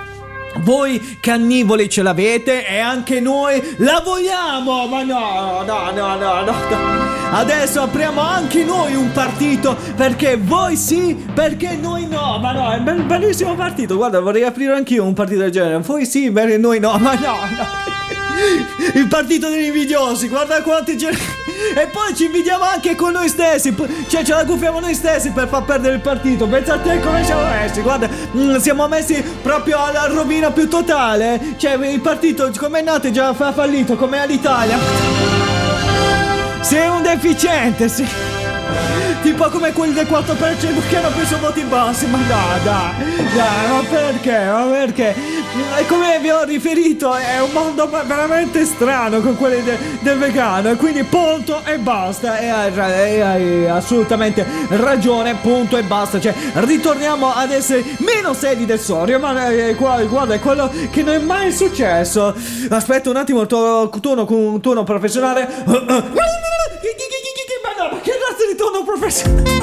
Voi 0.60 1.18
cannibali 1.20 1.88
ce 1.88 2.02
l'avete 2.02 2.66
e 2.66 2.78
anche 2.78 3.20
noi 3.20 3.60
la 3.78 4.00
vogliamo! 4.04 4.86
Ma 4.86 5.02
no, 5.02 5.62
no, 5.66 5.90
no, 5.92 6.16
no, 6.16 6.44
no. 6.44 7.08
Adesso 7.32 7.82
apriamo 7.82 8.20
anche 8.20 8.64
noi 8.64 8.94
un 8.94 9.12
partito 9.12 9.76
perché 9.96 10.36
voi 10.36 10.76
sì, 10.76 11.16
perché 11.32 11.76
noi 11.76 12.06
no. 12.08 12.38
Ma 12.40 12.52
no, 12.52 12.70
è 12.72 12.76
un 12.78 12.84
bel- 12.84 13.02
bellissimo 13.04 13.54
partito. 13.54 13.96
Guarda, 13.96 14.20
vorrei 14.20 14.42
aprire 14.42 14.74
anch'io 14.74 15.04
un 15.04 15.14
partito 15.14 15.40
del 15.40 15.50
genere. 15.50 15.78
Voi 15.78 16.04
sì, 16.06 16.30
perché 16.30 16.58
noi 16.58 16.80
no. 16.80 16.96
Ma 16.98 17.14
no, 17.14 17.20
no. 17.56 17.89
Il 18.94 19.06
partito 19.08 19.48
degli 19.48 19.66
invidiosi, 19.66 20.28
guarda 20.28 20.62
quanti 20.62 20.96
gen- 20.96 21.16
E 21.74 21.86
poi 21.86 22.14
ci 22.16 22.24
invidiamo 22.24 22.64
anche 22.64 22.94
con 22.94 23.12
noi 23.12 23.28
stessi. 23.28 23.74
Cioè, 24.08 24.24
ce 24.24 24.32
la 24.32 24.44
gufiamo 24.44 24.80
noi 24.80 24.94
stessi 24.94 25.30
per 25.30 25.48
far 25.48 25.64
perdere 25.64 25.94
il 25.94 26.00
partito. 26.00 26.46
Pensa 26.46 26.74
a 26.74 26.78
te 26.78 26.98
come 27.00 27.24
siamo 27.24 27.42
messi. 27.44 27.80
Guarda, 27.80 28.08
mm, 28.08 28.56
siamo 28.56 28.88
messi 28.88 29.22
proprio 29.42 29.82
alla 29.84 30.06
rovina 30.06 30.50
più 30.50 30.68
totale. 30.68 31.54
Cioè, 31.56 31.74
il 31.86 32.00
partito 32.00 32.50
come 32.58 32.80
è 32.80 32.82
nato 32.82 33.06
è 33.08 33.10
già 33.10 33.32
fa- 33.34 33.52
fallito, 33.52 33.96
come 33.96 34.20
all'Italia. 34.20 34.78
Sei 36.60 36.88
un 36.88 37.02
deficiente, 37.02 37.88
sì. 37.88 38.39
Tipo 39.22 39.50
come 39.50 39.72
quelli 39.72 39.92
del 39.92 40.06
4% 40.06 40.88
che 40.88 40.96
hanno 40.96 41.10
preso 41.10 41.38
voti 41.38 41.62
bassi, 41.62 42.06
ma 42.06 42.18
dai, 42.26 42.62
dai, 42.62 43.26
dai, 43.34 43.68
ma 43.68 43.82
perché? 43.88 44.44
Ma 44.46 44.64
perché? 44.64 45.14
E 45.78 45.86
come 45.86 46.18
vi 46.20 46.30
ho 46.30 46.42
riferito, 46.44 47.14
è 47.14 47.40
un 47.40 47.50
mondo 47.52 47.86
veramente 47.88 48.64
strano 48.64 49.20
con 49.20 49.36
quelli 49.36 49.62
de- 49.62 49.78
del 50.00 50.16
vegano, 50.16 50.70
e 50.70 50.76
quindi 50.76 51.02
punto 51.04 51.62
e 51.64 51.78
basta. 51.78 52.38
E 52.38 52.48
hai, 52.48 52.72
e 52.74 53.20
hai 53.20 53.68
assolutamente 53.68 54.46
ragione, 54.68 55.34
punto 55.34 55.76
e 55.76 55.82
basta. 55.82 56.18
Cioè, 56.18 56.32
ritorniamo 56.54 57.34
ad 57.34 57.50
essere 57.50 57.84
meno 57.98 58.32
sedi 58.32 58.64
del 58.64 58.80
Sorio, 58.80 59.18
ma 59.18 59.50
eh, 59.50 59.74
guarda, 59.74 60.32
è 60.34 60.40
quello 60.40 60.70
che 60.90 61.02
non 61.02 61.14
è 61.14 61.18
mai 61.18 61.52
successo. 61.52 62.34
Aspetta 62.70 63.10
un 63.10 63.16
attimo, 63.16 63.42
il 63.42 63.46
tuo 63.46 63.90
un 63.92 64.60
turno 64.60 64.84
professionale. 64.84 65.48
Turno 68.60 68.82
professionale? 68.84 69.58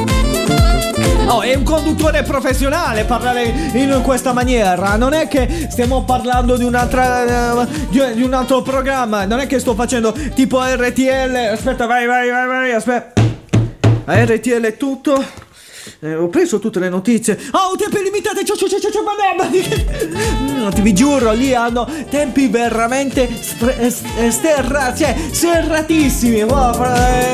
Oh, 1.27 1.43
è 1.43 1.53
un 1.53 1.61
conduttore 1.61 2.23
professionale 2.23 3.03
parlare 3.03 3.43
in 3.73 4.01
questa 4.03 4.33
maniera. 4.33 4.95
Non 4.95 5.13
è 5.13 5.27
che 5.27 5.67
stiamo 5.69 6.03
parlando 6.03 6.57
di 6.57 6.63
eh, 7.61 7.67
di, 7.89 8.01
di 8.15 8.23
un 8.23 8.33
altro 8.33 8.63
programma. 8.63 9.25
Non 9.25 9.37
è 9.37 9.45
che 9.45 9.59
sto 9.59 9.75
facendo 9.75 10.11
tipo 10.33 10.59
RTL. 10.63 11.35
Aspetta, 11.51 11.85
vai, 11.85 12.07
vai, 12.07 12.31
vai, 12.31 12.47
vai. 12.47 12.71
Aspetta. 12.71 13.21
RTL 14.07 14.61
è 14.65 14.77
tutto. 14.77 15.23
Eh, 15.99 16.13
ho 16.13 16.27
preso 16.27 16.59
tutte 16.59 16.79
le 16.79 16.89
notizie. 16.89 17.39
Oh, 17.51 17.75
tempi 17.75 18.03
limitati. 18.03 18.45
Ciao, 18.45 18.55
ciao, 18.55 18.69
ciao, 18.69 18.79
ciao, 18.91 19.03
ma 19.03 19.13
no, 19.43 20.67
Mm, 20.67 20.69
ti 20.69 20.81
vi 20.81 20.93
giuro, 20.93 21.31
lì 21.31 21.55
hanno 21.55 21.89
tempi 22.09 22.47
veramente 22.49 23.27
stre- 23.41 23.89
sterra, 23.89 24.93
cioè, 24.95 25.15
serratissimi. 25.31 26.41
Eh, 26.41 26.45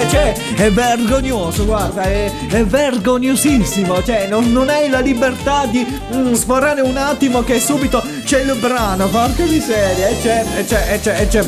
cioè, 0.10 0.34
è 0.56 0.72
vergognoso, 0.72 1.66
guarda, 1.66 2.04
è, 2.04 2.32
è 2.48 2.64
vergognosissimo. 2.64 4.02
Cioè, 4.02 4.28
non, 4.28 4.50
non 4.54 4.70
hai 4.70 4.88
la 4.90 5.00
libertà 5.02 5.66
di 5.66 5.86
mm, 6.16 6.32
sforare 6.34 6.80
un 6.80 6.96
attimo 6.96 7.44
che 7.44 7.60
subito 7.60 8.02
c'è 8.34 8.42
il 8.42 8.56
brano. 8.56 9.08
Porca 9.10 9.44
miseria, 9.44 10.08
e 10.08 10.18
c'è, 10.20 10.44
e 10.58 10.66
c'è, 10.66 10.94
e 10.94 11.00
c'è, 11.00 11.22
e 11.22 11.28
c'è. 11.28 11.46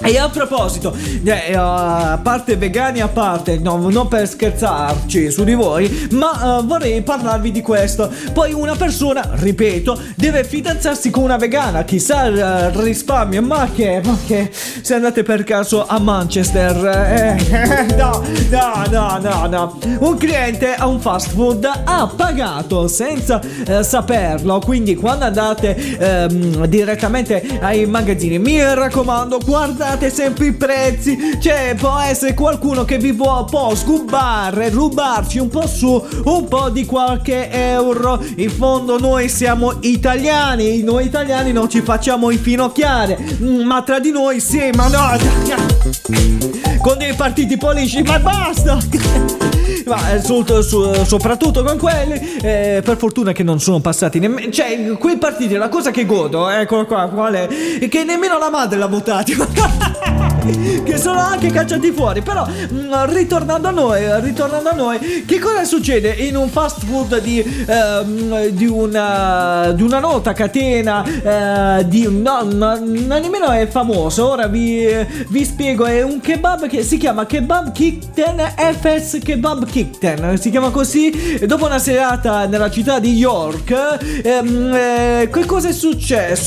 E 0.00 0.16
a 0.18 0.28
proposito, 0.28 0.94
eh, 1.24 1.54
a 1.54 2.20
parte 2.22 2.56
vegani 2.56 3.00
a 3.00 3.08
parte, 3.08 3.58
no, 3.58 3.88
non 3.90 4.08
per 4.08 4.28
scherzarci 4.28 5.30
su 5.30 5.42
di 5.42 5.54
voi, 5.54 6.08
ma 6.12 6.58
eh, 6.58 6.62
vorrei 6.64 7.02
parlarvi 7.02 7.50
di 7.50 7.62
questo. 7.62 8.10
Poi 8.32 8.52
una 8.52 8.74
persona, 8.76 9.30
ripeto, 9.32 10.00
deve 10.14 10.44
fidanzarsi 10.44 11.10
con 11.10 11.24
una 11.24 11.36
vegana, 11.36 11.82
chissà 11.84 12.24
il 12.26 12.70
risparmio, 12.74 13.42
ma 13.42 13.68
che, 13.74 14.00
ma 14.04 14.16
che, 14.26 14.50
se 14.52 14.94
andate 14.94 15.22
per 15.22 15.44
caso 15.44 15.86
a 15.86 15.98
Manchester, 15.98 16.76
eh, 16.86 17.96
no, 17.96 18.22
no, 18.50 18.84
no, 18.90 19.18
no, 19.20 19.46
no. 19.46 19.78
Un 20.00 20.16
cliente 20.16 20.74
a 20.74 20.86
un 20.86 21.00
fast 21.00 21.30
food 21.30 21.68
ha 21.84 22.10
pagato 22.14 22.86
senza 22.86 23.40
eh, 23.66 23.82
saperlo, 23.82 24.60
quindi 24.60 24.94
quando 24.94 25.24
andate 25.24 26.17
ehm, 26.24 26.64
direttamente 26.66 27.58
ai 27.60 27.86
magazzini, 27.86 28.38
mi 28.38 28.62
raccomando, 28.62 29.38
guardate 29.44 30.10
sempre 30.10 30.46
i 30.46 30.52
prezzi, 30.52 31.38
cioè 31.40 31.74
può 31.78 31.98
essere 31.98 32.34
qualcuno 32.34 32.84
che 32.84 32.98
vi 32.98 33.12
può, 33.12 33.44
può 33.44 33.74
sgubare, 33.74 34.70
rubarci 34.70 35.38
un 35.38 35.48
po' 35.48 35.66
su, 35.66 36.02
un 36.24 36.48
po' 36.48 36.68
di 36.70 36.84
qualche 36.84 37.50
euro. 37.50 38.22
In 38.36 38.50
fondo 38.50 38.98
noi 38.98 39.28
siamo 39.28 39.74
italiani, 39.80 40.82
noi 40.82 41.06
italiani 41.06 41.52
non 41.52 41.68
ci 41.68 41.80
facciamo 41.82 42.30
infinocchiare, 42.30 43.16
Mm, 43.42 43.62
ma 43.62 43.82
tra 43.82 44.00
di 44.00 44.10
noi 44.10 44.40
sì, 44.40 44.70
ma 44.74 44.88
no, 44.88 45.16
con 46.80 46.98
dei 46.98 47.14
partiti 47.14 47.56
politici, 47.56 48.02
ma 48.02 48.18
basta! 48.18 48.78
Ma 49.86 50.12
eh, 50.12 50.22
sul- 50.22 50.62
su- 50.62 51.04
soprattutto 51.04 51.62
con 51.62 51.78
quelli, 51.78 52.36
eh, 52.42 52.82
per 52.84 52.98
fortuna 52.98 53.32
che 53.32 53.42
non 53.42 53.58
sono 53.58 53.80
passati 53.80 54.18
nemmeno. 54.18 54.50
Cioè, 54.50 54.92
quei 54.98 55.16
partiti, 55.16 55.54
la 55.54 55.68
cosa 55.70 55.90
che 55.90 56.04
godo, 56.08 56.48
ecco 56.48 56.86
qua, 56.86 57.08
qual 57.08 57.34
è? 57.34 57.46
È 57.78 57.88
che 57.88 58.02
nemmeno 58.02 58.38
la 58.38 58.50
madre 58.50 58.78
l'ha 58.78 58.86
votati. 58.86 59.36
che 60.82 60.96
sono 60.96 61.20
anche 61.20 61.50
cacciati 61.50 61.92
fuori. 61.92 62.22
Però, 62.22 62.46
mm, 62.46 62.92
ritornando 63.08 63.68
a 63.68 63.70
noi, 63.70 64.00
ritornando 64.22 64.70
a 64.70 64.72
noi, 64.72 65.24
che 65.26 65.38
cosa 65.38 65.64
succede 65.64 66.10
in 66.10 66.36
un 66.36 66.48
fast 66.48 66.84
food 66.84 67.20
di, 67.20 67.44
ehm, 67.66 68.48
di, 68.48 68.66
una, 68.66 69.72
di 69.72 69.82
una 69.82 69.98
nota 70.00 70.32
catena? 70.32 71.04
eh, 71.04 71.86
di 71.86 72.08
no, 72.10 72.42
no, 72.42 72.78
nemmeno 72.78 73.50
è 73.50 73.66
famoso. 73.68 74.28
Ora 74.28 74.46
vi, 74.46 74.88
vi 75.28 75.44
spiego. 75.44 75.84
È 75.84 76.02
un 76.02 76.20
kebab 76.20 76.66
che 76.66 76.82
si 76.82 76.96
chiama 76.96 77.26
Kebab 77.26 77.72
Kitten 77.72 78.40
FS 78.56 79.18
Kebab 79.22 79.66
Kitten. 79.66 80.38
Si 80.38 80.50
chiama 80.50 80.70
così. 80.70 81.46
Dopo 81.46 81.66
una 81.66 81.78
serata 81.78 82.46
nella 82.46 82.70
città 82.70 82.98
di 82.98 83.14
York, 83.14 83.98
ehm, 84.22 84.72
eh, 84.74 85.28
che 85.30 85.44
cosa 85.44 85.68
è 85.68 85.72
successo 85.72 85.87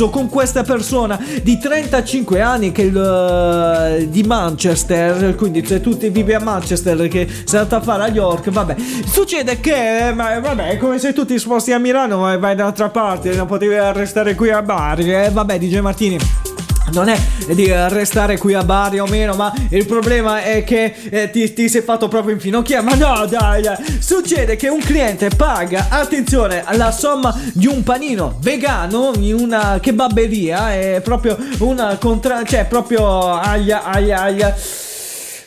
con 0.10 0.30
questa 0.30 0.64
persona 0.64 1.20
di 1.42 1.58
35 1.58 2.42
anni 2.42 2.72
che 2.72 2.84
il, 2.84 4.08
di 4.10 4.24
Manchester? 4.24 5.36
Quindi 5.36 5.66
se 5.66 5.82
tu 5.82 5.96
vivi 5.98 6.34
a 6.34 6.40
Manchester 6.40 7.08
che 7.08 7.28
sei 7.46 7.60
andato 7.60 7.76
a 7.76 7.82
fare 7.82 8.04
a 8.04 8.08
York, 8.10 8.50
vabbè. 8.50 8.76
Succede 9.06 9.60
che, 9.60 10.08
eh, 10.08 10.14
ma, 10.14 10.40
vabbè, 10.40 10.78
come 10.78 11.00
se 11.00 11.14
tu 11.14 11.26
ti 11.26 11.38
sposti 11.38 11.72
a 11.72 11.80
Milano 11.80 12.32
e 12.32 12.38
vai 12.38 12.56
da 12.56 12.64
un'altra 12.64 12.90
parte, 12.90 13.34
non 13.36 13.48
potevi 13.48 13.76
restare 13.94 14.36
qui 14.36 14.50
a 14.50 14.62
Bari. 14.62 15.14
Eh, 15.14 15.30
vabbè, 15.32 15.58
DJ 15.58 15.80
Martini. 15.80 16.51
Non 16.94 17.08
è 17.10 17.20
di 17.54 17.72
restare 17.72 18.38
qui 18.38 18.54
a 18.54 18.64
Bari 18.64 19.00
o 19.00 19.06
meno, 19.06 19.34
ma 19.34 19.54
il 19.70 19.86
problema 19.86 20.44
è 20.44 20.64
che 20.64 20.94
eh, 21.10 21.30
ti, 21.30 21.54
ti 21.54 21.70
sei 21.70 21.82
fatto 21.82 22.08
proprio 22.08 22.34
infinocchiare. 22.34 22.84
Ma 22.84 22.96
no, 22.96 23.26
dai, 23.26 23.62
dai. 23.62 23.78
succede 24.00 24.56
che 24.56 24.68
un 24.68 24.80
cliente 24.80 25.30
paga, 25.30 25.88
attenzione, 25.90 26.64
la 26.72 26.92
somma 26.92 27.38
di 27.54 27.68
un 27.68 27.84
panino 27.84 28.38
vegano 28.42 29.12
in 29.18 29.36
una 29.36 29.80
kebabberia. 29.82 30.74
È 30.74 31.02
proprio 31.04 31.38
una 31.60 31.98
contra. 31.98 32.44
cioè, 32.44 32.66
proprio 32.66 33.34
aglia, 33.34 33.84
aglia, 33.84 34.22
aglia. 34.22 34.56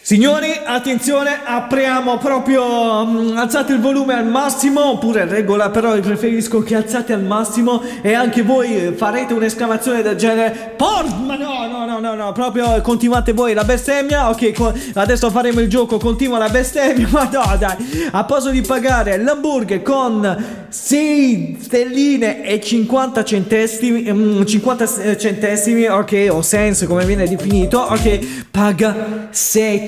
Signori, 0.07 0.49
attenzione, 0.63 1.41
apriamo 1.43 2.19
proprio. 2.19 3.07
mm, 3.07 3.39
alzate 3.39 3.73
il 3.73 3.81
volume 3.81 4.13
al 4.13 4.27
massimo, 4.27 4.91
oppure 4.91 5.25
regola, 5.25 5.71
però 5.71 5.99
preferisco 5.99 6.63
che 6.63 6.77
alzate 6.77 7.15
al 7.15 7.23
massimo 7.23 7.83
e 8.03 8.13
anche 8.13 8.43
voi 8.43 8.77
eh, 8.77 8.93
farete 8.93 9.33
un'esclamazione 9.33 10.03
del 10.03 10.17
genere. 10.17 10.75
Por! 10.77 11.07
Ma 11.25 11.37
no, 11.37 11.67
no, 11.67 11.87
no, 11.87 12.01
no, 12.01 12.15
no, 12.17 12.33
proprio 12.33 12.83
continuate 12.83 13.33
voi 13.33 13.55
la 13.55 13.65
bestemmia. 13.65 14.29
Ok, 14.29 14.53
co- 14.53 14.75
adesso 14.93 15.31
faremo 15.31 15.61
il 15.61 15.71
gioco, 15.71 15.97
continua 15.97 16.37
la 16.37 16.51
bestemmia. 16.51 17.09
Ma 17.11 17.27
no, 17.33 17.57
dai, 17.59 18.09
a 18.11 18.25
posto 18.25 18.51
di 18.51 18.61
pagare 18.61 19.17
l'hamburger 19.17 19.81
con 19.81 20.67
6 20.69 21.61
stelline 21.63 22.45
e 22.45 22.61
50 22.61 23.25
centesimi, 23.25 24.13
mm, 24.13 24.43
50 24.45 25.17
centesimi, 25.17 25.87
ok, 25.87 26.27
o 26.29 26.43
cents 26.43 26.85
come 26.85 27.07
viene 27.07 27.27
definito, 27.27 27.79
ok, 27.79 28.49
paga 28.51 29.29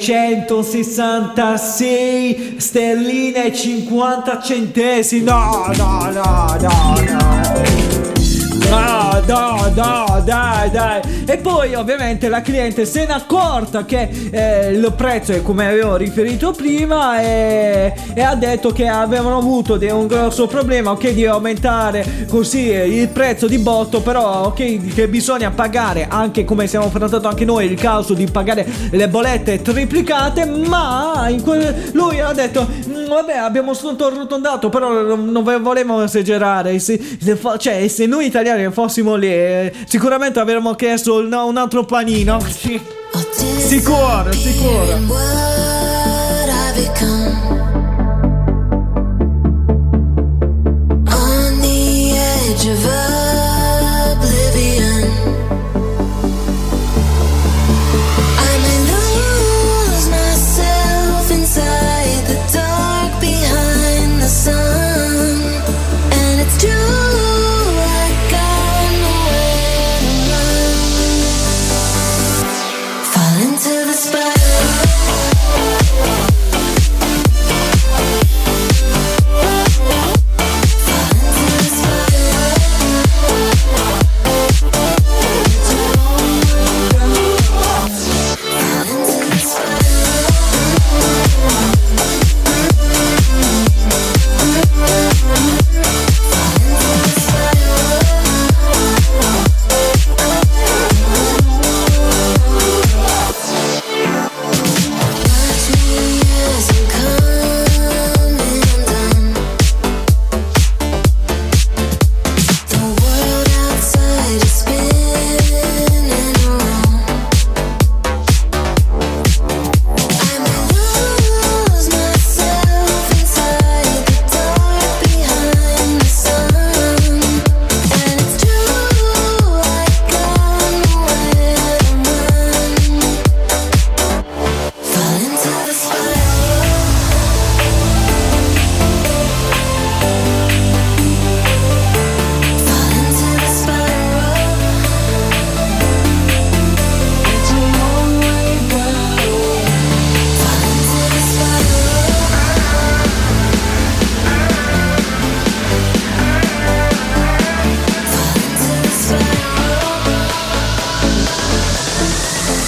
666 0.07 2.59
sterline 2.59 3.47
e 3.47 3.53
50 3.53 4.41
centesimi. 4.41 5.25
No, 5.25 5.67
no, 5.77 6.13
no, 6.13 6.13
no, 6.13 6.55
no. 6.61 7.86
No, 8.69 9.23
no, 9.27 9.73
no, 9.75 10.23
dai, 10.25 10.71
dai. 10.71 11.01
E 11.25 11.39
poi 11.39 11.75
ovviamente 11.75 12.29
la 12.29 12.41
cliente 12.41 12.85
se 12.85 13.07
n'è 13.07 13.13
accorta 13.13 13.85
che 13.85 14.09
eh, 14.31 14.71
il 14.73 14.93
prezzo 14.97 15.33
è 15.33 15.43
come 15.43 15.67
avevo 15.67 15.97
riferito 15.97 16.53
prima 16.53 17.21
e, 17.21 17.93
e 18.15 18.21
ha 18.23 18.35
detto 18.35 18.73
che 18.73 18.87
avevano 18.89 19.39
avuto 19.39 19.77
de- 19.77 19.91
un 19.91 20.07
grosso 20.07 20.47
problema, 20.47 20.91
ok, 20.93 21.11
di 21.13 21.27
aumentare 21.27 22.27
così 22.29 22.71
eh, 22.71 22.87
il 22.87 23.09
prezzo 23.09 23.47
di 23.47 23.59
botto, 23.59 24.01
però 24.03 24.47
ok, 24.47 24.95
che 24.95 25.09
bisogna 25.09 25.51
pagare 25.51 26.07
anche 26.09 26.45
come 26.45 26.67
stiamo 26.67 26.87
affrontando 26.87 27.29
anche 27.29 27.45
noi 27.45 27.67
il 27.67 27.79
caso 27.79 28.15
di 28.15 28.27
pagare 28.27 28.67
le 28.91 29.09
triplicate, 29.63 30.45
ma 30.45 31.29
que- 31.43 31.91
lui 31.93 32.21
ha 32.21 32.33
detto, 32.33 32.67
"Mm, 32.89 33.07
vabbè, 33.09 33.37
abbiamo 33.37 33.75
solo 33.75 33.97
arrotondato, 34.07 34.69
però 34.69 34.91
non, 35.15 35.43
volevamo 35.43 36.03
esagerare, 36.03 36.79
se, 36.79 37.01
se 37.21 37.39
cioè 37.59 37.87
se 37.89 38.07
noi 38.07 38.27
italiani 38.27 38.56
fossimo 38.71 39.15
lì, 39.17 39.29
eh, 39.29 39.73
sicuramente 39.87 40.41
avremmo 40.41 40.75
chiesto 40.75 41.15
un, 41.17 41.33
un 41.33 41.57
altro 41.57 41.85
panino. 41.85 42.39
Sicuro, 43.59 44.33
sicuro. 44.33 45.86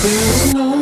There's 0.08 0.54
no 0.54 0.77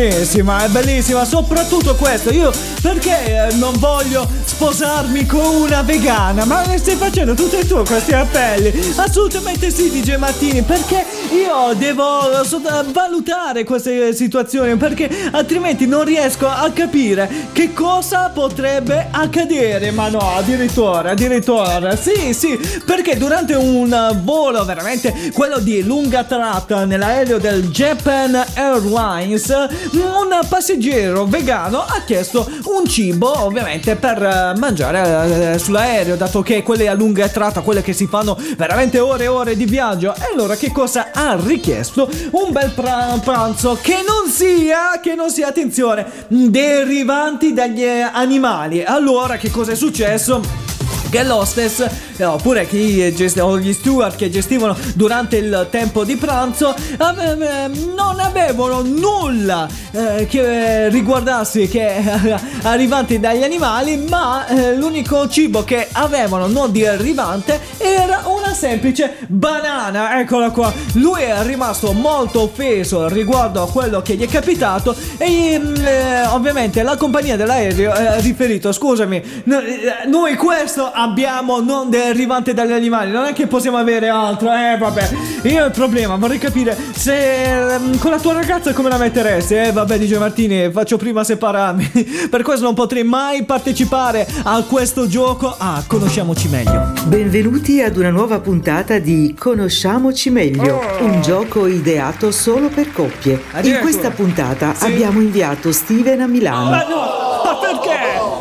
bellissima, 0.00 0.64
è 0.64 0.68
bellissima, 0.68 1.24
soprattutto 1.24 1.94
questo. 1.94 2.30
Io 2.30 2.50
perché 2.80 3.48
eh, 3.48 3.54
non 3.54 3.74
voglio 3.78 4.26
sposarmi 4.44 5.26
con 5.26 5.54
una 5.56 5.82
vegana? 5.82 6.44
Ma 6.46 6.64
stai 6.78 6.96
facendo 6.96 7.34
tutti 7.34 7.56
e 7.56 7.66
tu 7.66 7.82
questi 7.84 8.12
appelli? 8.12 8.72
Assolutamente 8.96 9.70
sì, 9.70 9.90
DJ 9.90 10.16
Martini, 10.16 10.62
perché 10.62 11.04
io 11.30 11.74
devo 11.74 12.42
sotto- 12.44 12.84
valutare 12.92 13.64
queste 13.64 14.12
situazioni 14.14 14.76
perché 14.76 15.08
altrimenti 15.30 15.86
non 15.86 16.04
riesco 16.04 16.48
a 16.48 16.68
capire 16.72 17.30
che 17.52 17.72
cosa 17.72 18.30
potrebbe 18.30 19.08
accadere. 19.10 19.90
Ma 19.90 20.08
no, 20.08 20.18
addirittura, 20.36 21.10
addirittura. 21.10 21.94
Sì, 21.96 22.32
sì, 22.34 22.58
perché 22.84 23.16
durante 23.16 23.54
un 23.54 24.20
volo 24.22 24.64
veramente 24.64 25.30
quello 25.32 25.58
di 25.58 25.82
lunga 25.84 26.24
tratta 26.24 26.84
nell'aereo 26.84 27.38
del 27.38 27.68
Japan 27.68 28.34
Airlines, 28.54 29.48
un 29.92 30.38
passeggero 30.48 31.24
vegano 31.26 31.80
ha 31.80 32.02
chiesto 32.04 32.48
un 32.64 32.86
cibo 32.86 33.44
ovviamente 33.44 33.96
per 33.96 34.22
eh, 34.22 34.58
mangiare 34.58 35.52
eh, 35.52 35.58
sull'aereo, 35.58 36.16
dato 36.16 36.42
che 36.42 36.62
quelle 36.62 36.88
a 36.88 36.94
lunga 36.94 37.28
tratta, 37.28 37.60
quelle 37.60 37.82
che 37.82 37.92
si 37.92 38.06
fanno 38.06 38.36
veramente 38.56 38.98
ore 38.98 39.24
e 39.24 39.28
ore 39.28 39.56
di 39.56 39.64
viaggio. 39.64 40.14
E 40.14 40.32
allora 40.32 40.56
che 40.56 40.72
cosa 40.72 41.08
ha 41.12 41.19
richiesto? 41.44 42.08
Un 42.30 42.52
bel 42.52 42.70
pra- 42.70 43.18
pranzo 43.22 43.78
che 43.80 44.02
non 44.06 44.30
sia, 44.30 45.00
che 45.02 45.14
non 45.14 45.30
sia, 45.30 45.48
attenzione, 45.48 46.06
derivanti 46.28 47.52
dagli 47.52 47.82
eh, 47.82 48.00
animali. 48.00 48.82
Allora 48.82 49.36
che 49.36 49.50
cosa 49.50 49.72
è 49.72 49.76
successo? 49.76 50.69
Che 51.10 51.22
l'hostess 51.24 51.86
eh, 52.16 52.24
oppure 52.24 52.66
chi 52.66 53.12
gest- 53.14 53.40
o 53.40 53.58
gli 53.58 53.72
steward 53.72 54.16
che 54.16 54.30
gestivano 54.30 54.76
durante 54.94 55.36
il 55.36 55.66
tempo 55.70 56.04
di 56.04 56.16
pranzo 56.16 56.74
ave- 56.98 57.64
eh, 57.64 57.68
non 57.94 58.20
avevano 58.20 58.82
nulla 58.82 59.68
eh, 59.90 60.26
che 60.28 60.88
riguardasse 60.88 61.68
che 61.68 62.02
arrivanti 62.62 63.18
dagli 63.18 63.42
animali 63.42 63.96
ma 63.96 64.46
eh, 64.46 64.76
l'unico 64.76 65.28
cibo 65.28 65.64
che 65.64 65.88
avevano 65.92 66.46
non 66.46 66.70
derivante 66.72 67.60
era 67.78 68.22
una 68.26 68.52
semplice 68.54 69.16
banana. 69.26 70.20
Eccola 70.20 70.50
qua. 70.50 70.72
Lui 70.94 71.22
è 71.22 71.42
rimasto 71.42 71.92
molto 71.92 72.42
offeso 72.42 73.08
riguardo 73.08 73.62
a 73.62 73.70
quello 73.70 74.00
che 74.02 74.14
gli 74.14 74.24
è 74.24 74.28
capitato 74.28 74.94
e 75.16 75.58
mm, 75.58 75.76
eh, 75.76 76.26
ovviamente 76.26 76.82
la 76.82 76.96
compagnia 76.96 77.36
dell'aereo 77.36 77.92
ha 77.92 78.16
riferito 78.16 78.72
scusami 78.72 79.16
eh, 79.16 80.06
noi 80.06 80.34
questo 80.36 80.90
abbiamo 81.02 81.60
non 81.60 81.88
derivante 81.90 82.52
dagli 82.54 82.72
animali 82.72 83.10
non 83.10 83.24
è 83.24 83.32
che 83.32 83.46
possiamo 83.46 83.76
avere 83.78 84.08
altro 84.08 84.52
eh 84.52 84.76
vabbè 84.78 85.10
io 85.44 85.64
il 85.64 85.70
problema 85.70 86.16
vorrei 86.16 86.38
capire 86.38 86.76
se 86.94 87.72
ehm, 87.74 87.98
con 87.98 88.10
la 88.10 88.18
tua 88.18 88.34
ragazza 88.34 88.72
come 88.72 88.88
la 88.88 88.98
metteresti 88.98 89.54
eh 89.54 89.72
vabbè 89.72 89.98
dice 89.98 90.18
Martini 90.18 90.70
faccio 90.70 90.96
prima 90.98 91.24
separarmi 91.24 92.28
per 92.30 92.42
questo 92.42 92.64
non 92.64 92.74
potrei 92.74 93.04
mai 93.04 93.44
partecipare 93.44 94.26
a 94.42 94.62
questo 94.62 95.06
gioco 95.06 95.54
ah 95.56 95.82
conosciamoci 95.86 96.48
meglio 96.48 96.92
Benvenuti 97.06 97.80
ad 97.82 97.96
una 97.96 98.10
nuova 98.10 98.40
puntata 98.40 98.98
di 98.98 99.34
Conosciamoci 99.38 100.30
meglio, 100.30 100.80
un 101.00 101.20
gioco 101.22 101.66
ideato 101.66 102.30
solo 102.30 102.68
per 102.68 102.92
coppie. 102.92 103.32
In 103.32 103.40
Addirittura. 103.52 103.82
questa 103.82 104.10
puntata 104.10 104.74
Sì. 104.74 104.84
abbiamo 104.84 105.20
inviato 105.20 105.72
Steven 105.72 106.20
a 106.20 106.26
Milano. 106.26 106.70
ma 106.70 106.84
no 106.86 107.19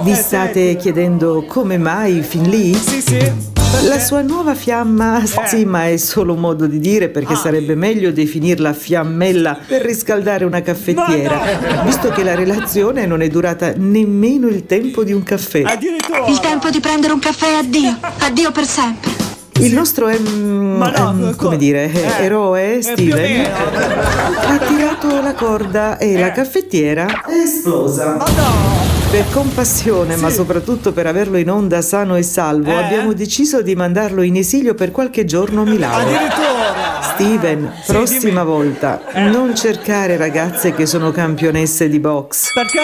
Vi 0.01 0.11
Eh, 0.11 0.15
state 0.15 0.75
chiedendo 0.77 1.43
come 1.47 1.77
mai 1.77 2.21
fin 2.21 2.43
lì? 2.49 2.73
sì 2.73 3.01
sì. 3.01 3.31
La 3.87 3.99
sua 3.99 4.21
nuova 4.21 4.55
fiamma, 4.55 5.21
sì, 5.45 5.63
ma 5.63 5.87
è 5.87 5.97
solo 5.97 6.33
un 6.33 6.39
modo 6.39 6.65
di 6.65 6.79
dire 6.79 7.09
perché 7.09 7.33
Ah. 7.33 7.37
sarebbe 7.37 7.75
meglio 7.75 8.11
definirla 8.11 8.73
fiammella 8.73 9.59
per 9.67 9.83
riscaldare 9.83 10.43
una 10.43 10.61
caffettiera, 10.61 11.39
visto 11.85 12.09
che 12.09 12.23
la 12.23 12.33
relazione 12.33 13.05
non 13.05 13.21
è 13.21 13.27
durata 13.27 13.73
nemmeno 13.75 14.47
il 14.47 14.65
tempo 14.65 15.03
di 15.03 15.13
un 15.13 15.21
caffè. 15.23 15.61
addirittura. 15.61 16.25
Il 16.27 16.39
tempo 16.39 16.69
di 16.71 16.79
prendere 16.79 17.13
un 17.13 17.19
caffè 17.19 17.53
addio, 17.57 17.95
addio 18.19 18.51
per 18.51 18.65
sempre. 18.65 19.11
Il 19.59 19.73
nostro 19.73 20.07
Ma 20.07 20.89
no, 20.89 21.33
co- 21.35 21.45
come 21.45 21.57
dire, 21.57 21.91
eh, 21.91 22.23
eroe 22.23 22.79
eh, 22.79 22.93
più 22.95 23.11
o 23.13 23.15
Steven? 23.17 23.45
ha 23.45 24.57
tirato 24.65 25.21
la 25.21 25.33
corda 25.33 25.97
e 25.97 26.17
la 26.17 26.31
caffettiera 26.31 27.05
è 27.27 27.33
esplosa. 27.43 28.15
ma 28.17 28.25
no 28.25 28.98
Per 29.11 29.25
compassione, 29.31 30.15
ma 30.17 30.29
soprattutto 30.29 30.91
per 30.91 31.07
averlo 31.07 31.37
in 31.37 31.49
onda 31.49 31.81
sano 31.81 32.15
e 32.15 32.21
salvo, 32.21 32.69
Eh? 32.69 32.75
abbiamo 32.75 33.13
deciso 33.13 33.63
di 33.63 33.75
mandarlo 33.75 34.21
in 34.21 34.35
esilio 34.35 34.75
per 34.75 34.91
qualche 34.91 35.25
giorno 35.25 35.61
a 35.61 35.65
Milano. 35.65 35.95
addirittura 36.07 36.58
Steven, 37.01 37.71
Sì, 37.83 37.91
prossima 37.91 38.41
dimmi. 38.41 38.53
volta, 38.53 39.01
non 39.31 39.55
cercare 39.55 40.17
ragazze 40.17 40.73
che 40.73 40.85
sono 40.85 41.11
campionesse 41.11 41.89
di 41.89 41.99
box. 41.99 42.53
perché 42.53 42.79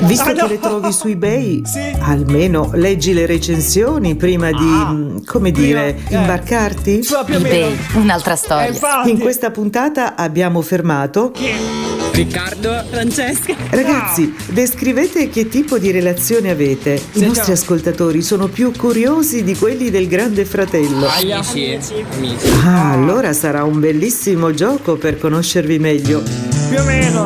Visto 0.00 0.28
Ah, 0.28 0.32
che 0.32 0.40
no. 0.42 0.46
le 0.46 0.60
trovi 0.60 0.92
su 0.92 1.08
eBay, 1.08 1.62
Sì. 1.64 1.80
almeno 2.00 2.70
leggi 2.74 3.12
le 3.14 3.24
recensioni 3.26 4.14
prima 4.14 4.50
di, 4.50 4.56
Ah. 4.56 4.92
mm, 4.92 5.24
come 5.24 5.50
dire, 5.50 5.94
Prima- 6.04 6.08
eh. 6.20 6.22
imbarcarti. 6.22 7.00
eBay, 7.28 7.76
un'altra 7.94 8.34
Eh, 8.34 8.36
storia. 8.36 8.66
infatti. 8.68 9.10
In 9.10 9.18
questa 9.18 9.50
puntata 9.50 10.14
abbiamo 10.16 10.60
fermato. 10.60 11.32
Riccardo, 12.12 12.84
Francesca. 12.90 13.54
Ragazzi, 13.70 14.34
descrivete 14.50 15.28
che 15.28 15.48
tipo 15.48 15.78
di 15.78 15.90
relazione 15.90 16.50
avete. 16.50 16.92
I 16.94 16.98
Sentiamo. 16.98 17.26
nostri 17.34 17.52
ascoltatori 17.52 18.22
sono 18.22 18.46
più 18.48 18.72
curiosi 18.76 19.42
di 19.42 19.54
quelli 19.56 19.90
del 19.90 20.08
Grande 20.08 20.44
Fratello. 20.44 21.06
Amici. 21.08 21.32
Amici. 21.32 22.55
Ah, 22.64 22.92
allora 22.92 23.32
sarà 23.32 23.64
un 23.64 23.78
bellissimo 23.80 24.52
gioco 24.52 24.96
per 24.96 25.18
conoscervi 25.18 25.78
meglio. 25.78 26.22
più 26.68 26.78
o 26.78 26.84
meno 26.84 27.24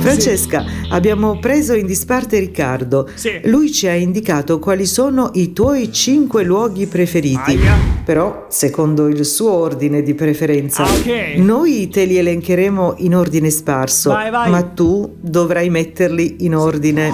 Francesca, 0.00 0.64
abbiamo 0.90 1.38
preso 1.38 1.74
in 1.74 1.84
disparte 1.84 2.38
Riccardo. 2.38 3.08
Sì. 3.14 3.40
Lui 3.44 3.70
ci 3.72 3.88
ha 3.88 3.94
indicato 3.94 4.58
quali 4.58 4.86
sono 4.86 5.30
i 5.34 5.52
tuoi 5.52 5.92
cinque 5.92 6.44
luoghi 6.44 6.86
preferiti. 6.86 7.58
Aia. 7.58 7.74
Però, 8.04 8.46
secondo 8.48 9.08
il 9.08 9.24
suo 9.26 9.52
ordine 9.52 10.02
di 10.02 10.14
preferenza. 10.14 10.84
Ah, 10.84 10.88
ok. 10.90 11.36
Noi 11.38 11.88
te 11.88 12.04
li 12.04 12.16
elencheremo 12.16 12.94
in 12.98 13.14
ordine 13.16 13.50
sparso, 13.50 14.10
Vai, 14.10 14.30
vai. 14.30 14.50
ma 14.50 14.62
tu 14.62 15.16
dovrai 15.20 15.68
metterli 15.68 16.36
in 16.40 16.54
ordine. 16.54 17.12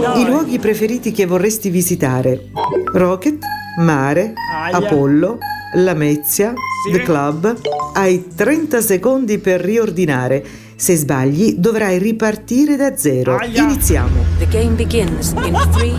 Dai. 0.00 0.20
I 0.20 0.26
luoghi 0.26 0.58
preferiti 0.58 1.10
che 1.12 1.26
vorresti 1.26 1.68
visitare: 1.70 2.50
Rocket, 2.92 3.38
Mare, 3.78 4.34
Aia. 4.64 4.76
Apollo, 4.76 5.38
Lamezia, 5.74 6.52
Sì. 6.84 6.92
The 6.92 7.02
Club. 7.02 7.56
Hai 7.94 8.26
30 8.34 8.80
secondi 8.80 9.38
per 9.38 9.60
riordinare. 9.60 10.42
Se 10.76 10.96
sbagli, 10.96 11.54
dovrai 11.58 11.98
ripartire 11.98 12.76
da 12.76 12.96
zero. 12.96 13.36
Aia. 13.36 13.62
Iniziamo. 13.64 14.24
The 14.38 14.46
game 14.48 14.70
begins 14.74 15.32
in 15.32 15.68
three. 15.72 15.92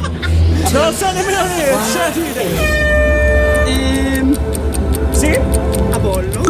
non 0.72 0.93
so 0.93 1.05
nemmeno 1.11 1.43
dire 1.55 1.76
senti 1.91 2.22
Ehm, 3.67 4.38
sì 5.11 5.28
Apollo. 5.91 6.41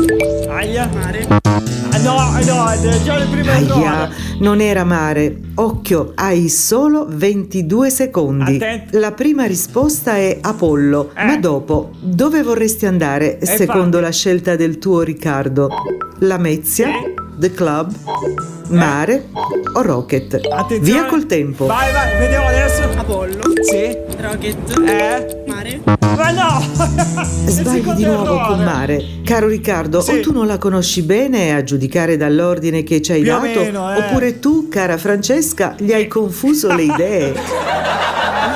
aia 0.49 0.89
Mare. 0.93 1.40
Ah, 1.53 1.97
no 1.97 2.37
eh, 2.39 2.45
no 2.45 2.69
è 2.69 3.03
già 3.03 3.17
le 3.17 3.25
prime 3.25 3.51
Aia, 3.51 4.03
errore 4.03 4.09
non 4.39 4.61
era 4.61 4.83
mare. 4.83 5.37
Occhio, 5.55 6.13
hai 6.15 6.47
solo 6.49 7.05
22 7.09 7.89
secondi. 7.89 8.55
Attento. 8.55 8.97
La 8.99 9.11
prima 9.11 9.45
risposta 9.45 10.15
è 10.15 10.37
Apollo. 10.41 11.11
Eh. 11.15 11.25
Ma 11.25 11.37
dopo, 11.37 11.91
dove 11.99 12.41
vorresti 12.41 12.85
andare 12.85 13.39
secondo 13.41 13.97
infatti. 13.97 14.01
la 14.03 14.11
scelta 14.11 14.55
del 14.55 14.77
tuo 14.77 15.01
Riccardo? 15.01 15.69
Lamezia, 16.19 16.87
Sì. 16.87 17.20
The 17.41 17.51
Club, 17.53 17.91
Mare 18.67 19.29
o 19.73 19.81
Rocket? 19.81 20.35
Attenzione. 20.35 20.79
Via 21.01 21.05
col 21.09 21.25
tempo. 21.25 21.65
vai 21.65 21.91
vai 21.91 22.19
vediamo 22.19 22.45
adesso 22.45 22.83
Apollo. 22.95 23.39
sì 23.67 23.97
Rocket. 24.19 24.77
eh 24.87 25.43
Mare. 25.47 25.81
ma 25.83 26.31
no 26.31 26.61
Sbagli 27.49 27.91
di 27.93 28.03
nuovo 28.05 28.23
errore. 28.35 28.45
con 28.45 28.63
Mare. 28.63 29.03
Caro 29.25 29.47
Riccardo, 29.47 30.01
Sì. 30.01 30.11
o 30.11 30.19
tu 30.19 30.31
non 30.31 30.45
la 30.45 30.59
conosci 30.59 31.01
bene 31.01 31.55
a 31.55 31.63
giudicare 31.63 32.15
dall'ordine 32.15 32.83
che 32.83 33.01
ci 33.01 33.11
hai 33.11 33.21
Più 33.23 33.31
dato, 33.31 33.45
meno, 33.59 33.91
eh. 33.91 33.97
oppure 33.97 34.39
tu, 34.39 34.67
cara 34.69 34.97
Francesca, 34.99 35.73
gli 35.79 35.91
hai 35.93 36.07
confuso 36.07 36.71
le 36.71 36.83
idee. 36.83 37.33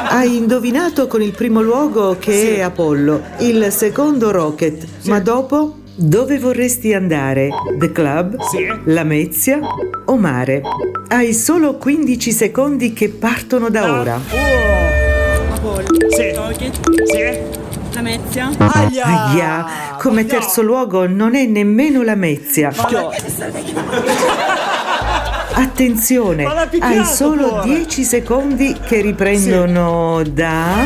Hai 0.07 0.37
indovinato 0.37 1.07
con 1.07 1.21
il 1.23 1.31
primo 1.31 1.61
luogo 1.61 2.15
che 2.19 2.31
Sì. 2.31 2.47
è 2.53 2.61
Apollo, 2.61 3.21
il 3.39 3.67
secondo 3.71 4.31
Rocket, 4.31 4.85
ma 5.07 5.19
dopo 5.19 5.75
dove 5.95 6.37
vorresti 6.39 6.93
andare? 6.93 7.49
The 7.77 7.91
Club? 7.91 8.39
Sì. 8.41 8.67
Lamezia 8.85 9.59
o 10.05 10.17
Mare? 10.17 10.61
Hai 11.07 11.33
solo 11.33 11.75
15 11.77 12.31
secondi 12.31 12.93
che 12.93 13.09
partono 13.09 13.69
da 13.69 13.99
ora. 13.99 14.15
Oh. 14.15 15.53
Apollo. 15.53 16.09
Sì. 16.09 16.33
Sì 17.05 17.63
Lamezia. 17.95 18.51
aia 18.57 19.05
Aia, 19.05 19.65
come 19.99 20.23
no. 20.23 20.27
terzo 20.27 20.61
luogo 20.61 21.07
non 21.07 21.33
è 21.33 21.45
nemmeno 21.45 22.03
Lamezia. 22.03 22.73
Ma- 22.75 22.89
Attenzione, 25.57 26.43
picchiato, 26.69 26.99
hai 26.99 27.05
solo 27.05 27.47
buona. 27.47 27.63
10 27.63 28.03
secondi 28.03 28.77
che 28.85 28.99
riprendono 28.99 30.21
da... 30.29 30.85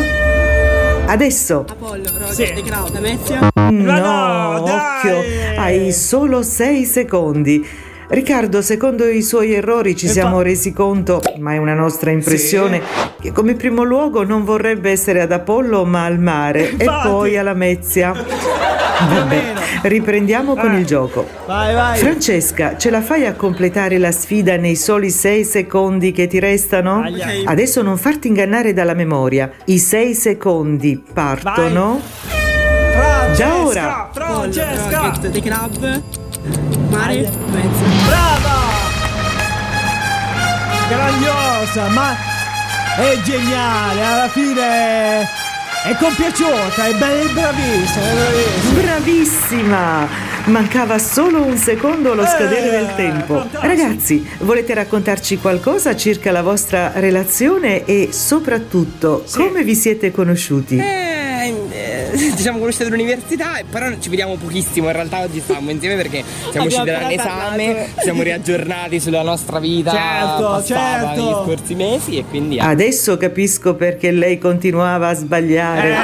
Adesso. 1.07 1.65
Apollo. 1.67 2.03
Rocket. 2.19 2.33
Sì. 2.33 2.53
The 2.53 2.61
Cloud. 2.61 2.93
Lamezia. 2.93 3.39
Ma 3.55 3.58
No, 3.69 3.99
no, 3.99 4.63
dai! 4.65 4.75
occhio, 4.75 5.21
hai 5.57 5.91
solo 5.91 6.41
6 6.41 6.85
secondi. 6.85 7.67
Riccardo, 8.11 8.63
secondo 8.63 9.05
i 9.07 9.21
suoi 9.21 9.53
errori 9.53 9.95
ci 9.95 10.07
E 10.07 10.09
siamo 10.09 10.37
fa- 10.37 10.43
resi 10.43 10.73
conto, 10.73 11.21
ma 11.37 11.53
è 11.53 11.57
una 11.57 11.75
nostra 11.75 12.09
impressione, 12.09 12.81
che 13.21 13.31
come 13.31 13.53
primo 13.53 13.83
luogo 13.83 14.23
non 14.23 14.43
vorrebbe 14.43 14.89
essere 14.89 15.21
ad 15.21 15.31
Apollo 15.31 15.85
ma 15.85 16.05
al 16.05 16.17
mare 16.17 16.69
e 16.69 16.71
Infatti. 16.71 17.07
poi 17.07 17.37
alla 17.37 17.53
Mezia. 17.53 18.11
Vabbè, 18.99 19.53
riprendiamo 19.83 20.55
con 20.55 20.73
il 20.73 20.85
gioco. 20.85 21.25
Vai, 21.45 21.73
vai. 21.73 21.97
Francesca, 21.99 22.75
ce 22.77 22.89
la 22.89 23.01
fai 23.01 23.25
a 23.27 23.33
completare 23.33 23.97
la 23.97 24.11
sfida 24.11 24.57
nei 24.57 24.75
soli 24.75 25.09
sei 25.09 25.45
secondi 25.45 26.11
che 26.11 26.27
ti 26.27 26.37
restano? 26.39 27.03
Aia. 27.03 27.27
Adesso 27.45 27.81
non 27.81 27.97
farti 27.97 28.27
ingannare 28.27 28.73
dalla 28.73 28.93
memoria. 28.95 29.49
I 29.65 29.77
sei 29.77 30.15
secondi 30.15 31.01
partono. 31.13 32.01
Francesca, 32.01 32.28
Già 33.39 33.55
ora. 33.55 34.09
Francesca. 34.11 35.17
The 35.21 35.39
Club. 35.39 36.01
Mare. 36.89 37.15
Mezzo. 37.51 37.83
Brava! 38.05 38.57
Grandiosa, 40.89 41.87
ma 41.87 42.17
è 42.97 43.17
geniale, 43.23 44.03
alla 44.03 44.27
fine 44.27 45.21
è 45.21 45.95
compiaciuta, 45.97 46.87
è, 46.87 46.93
bravissima, 46.95 47.49
è 47.49 47.53
bravissima. 47.53 48.81
Bravissima! 48.81 50.07
Mancava 50.47 50.97
solo 50.99 51.41
un 51.41 51.55
secondo 51.55 52.11
allo 52.11 52.25
scadere 52.25 52.69
del 52.69 52.93
tempo. 52.97 53.35
fantastico. 53.35 53.65
Ragazzi, 53.65 54.29
volete 54.39 54.73
raccontarci 54.73 55.37
qualcosa 55.37 55.95
circa 55.95 56.31
la 56.33 56.41
vostra 56.41 56.91
relazione 56.95 57.85
e 57.85 58.09
soprattutto 58.11 59.23
come 59.33 59.63
vi 59.63 59.75
siete 59.75 60.11
conosciuti? 60.11 60.77
Eh, 60.77 61.53
eh, 61.71 61.98
diciamo 62.35 62.59
conosciute 62.59 62.85
all'università, 62.85 63.59
però 63.69 63.87
ci 63.99 64.09
vediamo 64.09 64.35
pochissimo. 64.35 64.87
In 64.87 64.93
realtà 64.93 65.21
oggi 65.21 65.39
stavamo 65.39 65.69
insieme 65.71 65.95
perché 65.95 66.23
siamo 66.51 66.67
usciti 66.67 66.85
dall'esame, 66.85 67.87
siamo 68.01 68.21
riaggiornati 68.23 68.99
sulla 68.99 69.21
nostra 69.23 69.59
vita 69.59 69.91
Certo, 69.91 70.43
passata 70.43 70.63
certo. 71.15 71.21
negli 71.23 71.31
scorsi 71.55 71.75
mesi 71.75 72.17
e 72.17 72.25
quindi 72.25 72.57
eh, 72.57 72.61
Adesso 72.61 73.17
capisco 73.17 73.75
perché 73.75 74.11
lei 74.11 74.37
continuava 74.37 75.09
a 75.09 75.13
sbagliare. 75.13 75.95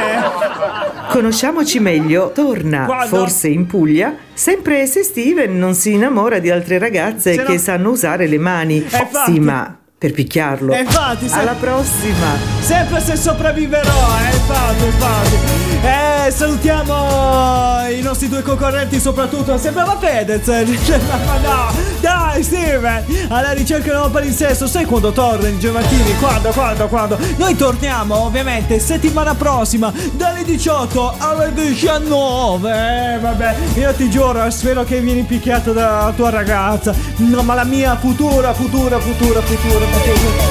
Conosciamoci 1.09 1.79
meglio, 1.79 2.31
torna 2.33 2.85
Quando? 2.85 3.15
forse 3.15 3.47
in 3.47 3.65
Puglia, 3.67 4.15
sempre 4.33 4.85
se 4.87 5.03
Steven 5.03 5.57
non 5.57 5.73
si 5.75 5.93
innamora 5.93 6.39
di 6.39 6.49
altre 6.49 6.77
ragazze 6.77 7.33
Se 7.35 7.41
no- 7.41 7.47
che 7.49 7.57
sanno 7.57 7.91
usare 7.91 8.27
le 8.27 8.37
mani. 8.37 8.83
Eh. 8.83 9.07
Sì, 9.25 9.39
ma 9.39 9.77
per 9.97 10.11
picchiarlo. 10.11 10.73
E 10.73 10.79
infatti, 10.81 11.27
se- 11.27 11.39
Alla 11.39 11.53
prossima! 11.53 12.53
sempre 12.59 12.99
se 12.99 13.15
sopravviverò, 13.15 13.89
eh, 13.89 14.35
infatti, 14.35 14.85
infatti. 14.85 15.37
Eh, 15.83 16.31
salutiamo 16.31 17.87
i 17.89 18.01
nostri 18.01 18.27
due 18.27 18.41
concorrenti, 18.41 18.99
soprattutto 18.99 19.57
sembrava 19.57 19.97
Fedez. 19.97 20.47
Ma 21.25 21.37
no, 21.37 21.71
dai, 22.01 22.41
Steven, 22.43 23.03
alla 23.29 23.51
ricerca 23.51 23.85
del 23.85 23.95
nuovo 23.97 24.09
palinsesto. 24.09 24.65
Sai 24.67 24.85
quando 24.85 25.11
torna 25.11 25.47
il 25.47 25.59
Gematini? 25.59 26.17
Quando, 26.17 26.49
quando, 26.49 26.87
quando? 26.87 27.17
Noi 27.37 27.55
torniamo, 27.55 28.15
ovviamente, 28.15 28.79
settimana 28.79 29.35
prossima, 29.35 29.93
dalle 30.13 30.43
18 30.43 31.15
alle 31.19 31.53
19. 31.53 33.13
Eh, 33.15 33.19
vabbè, 33.19 33.55
io 33.75 33.93
ti 33.93 34.09
giuro, 34.09 34.49
spero 34.49 34.83
che 34.83 34.99
vieni 35.01 35.21
picchiato 35.23 35.71
dalla 35.71 36.11
tua 36.15 36.31
ragazza. 36.31 36.93
No, 37.17 37.43
ma 37.43 37.53
la 37.53 37.63
mia 37.63 37.95
futura, 37.97 38.53
futura, 38.53 38.99
futura, 38.99 39.41
futura 39.41 39.84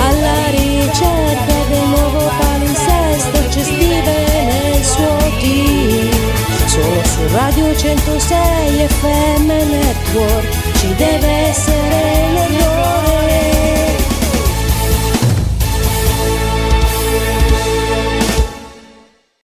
alla 0.00 0.50
ricerca 0.50 1.54
del 1.68 1.86
nuovo 1.88 2.30
palinsesto 2.38 3.38
c'è 3.48 3.62
Steven 3.62 4.48
e 4.50 4.76
il 4.78 4.84
suo 4.84 5.16
team 5.40 6.24
solo 6.66 7.04
su 7.04 7.34
Radio 7.34 7.76
106 7.76 8.88
FM 8.88 9.46
Network 9.46 10.76
ci 10.78 10.94
deve 10.96 11.28
essere 11.48 12.30
l'errore 12.32 13.53